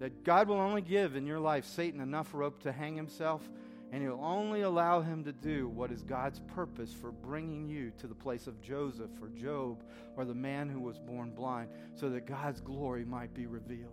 That 0.00 0.24
God 0.24 0.48
will 0.48 0.60
only 0.60 0.82
give 0.82 1.16
in 1.16 1.26
your 1.26 1.40
life 1.40 1.64
Satan 1.64 2.00
enough 2.00 2.34
rope 2.34 2.62
to 2.62 2.72
hang 2.72 2.96
himself, 2.96 3.42
and 3.90 4.02
he'll 4.02 4.20
only 4.22 4.62
allow 4.62 5.00
him 5.00 5.24
to 5.24 5.32
do 5.32 5.68
what 5.68 5.90
is 5.90 6.02
God's 6.02 6.40
purpose 6.40 6.92
for 6.92 7.10
bringing 7.10 7.68
you 7.68 7.90
to 7.98 8.06
the 8.06 8.14
place 8.14 8.46
of 8.46 8.60
Joseph 8.60 9.10
or 9.22 9.28
Job 9.28 9.82
or 10.16 10.24
the 10.24 10.34
man 10.34 10.68
who 10.68 10.80
was 10.80 10.98
born 10.98 11.30
blind, 11.30 11.70
so 11.94 12.10
that 12.10 12.26
God's 12.26 12.60
glory 12.60 13.04
might 13.04 13.32
be 13.32 13.46
revealed. 13.46 13.92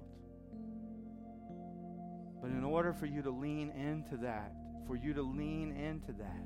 But 2.41 2.51
in 2.51 2.63
order 2.63 2.93
for 2.93 3.05
you 3.05 3.21
to 3.21 3.31
lean 3.31 3.71
into 3.71 4.17
that, 4.17 4.53
for 4.85 4.95
you 4.95 5.13
to 5.13 5.21
lean 5.21 5.71
into 5.71 6.11
that 6.13 6.45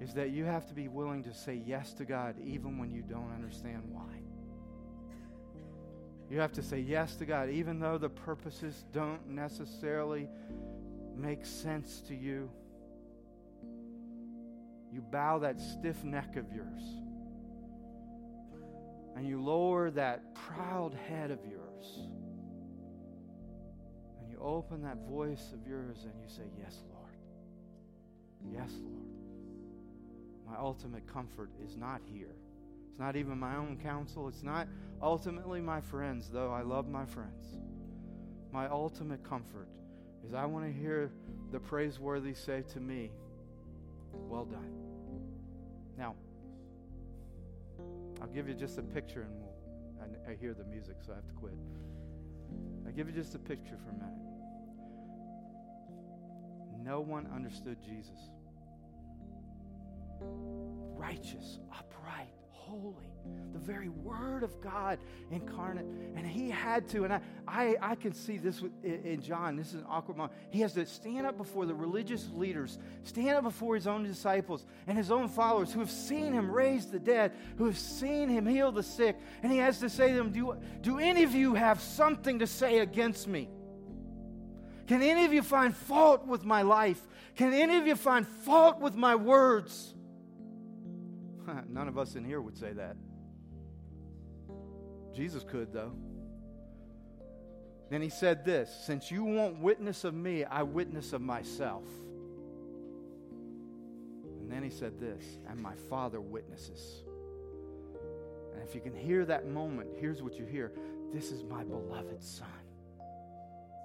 is 0.00 0.12
that 0.14 0.30
you 0.30 0.44
have 0.44 0.66
to 0.66 0.74
be 0.74 0.88
willing 0.88 1.22
to 1.24 1.32
say 1.32 1.60
yes 1.66 1.92
to 1.94 2.04
God 2.04 2.36
even 2.44 2.78
when 2.78 2.90
you 2.90 3.02
don't 3.02 3.32
understand 3.32 3.82
why. 3.90 4.02
You 6.30 6.40
have 6.40 6.52
to 6.52 6.62
say 6.62 6.80
yes 6.80 7.16
to 7.16 7.26
God 7.26 7.50
even 7.50 7.78
though 7.78 7.98
the 7.98 8.08
purposes 8.08 8.84
don't 8.92 9.28
necessarily 9.28 10.28
make 11.16 11.44
sense 11.44 12.02
to 12.08 12.14
you. 12.14 12.50
You 14.92 15.00
bow 15.00 15.38
that 15.40 15.60
stiff 15.60 16.04
neck 16.04 16.36
of 16.36 16.52
yours 16.52 16.82
and 19.16 19.26
you 19.26 19.42
lower 19.42 19.90
that 19.90 20.34
proud 20.34 20.94
head 21.08 21.30
of 21.30 21.38
yours. 21.50 22.08
And 24.20 24.30
you 24.30 24.38
open 24.38 24.82
that 24.82 24.98
voice 25.08 25.52
of 25.54 25.66
yours 25.66 26.04
and 26.04 26.12
you 26.20 26.28
say, 26.28 26.42
Yes, 26.58 26.82
Lord. 26.92 27.16
Yes, 28.52 28.70
Lord. 28.82 29.06
My 30.46 30.56
ultimate 30.58 31.06
comfort 31.06 31.50
is 31.64 31.76
not 31.76 32.02
here. 32.04 32.36
It's 32.90 32.98
not 32.98 33.16
even 33.16 33.38
my 33.38 33.56
own 33.56 33.78
counsel. 33.82 34.28
It's 34.28 34.42
not 34.42 34.68
ultimately 35.02 35.60
my 35.60 35.80
friends, 35.80 36.28
though 36.30 36.52
I 36.52 36.60
love 36.60 36.86
my 36.86 37.06
friends. 37.06 37.58
My 38.52 38.68
ultimate 38.68 39.24
comfort 39.24 39.68
is 40.26 40.34
I 40.34 40.44
want 40.44 40.64
to 40.64 40.72
hear 40.72 41.10
the 41.52 41.60
praiseworthy 41.60 42.34
say 42.34 42.62
to 42.72 42.80
me, 42.80 43.10
Well 44.12 44.44
done. 44.44 44.72
Now, 45.96 46.14
I'll 48.20 48.28
give 48.28 48.48
you 48.48 48.54
just 48.54 48.78
a 48.78 48.82
picture 48.82 49.22
and 49.22 49.30
we'll, 49.40 49.54
I, 50.00 50.32
I 50.32 50.34
hear 50.34 50.52
the 50.54 50.64
music, 50.64 50.96
so 51.04 51.12
I 51.12 51.16
have 51.16 51.26
to 51.26 51.32
quit. 51.32 51.54
I'll 52.86 52.92
give 52.92 53.08
you 53.08 53.14
just 53.14 53.34
a 53.34 53.38
picture 53.38 53.76
for 53.82 53.90
a 53.90 53.94
minute. 53.94 54.12
No 56.82 57.00
one 57.00 57.28
understood 57.34 57.78
Jesus 57.82 58.30
righteous, 60.96 61.58
upright, 61.72 62.28
holy, 62.66 63.08
the 63.52 63.58
very 63.58 63.88
Word 63.88 64.42
of 64.42 64.60
God 64.60 64.98
incarnate. 65.30 65.86
And 66.16 66.26
he 66.26 66.50
had 66.50 66.88
to, 66.90 67.04
and 67.04 67.12
I, 67.12 67.20
I, 67.46 67.76
I 67.80 67.94
can 67.94 68.12
see 68.12 68.38
this 68.38 68.62
in 68.82 69.22
John. 69.22 69.56
This 69.56 69.68
is 69.68 69.74
an 69.74 69.86
awkward 69.88 70.16
moment. 70.16 70.38
He 70.50 70.60
has 70.60 70.72
to 70.74 70.84
stand 70.84 71.26
up 71.26 71.36
before 71.36 71.64
the 71.64 71.74
religious 71.74 72.28
leaders, 72.34 72.78
stand 73.04 73.30
up 73.30 73.44
before 73.44 73.74
his 73.74 73.86
own 73.86 74.02
disciples 74.04 74.64
and 74.86 74.98
his 74.98 75.10
own 75.10 75.28
followers 75.28 75.72
who 75.72 75.80
have 75.80 75.90
seen 75.90 76.32
him 76.32 76.50
raise 76.50 76.86
the 76.86 76.98
dead, 76.98 77.32
who 77.56 77.66
have 77.66 77.78
seen 77.78 78.28
him 78.28 78.46
heal 78.46 78.72
the 78.72 78.82
sick. 78.82 79.16
And 79.42 79.52
he 79.52 79.58
has 79.58 79.78
to 79.80 79.88
say 79.88 80.08
to 80.08 80.14
them, 80.14 80.32
Do, 80.32 80.56
do 80.82 80.98
any 80.98 81.22
of 81.22 81.34
you 81.34 81.54
have 81.54 81.80
something 81.80 82.40
to 82.40 82.46
say 82.46 82.80
against 82.80 83.28
me? 83.28 83.48
Can 84.86 85.02
any 85.02 85.24
of 85.24 85.32
you 85.32 85.42
find 85.42 85.74
fault 85.74 86.26
with 86.26 86.44
my 86.44 86.62
life? 86.62 87.00
Can 87.34 87.52
any 87.52 87.76
of 87.76 87.86
you 87.86 87.96
find 87.96 88.26
fault 88.26 88.80
with 88.80 88.94
my 88.94 89.14
words? 89.14 89.94
None 91.68 91.88
of 91.88 91.98
us 91.98 92.14
in 92.14 92.24
here 92.24 92.40
would 92.40 92.56
say 92.56 92.72
that. 92.72 92.96
Jesus 95.14 95.44
could, 95.44 95.72
though. 95.72 95.92
Then 97.90 98.02
he 98.02 98.08
said 98.08 98.44
this 98.44 98.70
Since 98.86 99.10
you 99.10 99.24
won't 99.24 99.60
witness 99.60 100.04
of 100.04 100.14
me, 100.14 100.44
I 100.44 100.62
witness 100.62 101.12
of 101.12 101.20
myself. 101.20 101.84
And 104.40 104.52
then 104.52 104.62
he 104.62 104.70
said 104.70 105.00
this, 105.00 105.24
and 105.48 105.60
my 105.60 105.74
Father 105.90 106.20
witnesses. 106.20 107.02
And 108.54 108.62
if 108.62 108.76
you 108.76 108.80
can 108.80 108.94
hear 108.94 109.24
that 109.24 109.48
moment, 109.48 109.90
here's 109.98 110.22
what 110.22 110.38
you 110.38 110.44
hear 110.44 110.72
This 111.12 111.32
is 111.32 111.42
my 111.42 111.64
beloved 111.64 112.22
Son, 112.22 112.46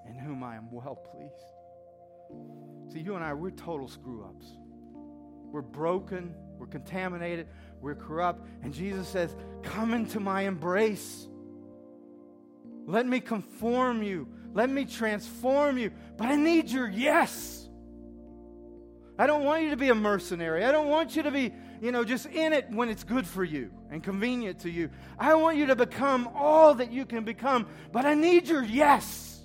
in 0.08 0.14
whom 0.14 0.44
I 0.44 0.56
am 0.56 0.70
well 0.70 0.94
pleased. 0.94 2.92
See, 2.92 3.00
you 3.00 3.16
and 3.16 3.24
I, 3.24 3.34
we're 3.34 3.50
total 3.50 3.88
screw 3.88 4.24
ups. 4.24 4.46
We're 5.50 5.62
broken, 5.62 6.34
we're 6.62 6.68
contaminated, 6.68 7.48
we're 7.80 7.96
corrupt. 7.96 8.46
And 8.62 8.72
Jesus 8.72 9.08
says, 9.08 9.34
Come 9.64 9.92
into 9.92 10.20
my 10.20 10.42
embrace. 10.42 11.26
Let 12.86 13.04
me 13.04 13.18
conform 13.18 14.04
you. 14.04 14.28
Let 14.52 14.70
me 14.70 14.84
transform 14.84 15.76
you. 15.76 15.90
But 16.16 16.28
I 16.28 16.36
need 16.36 16.70
your 16.70 16.88
yes. 16.88 17.68
I 19.18 19.26
don't 19.26 19.42
want 19.42 19.64
you 19.64 19.70
to 19.70 19.76
be 19.76 19.88
a 19.88 19.94
mercenary. 19.94 20.64
I 20.64 20.70
don't 20.70 20.86
want 20.86 21.16
you 21.16 21.24
to 21.24 21.32
be, 21.32 21.52
you 21.80 21.90
know, 21.90 22.04
just 22.04 22.26
in 22.26 22.52
it 22.52 22.70
when 22.70 22.88
it's 22.88 23.02
good 23.02 23.26
for 23.26 23.42
you 23.42 23.72
and 23.90 24.00
convenient 24.00 24.60
to 24.60 24.70
you. 24.70 24.88
I 25.18 25.34
want 25.34 25.56
you 25.56 25.66
to 25.66 25.74
become 25.74 26.30
all 26.32 26.76
that 26.76 26.92
you 26.92 27.04
can 27.04 27.24
become, 27.24 27.66
but 27.90 28.04
I 28.04 28.14
need 28.14 28.46
your 28.46 28.62
yes. 28.62 29.40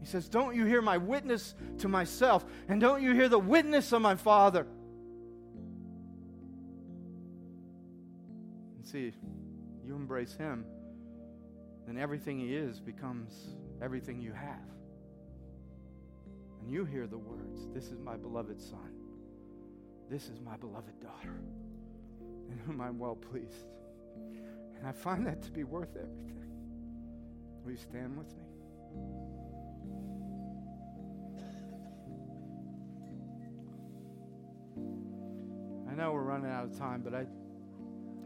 He 0.00 0.06
says, 0.06 0.30
Don't 0.30 0.56
you 0.56 0.64
hear 0.64 0.80
my 0.80 0.96
witness 0.96 1.54
to 1.78 1.88
myself, 1.88 2.46
and 2.68 2.80
don't 2.80 3.02
you 3.02 3.12
hear 3.12 3.28
the 3.28 3.38
witness 3.38 3.92
of 3.92 4.00
my 4.00 4.14
Father? 4.14 4.66
See, 8.84 9.12
you 9.84 9.94
embrace 9.94 10.34
Him, 10.34 10.64
then 11.86 11.98
everything 11.98 12.38
He 12.38 12.54
is 12.54 12.80
becomes 12.80 13.56
everything 13.82 14.20
you 14.20 14.32
have. 14.32 14.58
And 16.60 16.70
you 16.70 16.84
hear 16.84 17.06
the 17.06 17.18
words 17.18 17.68
This 17.74 17.90
is 17.90 17.98
my 17.98 18.16
beloved 18.16 18.60
Son. 18.60 18.92
This 20.10 20.24
is 20.28 20.40
my 20.40 20.56
beloved 20.56 21.00
daughter, 21.00 21.40
in 22.50 22.58
whom 22.66 22.80
I'm 22.80 22.98
well 22.98 23.16
pleased. 23.16 23.66
And 24.78 24.86
I 24.86 24.92
find 24.92 25.26
that 25.26 25.42
to 25.42 25.50
be 25.50 25.64
worth 25.64 25.96
everything. 25.96 26.50
Will 27.64 27.72
you 27.72 27.78
stand 27.78 28.16
with 28.16 28.28
me? 28.36 28.44
I 35.90 35.94
know 35.94 36.12
we're 36.12 36.22
running 36.22 36.50
out 36.50 36.64
of 36.64 36.78
time, 36.78 37.02
but 37.02 37.14
I 37.14 37.24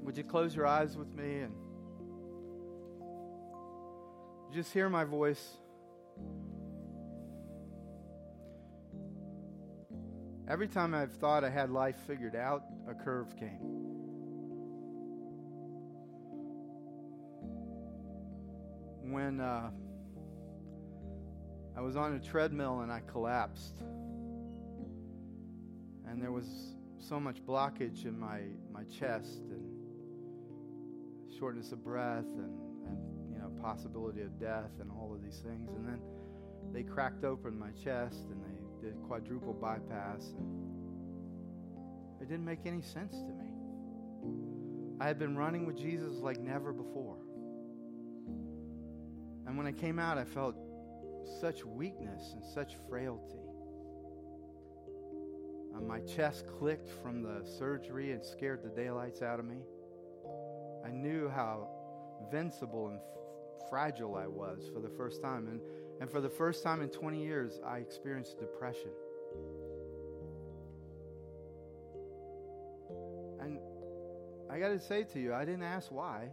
would 0.08 0.16
you 0.16 0.24
close 0.24 0.56
your 0.56 0.66
eyes 0.66 0.96
with 0.96 1.14
me 1.14 1.40
and 1.40 1.52
just 4.54 4.72
hear 4.72 4.88
my 4.88 5.04
voice? 5.04 5.58
Every 10.48 10.66
time 10.66 10.94
I've 10.94 11.12
thought 11.12 11.44
I 11.44 11.50
had 11.50 11.68
life 11.68 11.96
figured 12.06 12.34
out, 12.34 12.62
a 12.88 12.94
curve 12.94 13.36
came. 13.36 13.58
When 19.12 19.40
uh, 19.40 19.68
I 21.76 21.82
was 21.82 21.96
on 21.96 22.14
a 22.14 22.18
treadmill 22.18 22.80
and 22.80 22.90
I 22.90 23.02
collapsed, 23.12 23.82
and 26.06 26.22
there 26.22 26.32
was 26.32 26.46
so 26.98 27.20
much 27.20 27.44
blockage 27.44 28.06
in 28.06 28.18
my, 28.18 28.40
my 28.72 28.84
chest 28.84 29.42
shortness 31.38 31.72
of 31.72 31.84
breath 31.84 32.24
and, 32.36 32.58
and 32.86 32.98
you 33.32 33.38
know 33.38 33.50
possibility 33.62 34.22
of 34.22 34.38
death 34.40 34.70
and 34.80 34.90
all 34.90 35.12
of 35.14 35.22
these 35.22 35.38
things 35.38 35.68
and 35.76 35.86
then 35.86 36.00
they 36.72 36.82
cracked 36.82 37.24
open 37.24 37.58
my 37.58 37.70
chest 37.82 38.26
and 38.30 38.42
they 38.44 38.58
did 38.86 38.94
quadruple 39.06 39.54
bypass, 39.54 40.34
and 40.38 40.48
it 42.20 42.28
didn't 42.28 42.44
make 42.44 42.66
any 42.66 42.82
sense 42.82 43.16
to 43.16 43.28
me. 43.28 43.46
I 45.00 45.06
had 45.06 45.18
been 45.18 45.36
running 45.36 45.66
with 45.66 45.76
Jesus 45.76 46.16
like 46.16 46.40
never 46.40 46.72
before. 46.72 47.18
And 49.46 49.56
when 49.56 49.66
I 49.66 49.72
came 49.72 49.98
out, 49.98 50.18
I 50.18 50.24
felt 50.24 50.56
such 51.40 51.64
weakness 51.64 52.32
and 52.34 52.44
such 52.44 52.74
frailty. 52.88 53.38
Uh, 55.74 55.80
my 55.80 56.00
chest 56.00 56.46
clicked 56.58 56.90
from 57.02 57.22
the 57.22 57.44
surgery 57.58 58.12
and 58.12 58.24
scared 58.24 58.62
the 58.62 58.70
daylights 58.70 59.22
out 59.22 59.38
of 59.38 59.46
me. 59.46 59.58
I 60.88 60.90
knew 60.90 61.28
how 61.28 61.68
invincible 62.24 62.88
and 62.88 62.98
f- 62.98 63.68
fragile 63.68 64.16
I 64.16 64.26
was 64.26 64.70
for 64.72 64.80
the 64.80 64.88
first 64.88 65.20
time. 65.22 65.48
And 65.48 65.60
and 66.00 66.10
for 66.10 66.20
the 66.20 66.28
first 66.28 66.62
time 66.62 66.80
in 66.80 66.88
20 66.88 67.20
years, 67.22 67.60
I 67.66 67.78
experienced 67.78 68.38
depression. 68.38 68.90
And 73.40 73.58
I 74.48 74.58
got 74.60 74.68
to 74.68 74.78
say 74.78 75.04
to 75.04 75.18
you, 75.18 75.34
I 75.34 75.44
didn't 75.44 75.64
ask 75.64 75.90
why. 75.90 76.28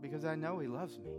Because 0.00 0.24
I 0.24 0.34
know 0.34 0.58
He 0.58 0.66
loves 0.66 0.98
me. 0.98 1.12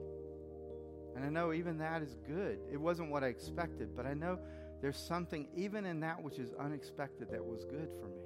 And 1.16 1.24
I 1.24 1.30
know 1.30 1.54
even 1.54 1.78
that 1.78 2.02
is 2.02 2.18
good. 2.28 2.60
It 2.70 2.78
wasn't 2.78 3.10
what 3.10 3.24
I 3.24 3.28
expected, 3.28 3.96
but 3.96 4.06
I 4.06 4.14
know 4.14 4.38
there's 4.82 4.98
something, 4.98 5.48
even 5.56 5.86
in 5.86 6.02
that 6.02 6.22
which 6.22 6.38
is 6.38 6.52
unexpected, 6.60 7.30
that 7.32 7.44
was 7.44 7.64
good 7.64 7.88
for 8.02 8.10
me. 8.10 8.25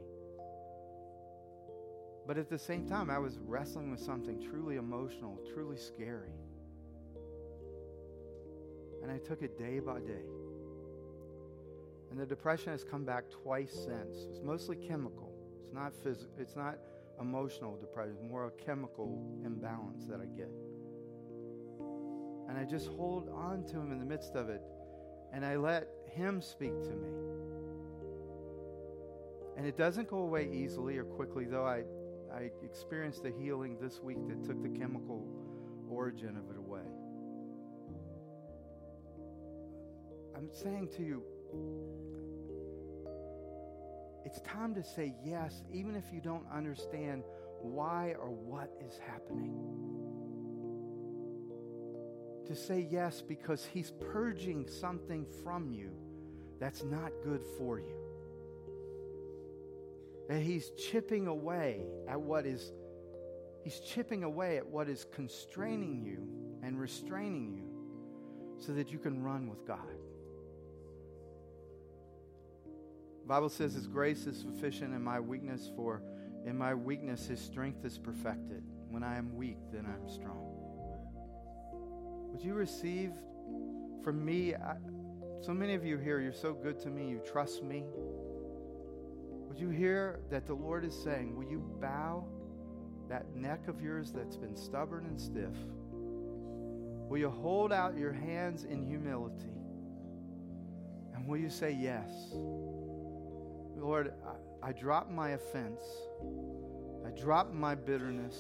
But 2.30 2.38
at 2.38 2.48
the 2.48 2.60
same 2.60 2.86
time, 2.88 3.10
I 3.10 3.18
was 3.18 3.40
wrestling 3.40 3.90
with 3.90 4.00
something 4.00 4.40
truly 4.40 4.76
emotional, 4.76 5.40
truly 5.52 5.78
scary. 5.78 6.30
And 9.02 9.12
I 9.12 9.18
took 9.18 9.42
it 9.42 9.58
day 9.58 9.80
by 9.80 10.00
day. 10.02 10.28
And 12.12 12.20
the 12.20 12.28
depression 12.28 12.72
has 12.72 12.84
come 12.84 13.04
back 13.04 13.24
twice 13.32 13.74
since. 13.74 14.28
It's 14.30 14.44
mostly 14.44 14.76
chemical. 14.76 15.34
It's 15.64 15.74
not 15.74 15.92
physical. 16.04 16.32
It's 16.38 16.56
not 16.56 16.78
emotional 17.20 17.76
depression. 17.78 18.14
It's 18.14 18.30
more 18.30 18.46
a 18.46 18.64
chemical 18.64 19.26
imbalance 19.44 20.06
that 20.06 20.22
I 20.22 20.26
get. 20.26 20.52
And 22.48 22.60
I 22.60 22.64
just 22.64 22.90
hold 22.90 23.28
on 23.30 23.64
to 23.70 23.78
him 23.78 23.92
in 23.92 23.98
the 23.98 24.06
midst 24.06 24.36
of 24.36 24.50
it. 24.50 24.62
And 25.34 25.44
I 25.44 25.56
let 25.56 25.88
him 26.14 26.44
speak 26.44 26.80
to 26.84 26.92
me. 26.92 27.10
And 29.58 29.66
it 29.66 29.76
doesn't 29.76 30.08
go 30.08 30.20
away 30.20 30.48
easily 30.54 30.96
or 30.96 31.04
quickly, 31.04 31.46
though 31.46 31.66
I, 31.66 31.82
I 32.34 32.50
experienced 32.64 33.26
a 33.26 33.32
healing 33.32 33.78
this 33.82 34.00
week 34.02 34.18
that 34.28 34.44
took 34.46 34.62
the 34.62 34.70
chemical 34.70 35.26
origin 35.90 36.38
of 36.38 36.50
it 36.50 36.58
away. 36.58 36.82
I'm 40.36 40.50
saying 40.54 40.90
to 40.98 41.04
you, 41.04 41.24
it's 44.26 44.40
time 44.42 44.76
to 44.76 44.84
say 44.84 45.14
yes, 45.26 45.64
even 45.74 45.96
if 45.96 46.06
you 46.14 46.22
don't 46.22 46.46
understand 46.54 47.24
why 47.62 48.16
or 48.20 48.30
what 48.30 48.72
is 48.86 49.00
happening. 49.06 49.56
To 52.46 52.56
say 52.56 52.88
yes 52.90 53.22
because 53.22 53.66
He's 53.66 53.92
purging 53.92 54.68
something 54.68 55.26
from 55.44 55.72
you 55.72 55.92
that's 56.60 56.84
not 56.84 57.12
good 57.24 57.44
for 57.58 57.80
you. 57.80 57.99
That 60.30 60.42
He's 60.42 60.70
chipping 60.72 61.28
away 61.28 61.82
at 62.08 62.20
what 62.20 62.46
is, 62.46 62.72
He's 63.64 63.82
chipping 63.82 64.24
away 64.24 64.56
at 64.56 64.66
what 64.66 64.88
is 64.88 65.06
constraining 65.14 66.02
you 66.02 66.30
and 66.66 66.80
restraining 66.80 67.54
you 67.54 67.70
so 68.66 68.72
that 68.74 68.92
you 68.92 69.00
can 69.00 69.22
run 69.22 69.50
with 69.50 69.66
God. 69.66 69.80
Bible 73.30 73.50
says 73.50 73.76
his 73.76 73.86
grace 73.86 74.26
is 74.26 74.40
sufficient 74.40 74.92
in 74.92 75.04
my 75.04 75.20
weakness 75.20 75.70
for 75.76 76.02
in 76.48 76.58
my 76.58 76.74
weakness 76.74 77.28
his 77.28 77.40
strength 77.40 77.86
is 77.86 77.96
perfected. 77.96 78.64
When 78.90 79.04
I 79.04 79.20
am 79.20 79.36
weak, 79.36 79.58
then 79.72 79.86
I'm 79.86 80.10
strong. 80.10 80.48
Would 82.32 82.44
you 82.44 82.56
receive 82.56 83.12
from 84.04 84.26
me 84.26 84.56
I, 84.56 84.78
so 85.42 85.54
many 85.54 85.76
of 85.76 85.86
you 85.86 86.00
here 86.00 86.20
you're 86.20 86.34
so 86.34 86.54
good 86.54 86.80
to 86.80 86.90
me, 86.90 87.08
you 87.08 87.22
trust 87.24 87.64
me. 87.64 87.84
Would 89.50 89.60
you 89.60 89.70
hear 89.70 90.20
that 90.30 90.46
the 90.46 90.54
Lord 90.54 90.86
is 90.86 90.94
saying, 90.94 91.36
will 91.36 91.50
you 91.50 91.60
bow 91.82 92.24
that 93.10 93.36
neck 93.36 93.68
of 93.68 93.82
yours 93.82 94.12
that's 94.12 94.38
been 94.38 94.56
stubborn 94.56 95.08
and 95.08 95.20
stiff? 95.20 95.58
Will 97.10 97.18
you 97.18 97.32
hold 97.32 97.74
out 97.74 97.98
your 97.98 98.14
hands 98.14 98.66
in 98.66 98.86
humility? 98.86 99.50
And 101.16 101.28
will 101.28 101.38
you 101.38 101.50
say 101.50 101.72
yes? 101.72 102.12
Lord, 103.76 104.14
I, 104.64 104.70
I 104.70 104.72
drop 104.72 105.10
my 105.10 105.32
offense, 105.32 105.82
I 107.04 107.10
drop 107.20 107.52
my 107.52 107.74
bitterness, 107.74 108.38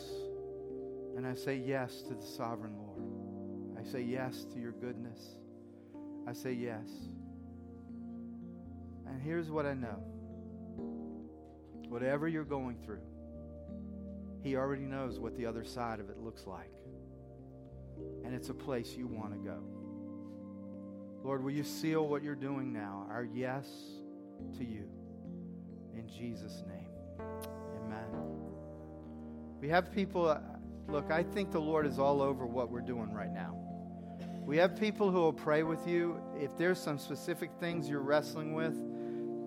and 1.18 1.26
I 1.26 1.34
say 1.34 1.55
yes 1.55 2.03
to 2.03 2.14
the 2.14 2.22
sovereign 2.22 2.76
Lord. 2.78 3.80
I 3.80 3.89
say 3.89 4.01
yes 4.01 4.45
to 4.53 4.60
your 4.60 4.74
goodness. 4.74 5.20
I 6.28 6.34
say 6.34 6.53
yes. 6.53 6.88
And 9.07 9.20
here's 9.20 9.49
what 9.49 9.66
I 9.66 9.74
know 9.74 10.03
whatever 11.90 12.28
you're 12.28 12.46
going 12.46 12.78
through, 12.86 13.02
He 14.42 14.56
already 14.56 14.86
knows 14.86 15.20
what 15.20 15.36
the 15.36 15.46
other 15.46 15.66
side 15.66 16.00
of 16.00 16.10
it 16.10 16.20
looks 16.20 16.48
like. 16.48 16.72
And 18.24 18.34
it's 18.34 18.50
a 18.50 18.54
place 18.54 18.96
you 18.96 19.08
want 19.08 19.34
to 19.34 19.40
go. 19.40 19.58
Lord, 21.24 21.44
will 21.44 21.52
you 21.52 21.64
seal 21.64 22.08
what 22.08 22.24
you're 22.24 22.36
doing 22.36 22.72
now? 22.72 23.06
Our 23.10 23.26
yes 23.26 23.68
to 24.58 24.64
you. 24.64 24.86
In 25.94 26.08
Jesus' 26.08 26.64
name. 26.68 26.88
Amen. 27.84 28.06
We 29.60 29.68
have 29.68 29.92
people, 29.92 30.30
uh, 30.30 30.40
look, 30.88 31.12
I 31.12 31.24
think 31.24 31.52
the 31.52 31.60
Lord 31.60 31.86
is 31.86 32.00
all 32.00 32.22
over 32.22 32.46
what 32.46 32.72
we're 32.72 32.80
doing 32.80 33.12
right 33.12 33.34
now. 33.34 33.58
We 34.46 34.56
have 34.58 34.80
people 34.80 35.12
who 35.12 35.20
will 35.20 35.34
pray 35.34 35.64
with 35.64 35.86
you. 35.86 36.22
If 36.40 36.58
there's 36.58 36.80
some 36.80 36.98
specific 36.98 37.52
things 37.60 37.90
you're 37.90 38.00
wrestling 38.00 38.54
with, 38.54 38.80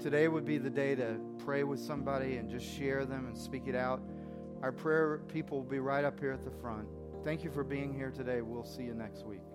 today 0.02 0.26
would 0.26 0.44
be 0.44 0.58
the 0.58 0.70
day 0.70 0.96
to 0.96 1.20
pray 1.44 1.62
with 1.62 1.78
somebody 1.78 2.36
and 2.36 2.50
just 2.50 2.66
share 2.66 3.04
them 3.04 3.26
and 3.26 3.38
speak 3.38 3.68
it 3.68 3.76
out. 3.76 4.02
Our 4.60 4.72
prayer 4.72 5.18
people 5.28 5.58
will 5.58 5.70
be 5.70 5.78
right 5.78 6.04
up 6.04 6.18
here 6.18 6.32
at 6.32 6.44
the 6.44 6.50
front. 6.50 6.88
Thank 7.24 7.44
you 7.44 7.52
for 7.52 7.62
being 7.62 7.94
here 7.94 8.10
today. 8.10 8.40
We'll 8.40 8.64
see 8.64 8.82
you 8.82 8.94
next 8.94 9.24
week. 9.24 9.51